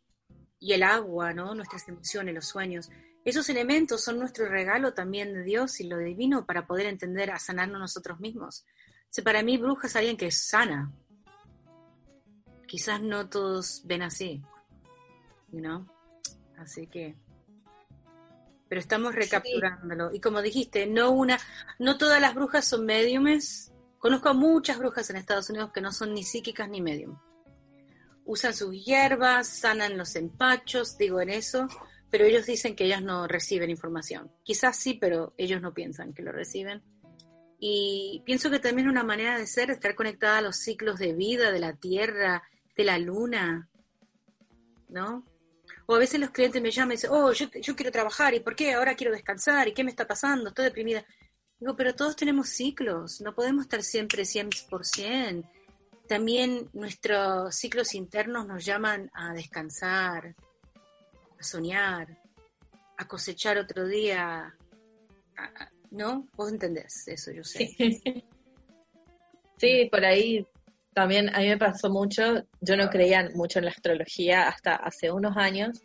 [0.60, 1.54] y el agua, ¿no?
[1.54, 2.90] Nuestras emociones, los sueños.
[3.26, 7.40] Esos elementos son nuestro regalo también de Dios y lo divino para poder entender a
[7.40, 8.66] sanarnos nosotros mismos.
[9.18, 10.94] O para mí, bruja es alguien que es sana,
[12.66, 14.44] quizás no todos ven así,
[15.52, 15.88] ¿no?
[16.58, 17.16] Así que,
[18.68, 20.14] pero estamos recapturándolo.
[20.14, 21.40] Y como dijiste, no una,
[21.80, 23.72] no todas las brujas son médiumes.
[24.00, 27.18] Conozco a muchas brujas en Estados Unidos que no son ni psíquicas ni medium.
[28.26, 31.68] Usan sus hierbas, sanan los empachos, digo en eso,
[32.10, 34.32] pero ellos dicen que ellas no reciben información.
[34.44, 36.82] Quizás sí, pero ellos no piensan que lo reciben.
[37.60, 41.14] Y pienso que también es una manera de ser, estar conectada a los ciclos de
[41.14, 42.44] vida de la Tierra,
[42.76, 43.70] de la luna,
[44.90, 45.26] ¿no?
[45.88, 48.56] O a veces los clientes me llaman y dicen, oh, yo, quiero trabajar, ¿y por
[48.56, 48.74] qué?
[48.74, 50.50] Ahora quiero descansar, ¿y qué me está pasando?
[50.50, 51.06] Estoy deprimida.
[51.60, 55.50] Digo, pero todos tenemos ciclos, no podemos estar siempre 100%.
[56.08, 60.36] También nuestros ciclos internos nos llaman a descansar,
[61.46, 62.20] soñar,
[62.98, 64.54] a cosechar otro día,
[65.92, 66.28] ¿no?
[66.36, 67.70] Vos entendés eso, yo sé.
[69.58, 70.46] Sí, por ahí
[70.94, 75.12] también a mí me pasó mucho, yo no creía mucho en la astrología hasta hace
[75.12, 75.82] unos años,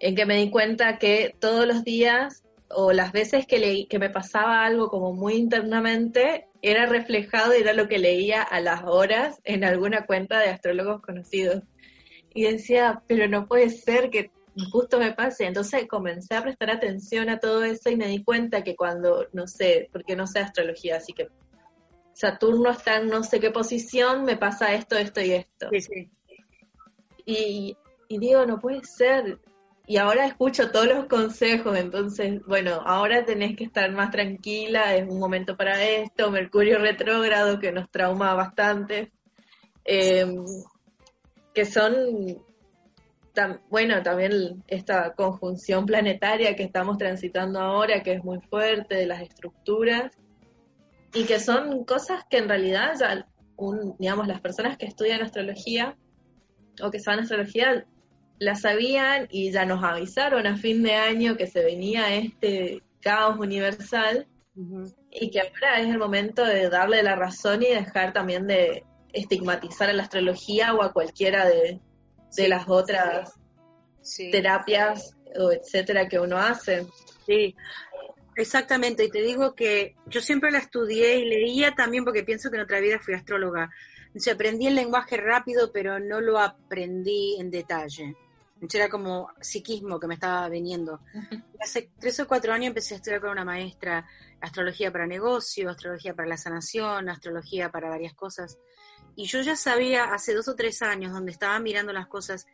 [0.00, 3.98] en que me di cuenta que todos los días o las veces que leí que
[3.98, 8.82] me pasaba algo como muy internamente era reflejado y era lo que leía a las
[8.84, 11.62] horas en alguna cuenta de astrólogos conocidos.
[12.34, 14.30] Y decía, pero no puede ser que
[14.70, 15.46] justo me pase.
[15.46, 19.46] Entonces comencé a prestar atención a todo eso y me di cuenta que cuando, no
[19.46, 21.28] sé, porque no sé astrología, así que
[22.14, 25.68] Saturno está en no sé qué posición, me pasa esto, esto y esto.
[25.72, 26.10] Sí, sí.
[27.26, 27.76] Y,
[28.08, 29.40] digo, no puede ser.
[29.86, 35.06] Y ahora escucho todos los consejos, entonces, bueno, ahora tenés que estar más tranquila, es
[35.06, 39.12] un momento para esto, Mercurio retrógrado que nos trauma bastante,
[39.84, 40.42] em,
[41.52, 41.94] que son,
[43.68, 49.22] bueno, también esta conjunción planetaria que estamos transitando ahora, que es muy fuerte, de las
[49.22, 50.12] estructuras,
[51.12, 55.96] y que son cosas que en realidad ya, un, digamos, las personas que estudian astrología
[56.82, 57.86] o que saben astrología
[58.38, 63.38] la sabían y ya nos avisaron a fin de año que se venía este caos
[63.38, 64.26] universal
[65.10, 69.90] y que ahora es el momento de darle la razón y dejar también de estigmatizar
[69.90, 71.80] a la astrología o a cualquiera de,
[72.48, 73.32] las otras
[74.30, 76.86] terapias o etcétera que uno hace.
[77.26, 77.54] Sí,
[78.36, 82.56] Exactamente, y te digo que yo siempre la estudié y leía también porque pienso que
[82.56, 83.70] en otra vida fui astróloga.
[84.06, 88.16] Entonces aprendí el lenguaje rápido, pero no lo aprendí en detalle.
[88.54, 91.00] Entonces era como psiquismo que me estaba viniendo.
[91.60, 94.06] Hace tres o cuatro años empecé a estudiar con una maestra
[94.40, 98.58] astrología para negocio, astrología para la sanación, astrología para varias cosas.
[99.16, 102.46] Y yo ya sabía hace dos o tres años, donde estaba mirando las cosas,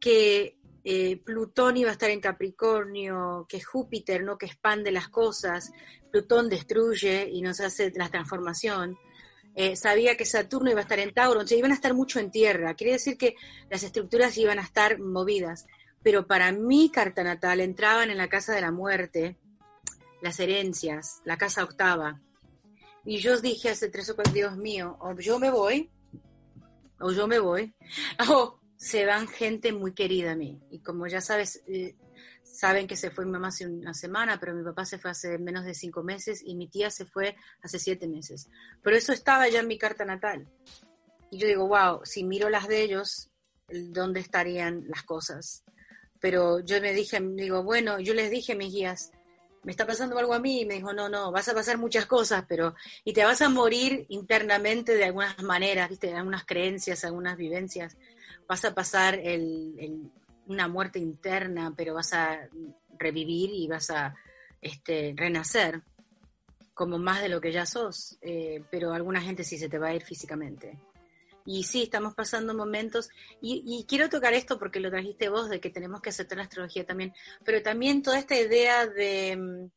[0.00, 4.38] que eh, Plutón iba a estar en Capricornio, que Júpiter, ¿no?
[4.38, 5.72] que expande las cosas,
[6.10, 8.96] Plutón destruye y nos hace la transformación.
[9.54, 12.30] Eh, sabía que Saturno iba a estar en Tauro, entonces iban a estar mucho en
[12.30, 12.74] tierra.
[12.74, 13.34] Quiere decir que
[13.68, 15.66] las estructuras iban a estar movidas.
[16.02, 19.36] Pero para mi carta natal entraban en la casa de la muerte
[20.22, 22.20] las herencias, la casa octava.
[23.08, 25.90] Y yo dije hace tres o cuatro, Dios mío, o yo me voy,
[27.00, 27.74] o yo me voy,
[28.30, 30.60] o se van gente muy querida a mí.
[30.70, 31.96] Y como ya sabes, eh,
[32.42, 35.38] saben que se fue mi mamá hace una semana, pero mi papá se fue hace
[35.38, 38.50] menos de cinco meses y mi tía se fue hace siete meses.
[38.82, 40.46] Pero eso estaba ya en mi carta natal.
[41.30, 43.30] Y yo digo, wow, si miro las de ellos,
[43.68, 45.64] ¿dónde estarían las cosas?
[46.20, 49.12] Pero yo me dije, digo, bueno, yo les dije mis guías,
[49.68, 52.06] me está pasando algo a mí y me dijo, no, no, vas a pasar muchas
[52.06, 52.74] cosas, pero
[53.04, 56.14] y te vas a morir internamente de algunas maneras, ¿viste?
[56.14, 57.94] algunas creencias, algunas vivencias,
[58.46, 59.20] vas a pasar
[60.46, 62.48] una muerte interna, pero vas a
[62.98, 64.14] revivir y vas a
[64.62, 65.82] este, renacer
[66.72, 69.88] como más de lo que ya sos, eh, pero alguna gente sí se te va
[69.88, 70.78] a ir físicamente.
[71.50, 73.08] Y sí, estamos pasando momentos,
[73.40, 76.44] y, y, quiero tocar esto porque lo trajiste vos, de que tenemos que aceptar la
[76.44, 79.70] astrología también, pero también toda esta idea de mm,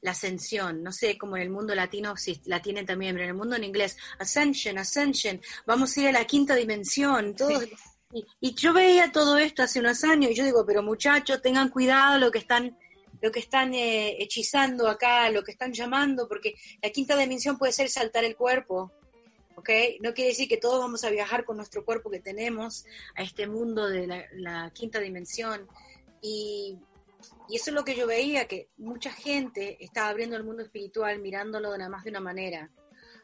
[0.00, 3.30] la ascensión, no sé, como en el mundo latino sí, la tienen también, pero en
[3.32, 7.60] el mundo en inglés, ascension, ascension, vamos a ir a la quinta dimensión, todo,
[8.40, 12.18] y, yo veía todo esto hace unos años y yo digo, pero muchachos, tengan cuidado
[12.18, 12.74] lo que están
[13.20, 17.72] lo que están eh, hechizando acá, lo que están llamando, porque la quinta dimensión puede
[17.72, 18.92] ser saltar el cuerpo,
[19.58, 19.70] ¿ok?
[20.00, 22.86] No quiere decir que todos vamos a viajar con nuestro cuerpo que tenemos
[23.16, 25.66] a este mundo de la, quinta dimensión.
[26.22, 26.78] Y,
[27.50, 31.72] eso es lo que yo veía, que mucha gente estaba abriendo el mundo espiritual mirándolo
[31.72, 32.70] de nada más de una manera.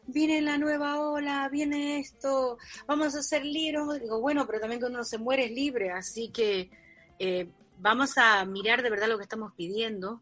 [0.06, 4.00] Viene la nueva ola, viene esto, vamos a ser libres.
[4.00, 6.70] Digo, bueno, pero también cuando uno se muere es libre, así que
[7.18, 7.48] eh,
[7.78, 10.20] vamos a mirar de verdad lo que estamos pidiendo.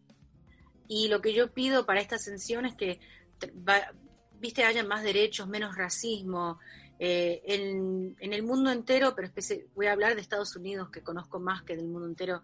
[0.88, 3.00] Y lo que yo pido para esta ascensión es que,
[4.42, 6.58] viste, haya más derechos, menos racismo.
[6.98, 9.30] Eh, en, el mundo entero, pero
[9.74, 12.42] voy a hablar de Estados Unidos, que conozco más que del mundo entero,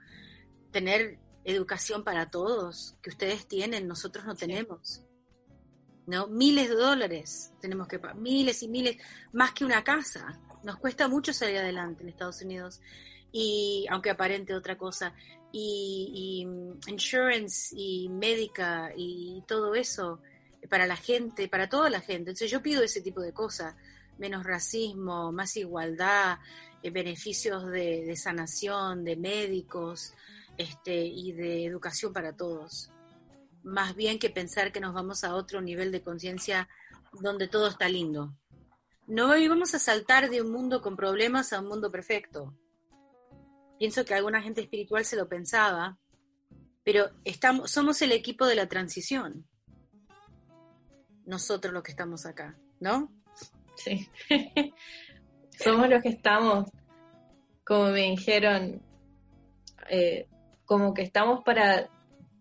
[0.71, 5.03] tener educación para todos, que ustedes tienen, nosotros no tenemos.
[6.07, 6.29] ¿no?
[6.29, 8.97] Miles de dólares tenemos que pagar, miles y miles,
[9.33, 10.41] más que una casa.
[10.63, 12.81] Nos cuesta mucho salir adelante en Estados Unidos
[13.31, 15.15] y aunque aparente otra cosa,
[15.53, 20.21] y, mm, insurance y médica y todo eso
[20.69, 22.31] para la gente, para toda la gente.
[22.31, 23.75] Entonces yo pido ese tipo de cosas,
[24.19, 26.39] menos racismo, más igualdad,
[26.83, 30.13] eh, beneficios de, sanación, de médicos
[30.57, 32.91] este, y de educación para todos.
[33.63, 36.69] Más bien que pensar que nos vamos a otro nivel de conciencia
[37.13, 38.35] donde todo está lindo.
[39.07, 42.55] No vamos a saltar de un mundo con problemas a un mundo perfecto
[43.79, 45.99] pienso que alguna gente espiritual se lo pensaba,
[46.85, 49.47] pero estamos, somos el equipo de la transición.
[51.29, 53.13] Nosotros los que estamos acá, ¿no?
[53.77, 54.09] Sí.
[55.63, 56.71] somos los que estamos,
[57.65, 58.81] como me dijeron,
[59.91, 60.27] eh,
[60.65, 61.91] como que estamos para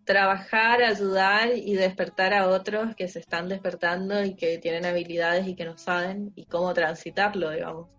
[0.05, 5.55] trabajar, ayudar y despertar a otros que se están despertando y que tienen habilidades y
[5.55, 7.89] que no saben y cómo transitarlo, digamos.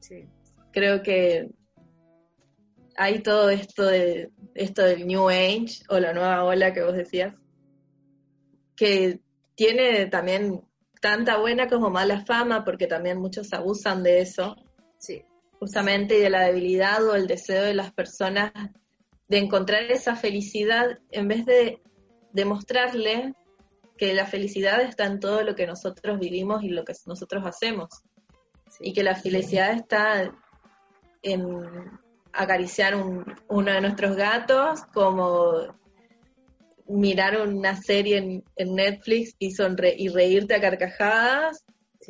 [0.00, 0.28] Sí.
[0.70, 1.48] Creo que
[2.94, 7.34] hay todo esto de esto del New Age o la nueva ola que vos decías,
[8.76, 9.20] que
[9.56, 10.62] tiene también
[11.00, 14.56] tanta buena como mala fama, porque también muchos abusan de eso.
[14.98, 15.24] Sí.
[15.58, 18.52] Justamente de la debilidad o el deseo de las personas
[19.28, 21.82] de encontrar esa felicidad en vez de
[22.32, 23.34] demostrarle
[23.96, 27.88] que la felicidad está en todo lo que nosotros vivimos y lo que nosotros hacemos.
[28.80, 30.30] Y que la felicidad está
[31.22, 31.64] en
[32.32, 32.94] acariciar
[33.48, 35.74] uno de nuestros gatos, como
[36.88, 39.54] mirar una serie en, Netflix y,
[39.96, 41.64] y reírte a carcajadas,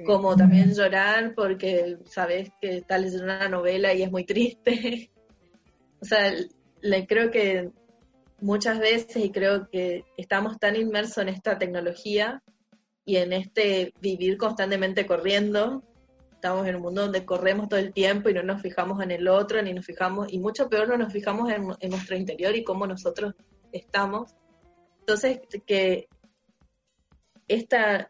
[0.05, 5.11] como también llorar porque sabes que estás leyendo una novela y es muy triste.
[6.01, 6.33] o sea,
[6.83, 7.71] le creo que
[8.41, 12.43] muchas veces y creo que estamos tan inmersos en esta tecnología
[13.07, 15.83] y en este vivir constantemente corriendo
[16.47, 19.27] estamos en un mundo donde corremos todo el tiempo y no nos fijamos en el
[19.27, 22.87] otro, ni nos fijamos, y mucho peor no nos fijamos en, nuestro interior y cómo
[22.87, 23.35] nosotros
[23.73, 24.33] estamos.
[25.07, 26.09] Entonces, que
[27.47, 28.09] esta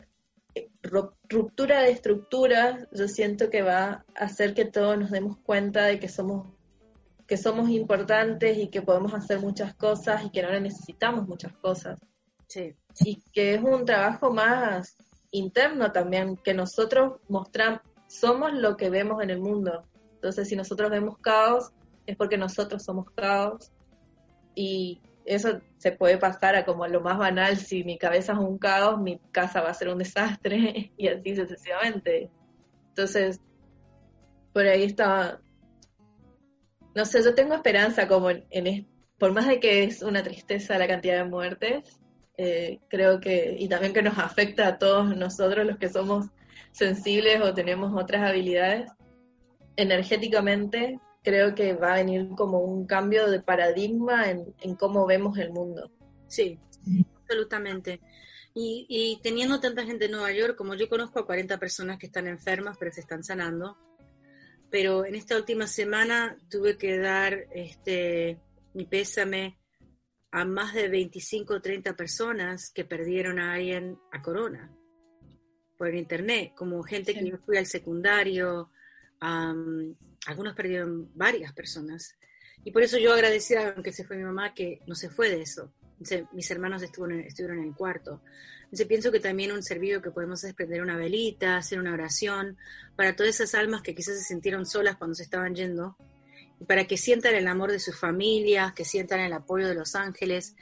[0.82, 6.00] ruptura de estructuras, yo siento que va a hacer que todos nos demos cuenta de
[6.00, 6.54] que somos
[7.26, 11.98] que somos importantes y que podemos hacer muchas cosas y que no necesitamos muchas cosas.
[12.46, 12.74] Sí.
[13.00, 14.96] Y que es un trabajo más
[15.32, 19.82] interno también, que nosotros mostramos, somos lo que vemos en el mundo.
[20.14, 21.72] Entonces, si nosotros vemos caos,
[22.06, 23.72] es porque nosotros somos caos.
[24.54, 28.58] Y eso se puede pasar a como lo más banal, si mi cabeza es un
[28.58, 32.30] caos, mi casa va a ser un desastre y así sucesivamente.
[32.88, 33.40] Entonces,
[34.52, 35.40] por ahí está,
[36.94, 38.86] no sé, yo tengo esperanza como en,
[39.18, 42.00] por más de que es una tristeza la cantidad de muertes,
[42.38, 46.26] eh, creo que, y también que nos afecta a todos nosotros los que somos
[46.72, 48.90] sensibles o tenemos otras habilidades,
[49.76, 55.50] energéticamente creo que va a venir como un cambio de paradigma en, cómo vemos el
[55.50, 55.90] mundo.
[56.28, 56.60] Sí,
[57.16, 58.00] absolutamente.
[58.54, 62.28] Y, teniendo tanta gente en Nueva York, como yo conozco a 40 personas que están
[62.28, 63.76] enfermas, pero se están sanando,
[64.70, 68.40] pero en esta última semana tuve que dar este,
[68.74, 69.58] mi pésame
[70.30, 74.72] a más de 25 o 30 personas que perdieron a alguien a corona
[75.76, 78.70] por internet, como gente que yo fui al secundario,
[79.20, 82.16] algunos perdieron varias personas.
[82.64, 85.42] Y por eso yo agradecida, aunque se fue mi mamá, que no se fue de
[85.42, 85.72] eso.
[86.32, 88.22] mis hermanos estuvieron, estuvieron en el cuarto.
[88.64, 92.56] Entonces pienso que también un servicio que podemos es prender una velita, hacer una oración,
[92.96, 95.96] para todas esas almas que quizás se sintieron solas cuando se estaban yendo,
[96.60, 99.94] y para que sientan el amor de sus familias, que sientan el apoyo de los
[99.94, 100.56] ángeles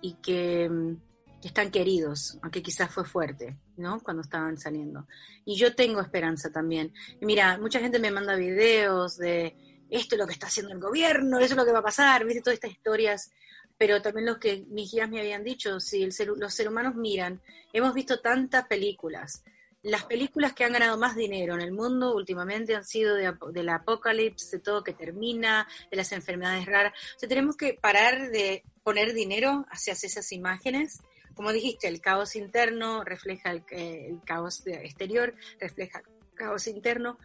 [0.00, 0.96] y que mm,
[1.44, 4.00] están queridos, aunque quizás fue fuerte, ¿no?
[4.00, 5.06] Cuando estaban saliendo.
[5.44, 6.92] Y yo tengo esperanza también.
[7.20, 9.56] Mira, mucha gente me manda videos de
[9.90, 12.24] esto es lo que está haciendo el gobierno, eso es lo que va a pasar,
[12.24, 13.30] viste todas estas historias
[13.76, 17.40] pero también lo que mis guías me habían dicho, si los seres humanos miran,
[17.72, 19.42] hemos visto tantas películas,
[19.84, 23.68] las películas que han ganado más dinero en el mundo últimamente han sido de, del
[23.68, 26.94] apocalipsis, de todo que termina, de las enfermedades raras.
[27.22, 31.02] O tenemos que parar de poner dinero hacia esas imágenes.
[31.34, 37.18] Como dijiste, el caos interno refleja el, el caos exterior, refleja el caos interno.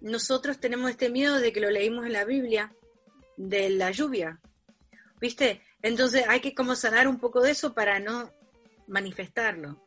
[0.00, 2.74] Nosotros tenemos este miedo de que lo leímos en la Biblia,
[3.36, 4.40] de la lluvia.
[5.20, 5.62] ¿Viste?
[5.82, 8.32] Entonces hay que como sanar un poco de eso para no
[8.86, 9.84] manifestarlo.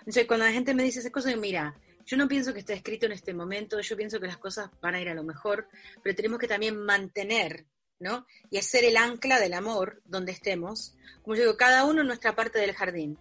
[0.00, 1.74] Entonces, cuando la gente me dice esas cosas, yo, mira,
[2.06, 4.94] yo no pienso que está escrito en este momento, yo pienso que las cosas van
[4.94, 5.68] a ir a lo mejor,
[6.02, 7.66] pero tenemos que también mantener,
[8.00, 8.26] ¿no?
[8.50, 10.96] Y hacer el ancla del amor donde estemos.
[11.22, 13.18] Como yo digo, cada uno en nuestra parte del jardín.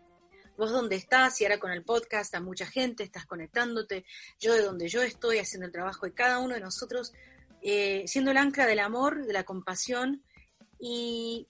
[0.57, 4.06] Vos donde estás y ahora con el podcast a mucha gente, estás conectándote,
[4.39, 7.14] yo de donde yo estoy haciendo el trabajo y cada uno de nosotros
[7.61, 10.23] eh, siendo el ancla del amor, de la compasión
[10.80, 11.47] y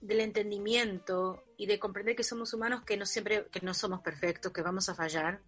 [0.00, 4.52] del entendimiento y de comprender que somos humanos, que no siempre, que no somos perfectos,
[4.52, 5.40] que vamos a fallar,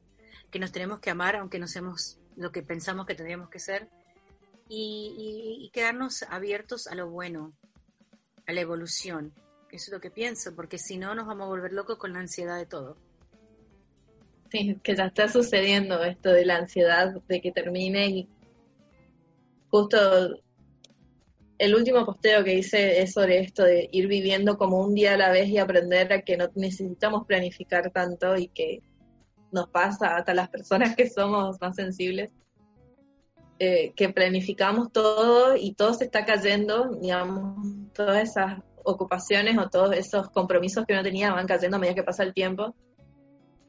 [0.50, 3.88] que nos tenemos que amar aunque no seamos lo que pensamos que tendríamos que ser,
[4.68, 7.52] y, quedarnos abiertos a lo bueno,
[8.46, 9.32] a la evolución.
[9.70, 12.20] Eso es lo que pienso, porque si no nos vamos a volver locos con la
[12.20, 12.96] ansiedad de todo.
[14.50, 18.28] Sí, que ya está sucediendo esto de la ansiedad de que termine y
[19.70, 19.98] justo
[21.62, 25.16] el último posteo que hice es sobre esto de ir viviendo como un día a
[25.16, 28.82] la vez y aprender a que no necesitamos planificar tanto y que
[29.52, 32.32] nos pasa hasta las personas que somos más sensibles,
[33.58, 39.94] eh, que planificamos todo y todo se está cayendo, digamos, todas esas ocupaciones o todos
[39.94, 42.74] esos compromisos que uno tenía van cayendo a medida que pasa el tiempo.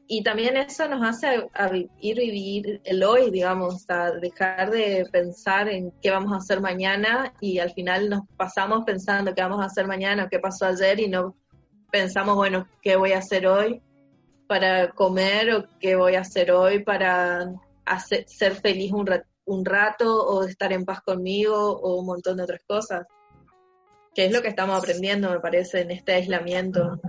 [0.06, 1.70] Y también eso nos hace a,
[2.00, 7.32] ir vivir el hoy, digamos, a dejar de pensar en qué vamos a hacer mañana
[7.40, 11.00] y al final nos pasamos pensando qué vamos a hacer mañana o qué pasó ayer
[11.00, 11.34] y no
[11.90, 13.80] pensamos, bueno, qué voy a hacer hoy
[14.46, 17.54] para comer o qué voy a hacer hoy para
[17.86, 19.06] hacer, ser feliz un,
[19.46, 23.06] un rato o estar en paz conmigo o un montón de otras cosas,
[24.14, 27.00] que es lo que estamos aprendiendo, me parece, en este aislamiento.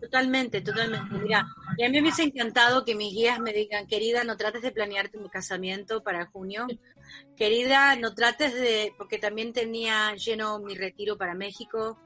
[0.00, 1.14] Totalmente, totalmente.
[1.18, 1.46] Mira,
[1.76, 4.72] y a mí me hubiese encantado que mis guías me digan, querida, no trates de
[4.72, 6.66] planearte mi casamiento para junio.
[7.36, 11.98] Querida, no trates de, porque también tenía lleno mi retiro para México,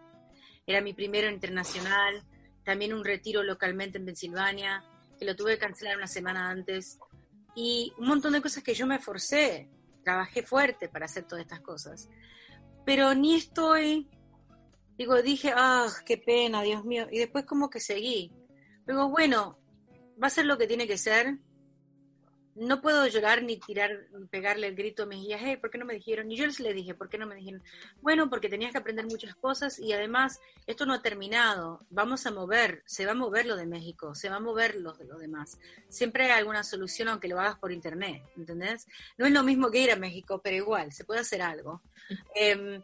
[0.66, 2.23] era mi primero internacional,
[2.65, 4.85] también un retiro localmente en Pensilvania,
[5.19, 6.98] que lo tuve que cancelar una semana antes,
[7.55, 9.68] y un montón de cosas que yo me forcé,
[10.02, 12.09] trabajé fuerte para hacer todas estas cosas.
[12.85, 14.09] Pero ni estoy
[14.97, 17.06] Digo, dije, ah, qué pena, Dios mío.
[17.10, 18.32] Y después como que seguí.
[18.86, 19.59] Digo, bueno,
[20.22, 21.39] va a ser lo que tiene que ser.
[22.55, 25.78] No puedo llorar ni tirar, ni pegarle el grito a mis guías, hey, ¿por qué
[25.78, 26.31] no me dijeron?
[26.31, 27.62] Y yo les le dije, ¿por qué no me dijeron?
[28.01, 31.85] Bueno, porque tenías que aprender muchas cosas y además esto no ha terminado.
[31.90, 34.93] Vamos a mover, se va a mover lo de México, se va a mover lo
[34.93, 35.59] de los demás.
[35.89, 38.86] Siempre hay alguna solución aunque lo hagas por internet, ¿entendés?
[39.18, 41.82] No es lo mismo que ir a México, pero igual, se puede hacer algo.
[42.35, 42.81] Eh,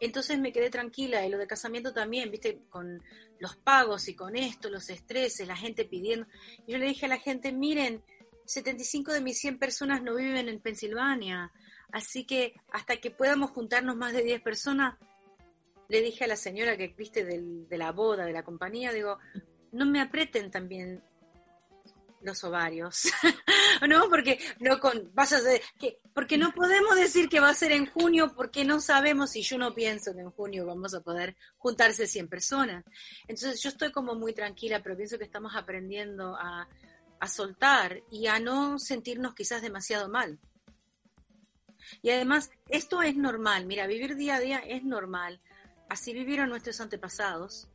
[0.00, 3.02] entonces me quedé tranquila y lo de casamiento también, viste, con
[3.38, 6.26] los pagos y con esto, los estreses, la gente pidiendo.
[6.66, 8.02] Y yo le dije a la gente, miren,
[8.50, 11.52] 75 de mis 100 personas no viven en Pensilvania,
[11.92, 14.96] así que hasta que podamos juntarnos más de 10 personas,
[15.88, 19.18] le dije a la señora que viste de la boda, de la compañía, digo,
[19.70, 21.00] no me aprieten también
[22.22, 23.04] los ovarios.
[23.88, 25.38] no, porque no con vas a
[25.78, 29.42] que porque no podemos decir que va a ser en junio porque no sabemos si
[29.42, 32.84] yo no pienso que en junio vamos a poder juntarse 100 personas.
[33.28, 36.68] Entonces yo estoy como muy tranquila, pero pienso que estamos aprendiendo a,
[37.20, 40.38] a soltar y a no sentirnos quizás demasiado mal.
[42.02, 45.40] Y además, esto es normal, mira, vivir día a día es normal.
[45.88, 47.68] Así vivieron nuestros antepasados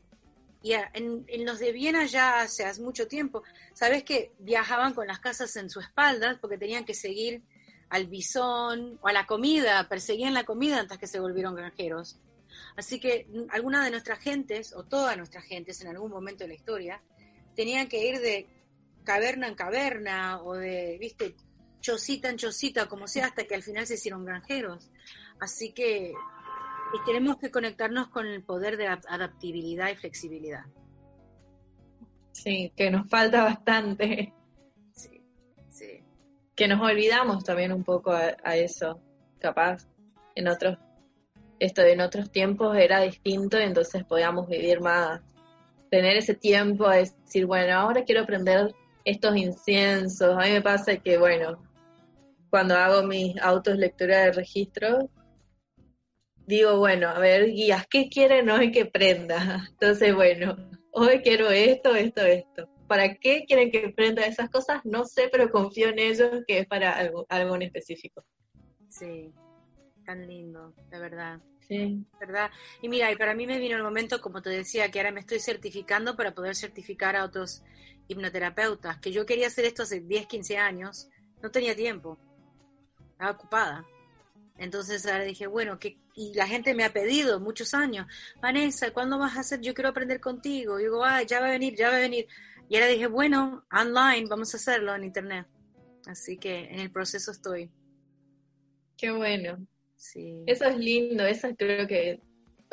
[0.65, 3.43] y en, los de Viena ya hace, mucho tiempo,
[3.76, 7.43] sabes que viajaban con las casas en su espalda porque tenían que seguir
[7.89, 12.17] al bisón o a la comida, perseguían la comida antes que se volvieron granjeros.
[12.76, 16.55] Así que algunas de nuestras gentes, o todas nuestras gentes en algún momento de la
[16.55, 16.99] historia,
[17.55, 18.47] tenían que ir de
[19.06, 21.36] caverna en caverna o de, viste,
[21.80, 24.91] chocita en chocita, como sea, hasta que al final se hicieron granjeros.
[25.40, 26.14] Así que
[27.06, 30.65] tenemos que conectarnos con el poder de adaptabilidad y flexibilidad.
[32.32, 34.34] Sí, que nos falta bastante.
[34.91, 35.22] Sí,
[35.69, 36.03] sí.
[36.56, 39.02] Que nos olvidamos también un poco a, eso,
[39.40, 39.88] capaz.
[40.36, 40.77] En otros,
[41.60, 45.22] esto en otros tiempos era distinto y entonces podíamos vivir más,
[45.90, 48.76] tener ese tiempo a decir, bueno, ahora quiero aprender
[49.06, 50.36] estos inciensos.
[50.38, 51.64] A mí me pasa que, bueno,
[52.49, 55.10] cuando hago mis autos lectura de registro,
[56.48, 59.68] digo, bueno, a ver, guías, ¿qué quieren hoy que prenda?
[59.72, 60.57] Entonces, bueno,
[60.91, 62.69] hoy quiero esto, esto, esto.
[62.88, 64.82] ¿Para qué quieren que prenda esas cosas?
[64.84, 68.23] No sé, pero confío en ellos que es para algo, algo en específico.
[68.90, 69.32] Sí,
[70.06, 71.40] tan lindo, de verdad.
[71.68, 72.06] Sí.
[72.19, 72.52] ¿Verdad?
[72.84, 75.22] Y mira, y para mí me vino el momento, como te decía, que ahora me
[75.22, 77.64] estoy certificando para poder certificar a otros
[78.07, 81.10] hipnoterapeutas, que yo quería hacer esto hace 10, 15 años,
[81.41, 82.18] no tenía tiempo,
[83.11, 83.86] estaba ocupada.
[84.57, 88.07] Entonces ahora dije, bueno, que, y la gente me ha pedido muchos años,
[88.41, 89.60] Vanessa, ¿cuándo vas a hacer?
[89.61, 90.80] Yo quiero aprender contigo.
[90.80, 92.27] Y digo, ah, ya va a venir, ya va a venir.
[92.69, 95.45] Y ahora dije, bueno, online, vamos a hacerlo en internet.
[96.06, 97.69] Así que en el proceso estoy.
[98.98, 99.65] Qué bueno.
[99.95, 100.44] Sí.
[100.45, 102.22] Eso es lindo, eso creo que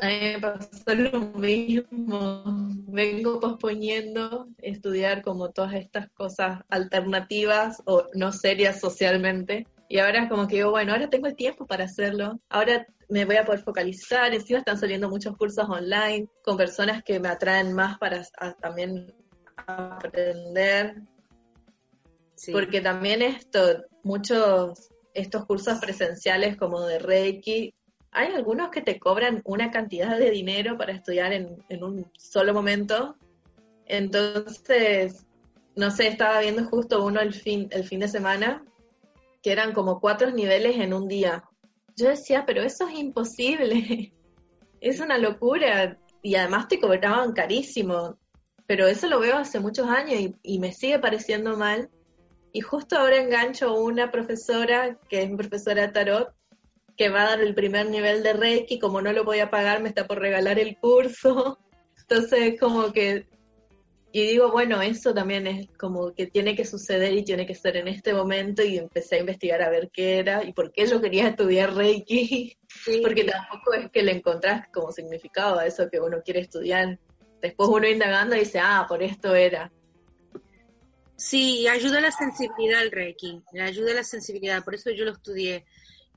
[0.02, 2.42] a mí me pasó lo mismo.
[2.88, 9.64] Vengo posponiendo estudiar como todas estas cosas alternativas o no serias socialmente.
[9.88, 12.40] Y ahora es como que digo, bueno, ahora tengo el tiempo para hacerlo.
[12.48, 14.34] Ahora me voy a poder focalizar.
[14.34, 18.26] Encima están saliendo muchos cursos online con personas que me atraen más para
[18.60, 19.14] también
[19.56, 20.96] aprender.
[22.50, 27.72] Porque también esto, muchos estos cursos presenciales como de Reiki,
[28.12, 33.16] hay algunos que te cobran una cantidad de dinero para estudiar en, un solo momento.
[33.86, 35.26] Entonces,
[35.74, 38.64] no sé, estaba viendo justo uno el fin, el fin de semana,
[39.42, 41.44] que eran como cuatro niveles en un día.
[41.96, 44.12] Yo decía, pero eso es imposible.
[44.80, 45.98] es una locura.
[46.20, 48.18] Y además te cobraban carísimo.
[48.66, 51.90] Pero eso lo veo hace muchos años y, y me sigue pareciendo mal.
[52.52, 56.34] Y justo ahora engancho una profesora, que es profesora de tarot,
[56.96, 59.82] que va a dar el primer nivel de Reiki, como no lo voy a pagar,
[59.82, 61.58] me está por regalar el curso.
[62.00, 63.26] Entonces, como que,
[64.12, 67.78] y digo, bueno, eso también es como que tiene que suceder y tiene que ser
[67.78, 71.00] en este momento y empecé a investigar a ver qué era y por qué yo
[71.00, 72.56] quería estudiar Reiki,
[73.02, 76.98] porque tampoco es que le encontrás como significado a eso que uno quiere estudiar.
[77.40, 79.72] Después uno indagando dice, ah, por esto era.
[81.16, 85.12] Sí, ayuda a la sensibilidad el Reiki, ayuda a la sensibilidad, por eso yo lo
[85.12, 85.64] estudié.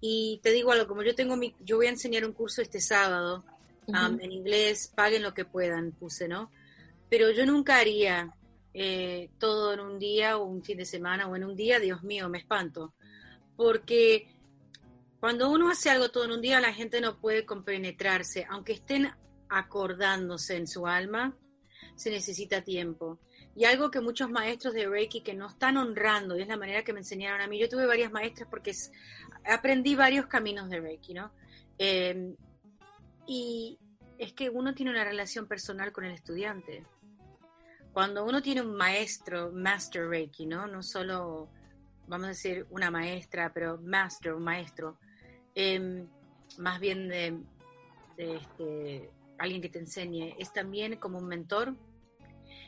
[0.01, 2.79] Y te digo algo, como yo tengo mi, yo voy a enseñar un curso este
[2.79, 3.43] sábado
[3.87, 6.51] um, en inglés, paguen lo que puedan, puse, ¿no?
[7.09, 8.33] Pero yo nunca haría
[8.73, 12.03] eh, todo en un día o un fin de semana o en un día, Dios
[12.03, 12.93] mío, me espanto.
[13.55, 14.27] Porque
[15.19, 19.11] cuando uno hace algo todo en un día, la gente no puede compenetrarse, aunque estén
[19.49, 21.35] acordándose en su alma,
[21.95, 23.19] se necesita tiempo.
[23.55, 26.83] Y algo que muchos maestros de Reiki que no están honrando, y es la manera
[26.83, 28.73] que me enseñaron a mí, yo tuve varias maestras porque
[29.47, 31.31] aprendí varios caminos de Reiki, ¿no?
[31.77, 32.35] Em,
[33.27, 33.79] y
[34.17, 36.85] es que uno tiene una relación personal con el estudiante.
[37.93, 40.67] Cuando uno tiene un maestro, master Reiki, ¿no?
[40.67, 41.49] No solo,
[42.07, 44.97] vamos a decir, una maestra, pero master, un maestro,
[45.53, 46.07] em,
[46.57, 47.39] más bien de,
[48.17, 51.75] este, alguien que te enseñe, es también como un mentor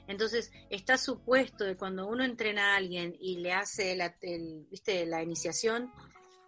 [0.07, 4.15] entonces, está supuesto de cuando uno entrena a alguien y le hace la,
[4.71, 5.05] ¿viste?
[5.05, 5.91] la iniciación,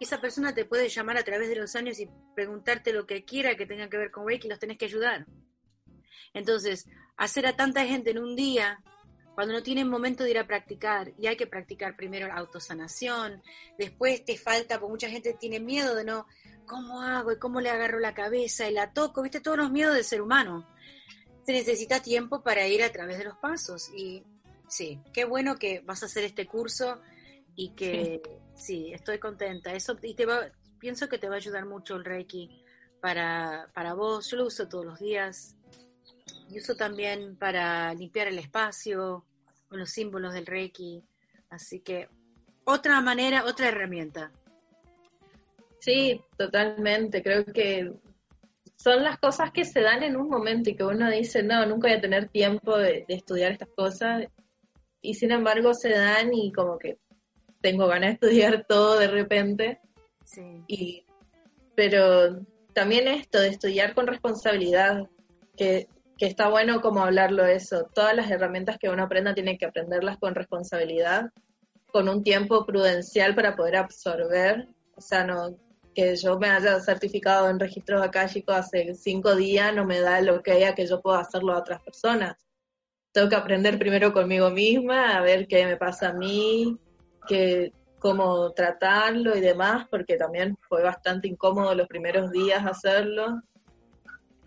[0.00, 3.54] esa persona te puede llamar a través de los años y preguntarte lo que quiera
[3.54, 5.26] que tenga que ver con Reiki y los tenés que ayudar.
[6.32, 8.82] Entonces, hacer a tanta gente en un día,
[9.34, 13.42] cuando no tienen momento de ir a practicar, y hay que practicar primero la autosanación,
[13.78, 16.26] después te falta, porque mucha gente tiene miedo de no,
[16.66, 17.32] ¿cómo hago?
[17.32, 18.68] ¿Y cómo le agarro la cabeza?
[18.68, 19.40] Y la toco, ¿viste?
[19.40, 20.66] Todos los miedos del ser humano
[21.44, 23.90] se necesita tiempo para ir a través de los pasos.
[23.94, 24.24] Y
[24.68, 27.00] sí, qué bueno que vas a hacer este curso
[27.54, 28.22] y que
[28.68, 29.72] estoy contenta.
[29.72, 32.64] Eso y te va, pienso que te va a ayudar mucho el Reiki
[33.00, 34.30] para, para vos.
[34.30, 35.56] Yo lo uso todos los días.
[36.48, 39.24] Y uso también para limpiar el espacio
[39.68, 41.02] con los símbolos del Reiki.
[41.48, 42.08] Así que
[42.64, 44.32] otra manera, otra herramienta.
[45.80, 47.22] Sí, totalmente.
[47.22, 47.92] Creo que
[48.76, 51.88] son las cosas que se dan en un momento y que uno dice, no, nunca
[51.88, 54.26] voy a tener tiempo de, estudiar estas cosas.
[55.02, 56.98] Y sin embargo se dan y como que
[57.60, 59.80] tengo ganas de estudiar todo de repente.
[60.24, 60.62] Sí.
[60.66, 61.04] Y,
[61.74, 62.40] pero
[62.72, 65.08] también esto de estudiar con responsabilidad,
[65.56, 67.88] que, que está bueno como hablarlo eso.
[67.94, 71.30] Todas las herramientas que uno aprenda tiene que aprenderlas con responsabilidad,
[71.92, 74.68] con un tiempo prudencial para poder absorber.
[74.96, 75.56] O sea, no,
[75.94, 80.42] que yo me haya certificado en registros chicos hace cinco días no me da lo
[80.42, 82.36] que haya que yo pueda hacerlo a otras personas.
[83.12, 86.78] Tengo que aprender primero conmigo misma, a ver qué me pasa a mí,
[87.30, 93.42] que, cómo tratarlo y demás, porque también fue bastante incómodo los primeros días hacerlo.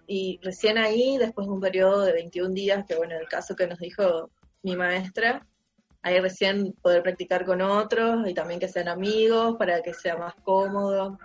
[0.05, 3.67] Y recién ahí, después de un periodo de 21 días, que bueno, el caso que
[3.67, 4.31] nos dijo
[4.63, 5.47] mi maestra,
[6.01, 10.33] ahí recién poder practicar con otros y también que sean amigos para que sea más
[10.43, 11.17] cómodo.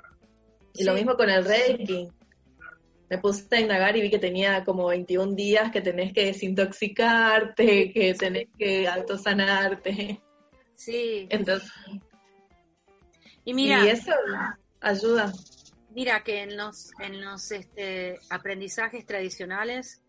[0.74, 2.08] Y lo mismo con el Reiki.
[3.10, 7.90] me puse a indagar y vi que tenía como 21 días que tenés que desintoxicarte,
[7.90, 10.20] que tenés que autosanarte.
[10.78, 11.26] Sí.
[11.30, 11.72] Entonces,
[13.44, 14.12] y mira, y eso
[14.80, 15.32] ayuda.
[15.90, 20.02] Mira que en los, en los este, aprendizajes tradicionales,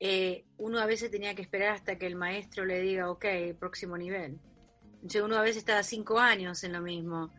[0.00, 3.24] eh, uno a veces tenía que esperar hasta que el maestro le diga, ok,
[3.60, 4.40] próximo nivel.
[4.94, 7.30] Entonces uno a veces estaba cinco años en lo mismo,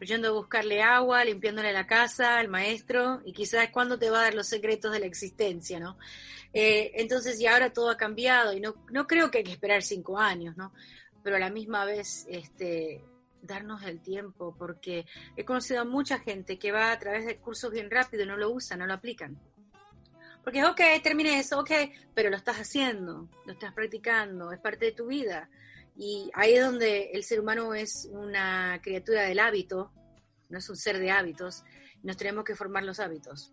[0.00, 4.22] yendo a buscarle agua, limpiándole la casa al maestro, y quizás cuándo te va a
[4.22, 5.98] dar los secretos de la existencia, ¿no?
[6.54, 9.82] Eh, entonces, y ahora todo ha cambiado, y no, no creo que hay que esperar
[9.82, 10.72] cinco años, ¿no?
[11.22, 13.04] Pero a la misma vez, este,
[13.42, 15.06] darnos el tiempo, porque
[15.36, 18.36] he conocido a mucha gente que va a través de cursos bien rápido y no
[18.36, 19.38] lo usan, no lo aplican.
[20.42, 21.70] Porque, ok, terminé eso, ok,
[22.14, 25.50] pero lo estás haciendo, lo estás practicando, es parte de tu vida.
[25.96, 29.92] Y ahí es donde el ser humano es una criatura del hábito,
[30.48, 31.62] no es un ser de hábitos,
[32.02, 33.52] nos tenemos que formar los hábitos.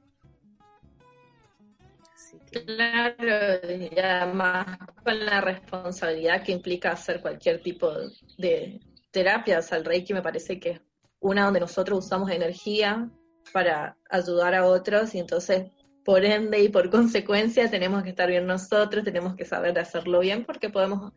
[2.52, 7.92] Claro, y además con la responsabilidad que implica hacer cualquier tipo
[8.38, 8.80] de
[9.12, 9.74] terapias.
[9.74, 10.82] Al Reiki me parece que es
[11.20, 13.10] una donde nosotros usamos energía
[13.52, 15.72] para ayudar a otros y entonces
[16.06, 20.46] por ende y por consecuencia tenemos que estar bien nosotros, tenemos que saber hacerlo bien
[20.46, 21.12] porque podemos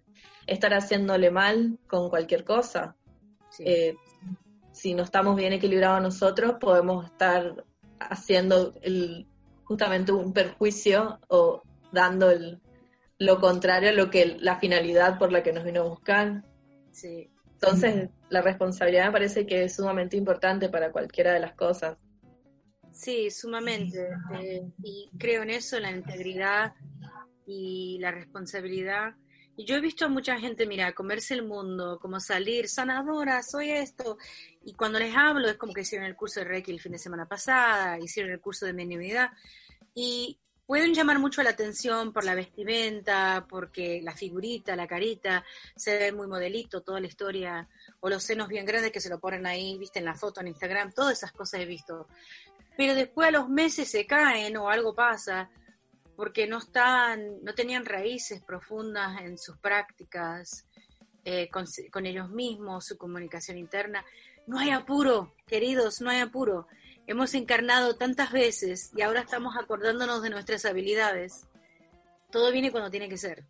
[0.46, 2.96] estar haciéndole mal con cualquier cosa.
[3.60, 3.94] Eh,
[4.72, 7.64] si no estamos bien equilibrados nosotros, podemos estar
[8.00, 9.28] haciendo el,
[9.70, 12.32] justamente un perjuicio o dando
[13.18, 16.42] lo contrario a lo que la finalidad por la que nos vino a buscar.
[16.90, 17.30] Sí.
[17.52, 21.96] Entonces, la responsabilidad me parece que es sumamente importante para cualquiera de las cosas.
[22.90, 24.08] Sí, sumamente.
[24.40, 26.72] Eh, y creo en eso, la integridad
[27.46, 29.14] y la responsabilidad.
[29.64, 34.18] Yo he visto a mucha gente, mira, comerse el mundo, como salir sanadora, soy esto.
[34.64, 36.98] Y cuando les hablo es como que hicieron el curso de Reiki el fin de
[36.98, 39.30] semana pasada, hicieron el curso de mediunidad.
[39.94, 40.38] Y
[40.70, 46.12] pueden llamar mucho la atención por la vestimenta, porque la figurita, la carita, se ve
[46.12, 47.68] muy modelito, toda la historia,
[47.98, 50.46] o los senos bien grandes que se lo ponen ahí, viste en la foto en
[50.46, 52.06] Instagram, todas esas cosas he visto.
[52.76, 55.50] Pero después a los meses se caen o algo pasa,
[56.20, 60.66] porque no están, no tenían raíces profundas en sus prácticas,
[61.24, 64.04] eh, con, con ellos mismos, su comunicación interna.
[64.46, 66.66] No hay apuro, queridos, no hay apuro
[67.10, 71.44] hemos encarnado tantas veces y ahora estamos acordándonos de nuestras habilidades.
[72.30, 73.46] Todo viene cuando tiene que ser.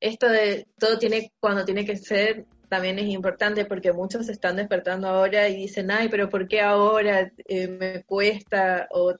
[0.00, 4.56] Esto de todo tiene cuando tiene que ser también es importante porque muchos se están
[4.56, 8.88] despertando ahora y dicen, ay, pero ¿por qué ahora eh, me cuesta?
[8.90, 9.14] O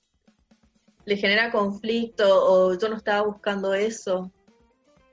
[1.05, 4.33] le genera conflicto o yo no estaba buscando eso.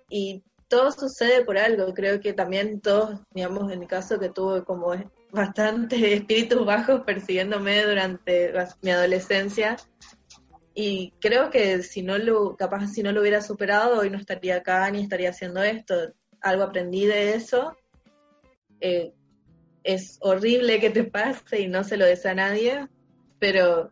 [0.09, 1.93] Y todo sucede por algo.
[1.93, 4.93] Creo que también todos, digamos, en mi caso que tuve como
[5.31, 9.77] bastante espíritus bajos persiguiéndome durante mi adolescencia
[10.73, 14.57] y creo que si no lo, capaz si no lo hubiera superado hoy no estaría
[14.57, 16.13] acá ni estaría haciendo esto.
[16.41, 17.75] Algo aprendí de eso.
[18.79, 19.11] Eh,
[19.83, 22.87] es horrible que te pase y no se lo desea a nadie,
[23.39, 23.91] pero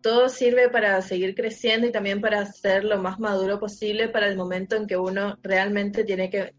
[0.00, 4.36] todo sirve para seguir creciendo y también para ser lo más maduro posible para el
[4.36, 6.54] momento en que uno realmente tiene que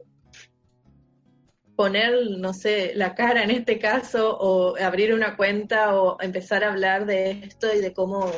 [1.75, 6.71] poner, no sé, la cara en este caso, o abrir una cuenta, o empezar a
[6.71, 8.29] hablar de esto y de cómo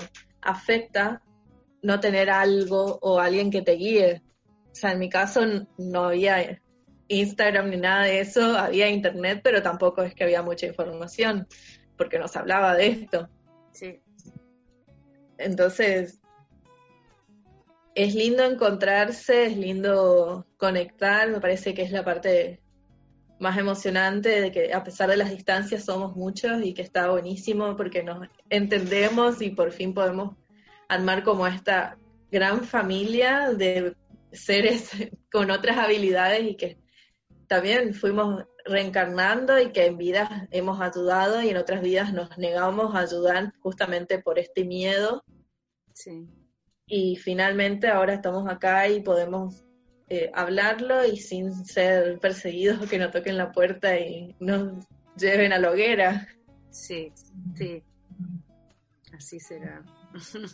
[0.41, 1.23] afecta
[1.81, 4.21] no tener algo o alguien que te guíe.
[4.71, 5.41] O sea, en mi caso
[5.79, 6.61] no había
[7.07, 11.47] Instagram ni nada de eso, había internet, pero tampoco es que había mucha información,
[11.97, 13.27] porque nos hablaba de esto.
[13.71, 14.01] Sí.
[15.43, 16.19] Entonces,
[17.95, 22.61] es lindo encontrarse, es lindo conectar, me parece que es la parte
[23.39, 27.75] más emocionante de que a pesar de las distancias somos muchos y que está buenísimo
[27.75, 30.35] porque nos entendemos y por fin podemos
[30.87, 31.97] armar como esta
[32.31, 33.95] gran familia de
[34.31, 34.91] seres
[35.31, 36.77] con otras habilidades y que
[37.47, 42.95] también fuimos reencarnando y que en vidas hemos ayudado y en otras vidas nos negamos
[42.95, 45.23] a ayudar justamente por este miedo.
[45.93, 46.27] Sí.
[46.87, 49.63] Y finalmente ahora estamos acá y podemos
[50.09, 54.85] eh, hablarlo y sin ser perseguidos que nos toquen la puerta y nos
[55.15, 56.27] lleven a la hoguera.
[56.69, 57.13] Sí,
[57.55, 57.81] sí.
[59.13, 59.83] Así será.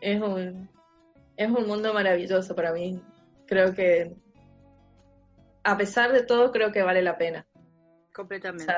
[0.00, 0.70] es un,
[1.36, 3.02] es un mundo maravilloso para mí.
[3.46, 4.16] Creo que
[5.62, 7.46] a pesar de todo, creo que vale la pena.
[8.14, 8.72] Completamente.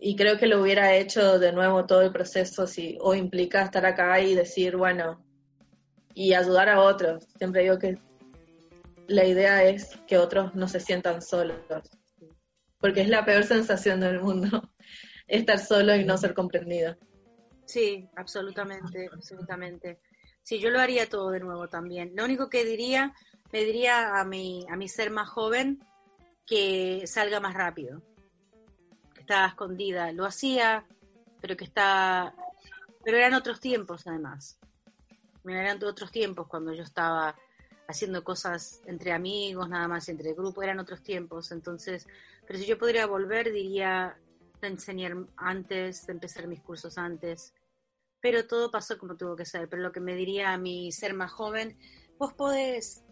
[0.00, 3.84] Y creo que lo hubiera hecho de nuevo todo el proceso si o implica estar
[3.84, 5.24] acá y decir, bueno,
[6.14, 7.26] y ayudar a otros.
[7.36, 7.98] Siempre digo que
[9.06, 11.58] la idea es que otros no se sientan solos,
[12.80, 14.70] porque es la peor sensación del mundo.
[15.28, 16.96] estar solo y no ser comprendido.
[17.66, 20.00] Sí, absolutamente, absolutamente.
[20.42, 22.12] Sí, yo lo haría todo de nuevo también.
[22.16, 23.14] Lo único que diría,
[23.52, 25.78] le diría a mi, a mi ser más joven
[26.46, 28.02] que salga más rápido,
[29.28, 30.10] estaba escondida.
[30.12, 30.86] Lo hacía,
[31.40, 32.34] pero que está,
[33.04, 34.58] pero eran otros tiempos además.
[35.44, 37.36] Eran otros tiempos cuando yo estaba
[37.86, 41.52] haciendo cosas entre amigos, nada más entre grupo, eran otros tiempos.
[41.52, 42.06] Entonces,
[42.46, 44.18] pero si yo podría volver, diría
[44.62, 47.52] enseñar antes, de empezar mis cursos antes.
[48.20, 49.68] Pero todo pasó como tuvo que ser.
[49.68, 51.78] Pero lo que me diría a mi ser más joven,
[52.18, 53.04] vos podés,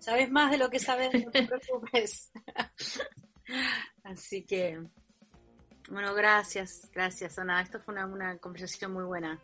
[0.00, 2.32] sabes más de lo que sabes, no te preocupes.
[4.02, 4.80] Así que,
[5.90, 7.60] bueno, gracias, gracias, Ana.
[7.62, 9.40] Esto fue una, una conversación muy buena.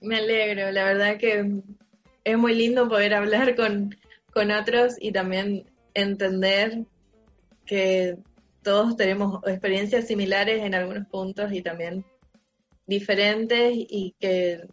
[0.00, 1.62] Me alegro, la verdad que
[2.24, 3.94] es muy lindo poder hablar con,
[4.34, 6.84] otros y también entender
[7.64, 8.18] que
[8.62, 12.04] todos tenemos experiencias similares en algunos puntos y también
[12.86, 14.66] diferentes y que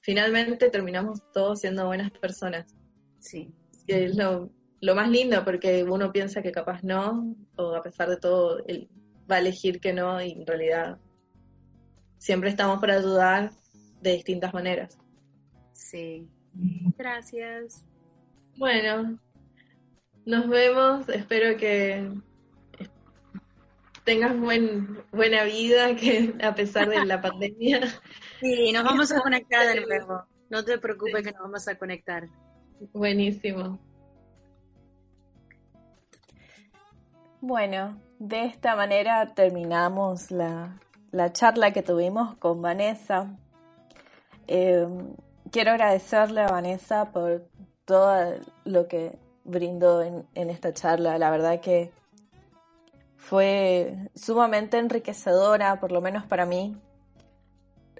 [0.00, 2.74] finalmente terminamos todos siendo buenas personas.
[3.20, 3.52] Sí.
[3.86, 4.50] es lo,
[4.80, 8.88] lo, más lindo porque uno piensa que capaz no, o a pesar de todo él
[9.30, 10.98] va a elegir que no y en realidad
[12.18, 13.50] siempre estamos para ayudar
[14.00, 14.98] de distintas maneras.
[15.72, 16.28] Sí,
[16.96, 17.84] Gracias.
[18.56, 19.18] Bueno,
[20.24, 21.08] nos vemos.
[21.08, 22.10] Espero que
[24.04, 27.80] tengas buen, buena vida, que a pesar de la pandemia.
[28.40, 30.22] Sí, nos vamos a conectar de nuevo.
[30.50, 32.28] No te preocupes que nos vamos a conectar.
[32.92, 33.78] Buenísimo.
[37.40, 40.78] Bueno, de esta manera terminamos la,
[41.10, 43.36] la charla que tuvimos con Vanessa.
[44.46, 44.86] Eh,
[45.50, 47.46] quiero agradecerle a Vanessa por
[47.84, 48.34] todo
[48.64, 51.18] lo que brindó en, esta charla.
[51.18, 51.92] La verdad que
[53.16, 56.76] fue sumamente enriquecedora, por lo menos para mí.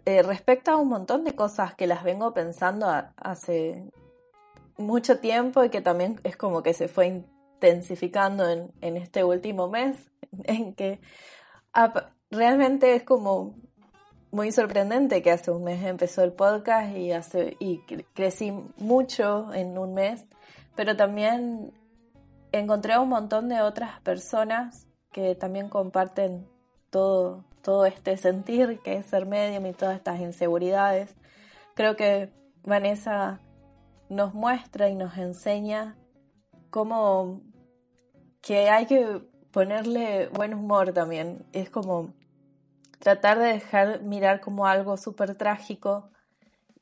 [0.06, 2.86] Eh, respecto a un montón de cosas que las vengo pensando
[3.16, 3.88] hace
[4.76, 7.24] mucho tiempo y que también es como que se fue
[7.68, 10.10] intensificando en, este último mes,
[10.44, 11.00] en que
[12.30, 13.56] realmente es como
[14.30, 17.80] muy sorprendente que hace un mes empezó el podcast y, hace, y
[18.14, 20.26] crecí mucho en un mes,
[20.74, 21.72] pero también
[22.50, 26.48] encontré un montón de otras personas que también comparten
[26.90, 31.14] todo, todo este sentir que es ser medium y todas estas inseguridades.
[31.74, 32.32] Creo que
[32.64, 33.40] Vanessa
[34.08, 35.96] nos muestra y nos enseña
[36.70, 37.40] cómo
[38.44, 41.44] que hay que ponerle buen humor también.
[41.52, 42.12] Es como
[42.98, 46.10] tratar de dejar mirar como algo súper trágico,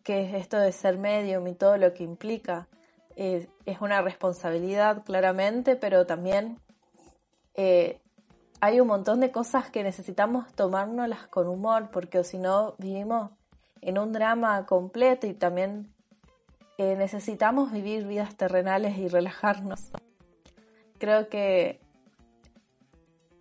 [0.03, 2.67] que es esto de ser medium y todo lo que implica.
[3.15, 6.59] es una responsabilidad, claramente, pero también
[7.55, 8.01] eh,
[8.61, 13.31] hay un montón de cosas que necesitamos tomárnoslas con humor, porque si no vivimos
[13.83, 15.93] en un drama completo y también
[16.79, 19.91] eh, necesitamos vivir vidas terrenales y relajarnos.
[21.03, 21.81] Creo que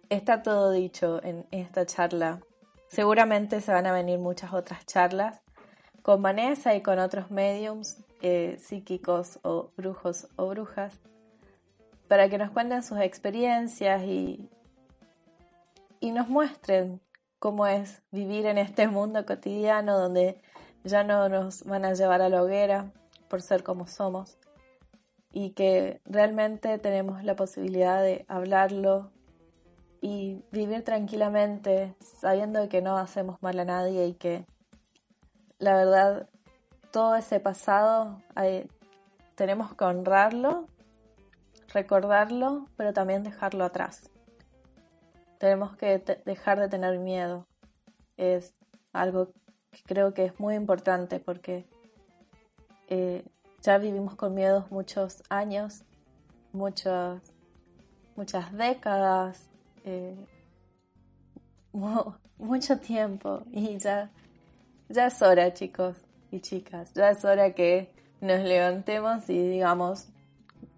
[0.09, 2.39] está todo dicho en esta charla.
[2.87, 5.43] Seguramente se van a venir muchas otras charlas
[6.01, 10.99] con Vanessa y con otros mediums eh, psíquicos o brujos o brujas
[12.07, 14.49] para que nos cuenten sus experiencias y,
[15.99, 16.99] y nos muestren
[17.37, 20.41] cómo es vivir en este mundo cotidiano donde
[20.83, 22.91] ya no nos van a llevar a la hoguera
[23.29, 24.39] por ser como somos
[25.31, 29.11] y que realmente tenemos la posibilidad de hablarlo,
[30.01, 34.45] y vivir tranquilamente sabiendo que no hacemos mal a nadie y que
[35.59, 36.27] la verdad
[36.89, 38.21] todo ese pasado
[39.35, 40.65] tenemos que honrarlo,
[41.71, 44.09] recordarlo, pero también dejarlo atrás.
[45.37, 47.47] Tenemos que dejar de tener miedo.
[48.17, 48.53] Es
[48.93, 49.31] algo
[49.71, 51.65] que creo que es muy importante porque
[52.87, 53.23] eh,
[53.61, 55.83] ya vivimos con miedos muchos años,
[56.51, 57.21] muchas,
[58.15, 59.49] muchas décadas,
[59.83, 60.15] eh,
[62.37, 63.43] mucho tiempo.
[63.51, 64.09] Y ya,
[64.89, 65.95] ya es hora, chicos
[66.31, 70.07] y chicas, ya es hora que nos levantemos y digamos,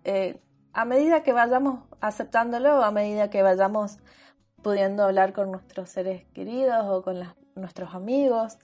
[0.03, 0.39] eh,
[0.73, 3.99] a medida que vayamos aceptándolo, a medida que vayamos
[4.61, 7.19] pudiendo hablar con nuestros seres queridos o con
[7.55, 8.57] nuestros amigos,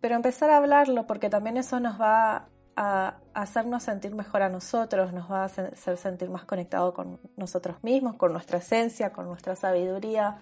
[0.00, 5.12] pero empezar a hablarlo porque también eso nos va a hacernos sentir mejor a nosotros,
[5.12, 9.56] nos va a hacer sentir más conectados con nosotros mismos, con nuestra esencia, con nuestra
[9.56, 10.40] sabiduría,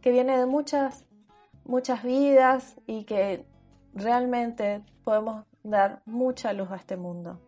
[0.00, 1.04] que viene de muchas,
[1.64, 3.46] muchas vidas y que
[3.94, 7.40] realmente podemos dar mucha luz a este mundo.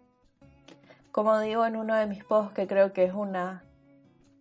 [1.12, 3.64] Como digo en uno de mis posts, que creo que es una,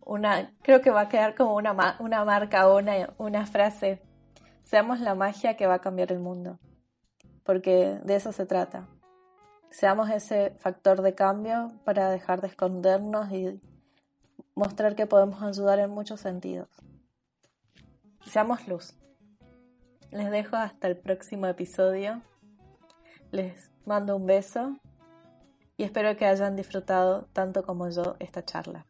[0.06, 2.80] una, creo que va a quedar como una, una marca o
[3.18, 4.02] una frase.
[4.64, 6.60] Seamos la magia que va a cambiar el mundo.
[7.44, 8.88] Porque de eso se trata.
[9.70, 13.62] Seamos ese factor de cambio para dejar de escondernos y
[14.56, 16.70] mostrar que podemos ayudar en muchos sentidos.
[18.26, 18.96] Seamos luz.
[20.12, 22.22] Les dejo hasta el próximo episodio.
[23.32, 24.78] Les mando un beso
[25.78, 28.86] y espero que hayan disfrutado tanto como yo esta charla.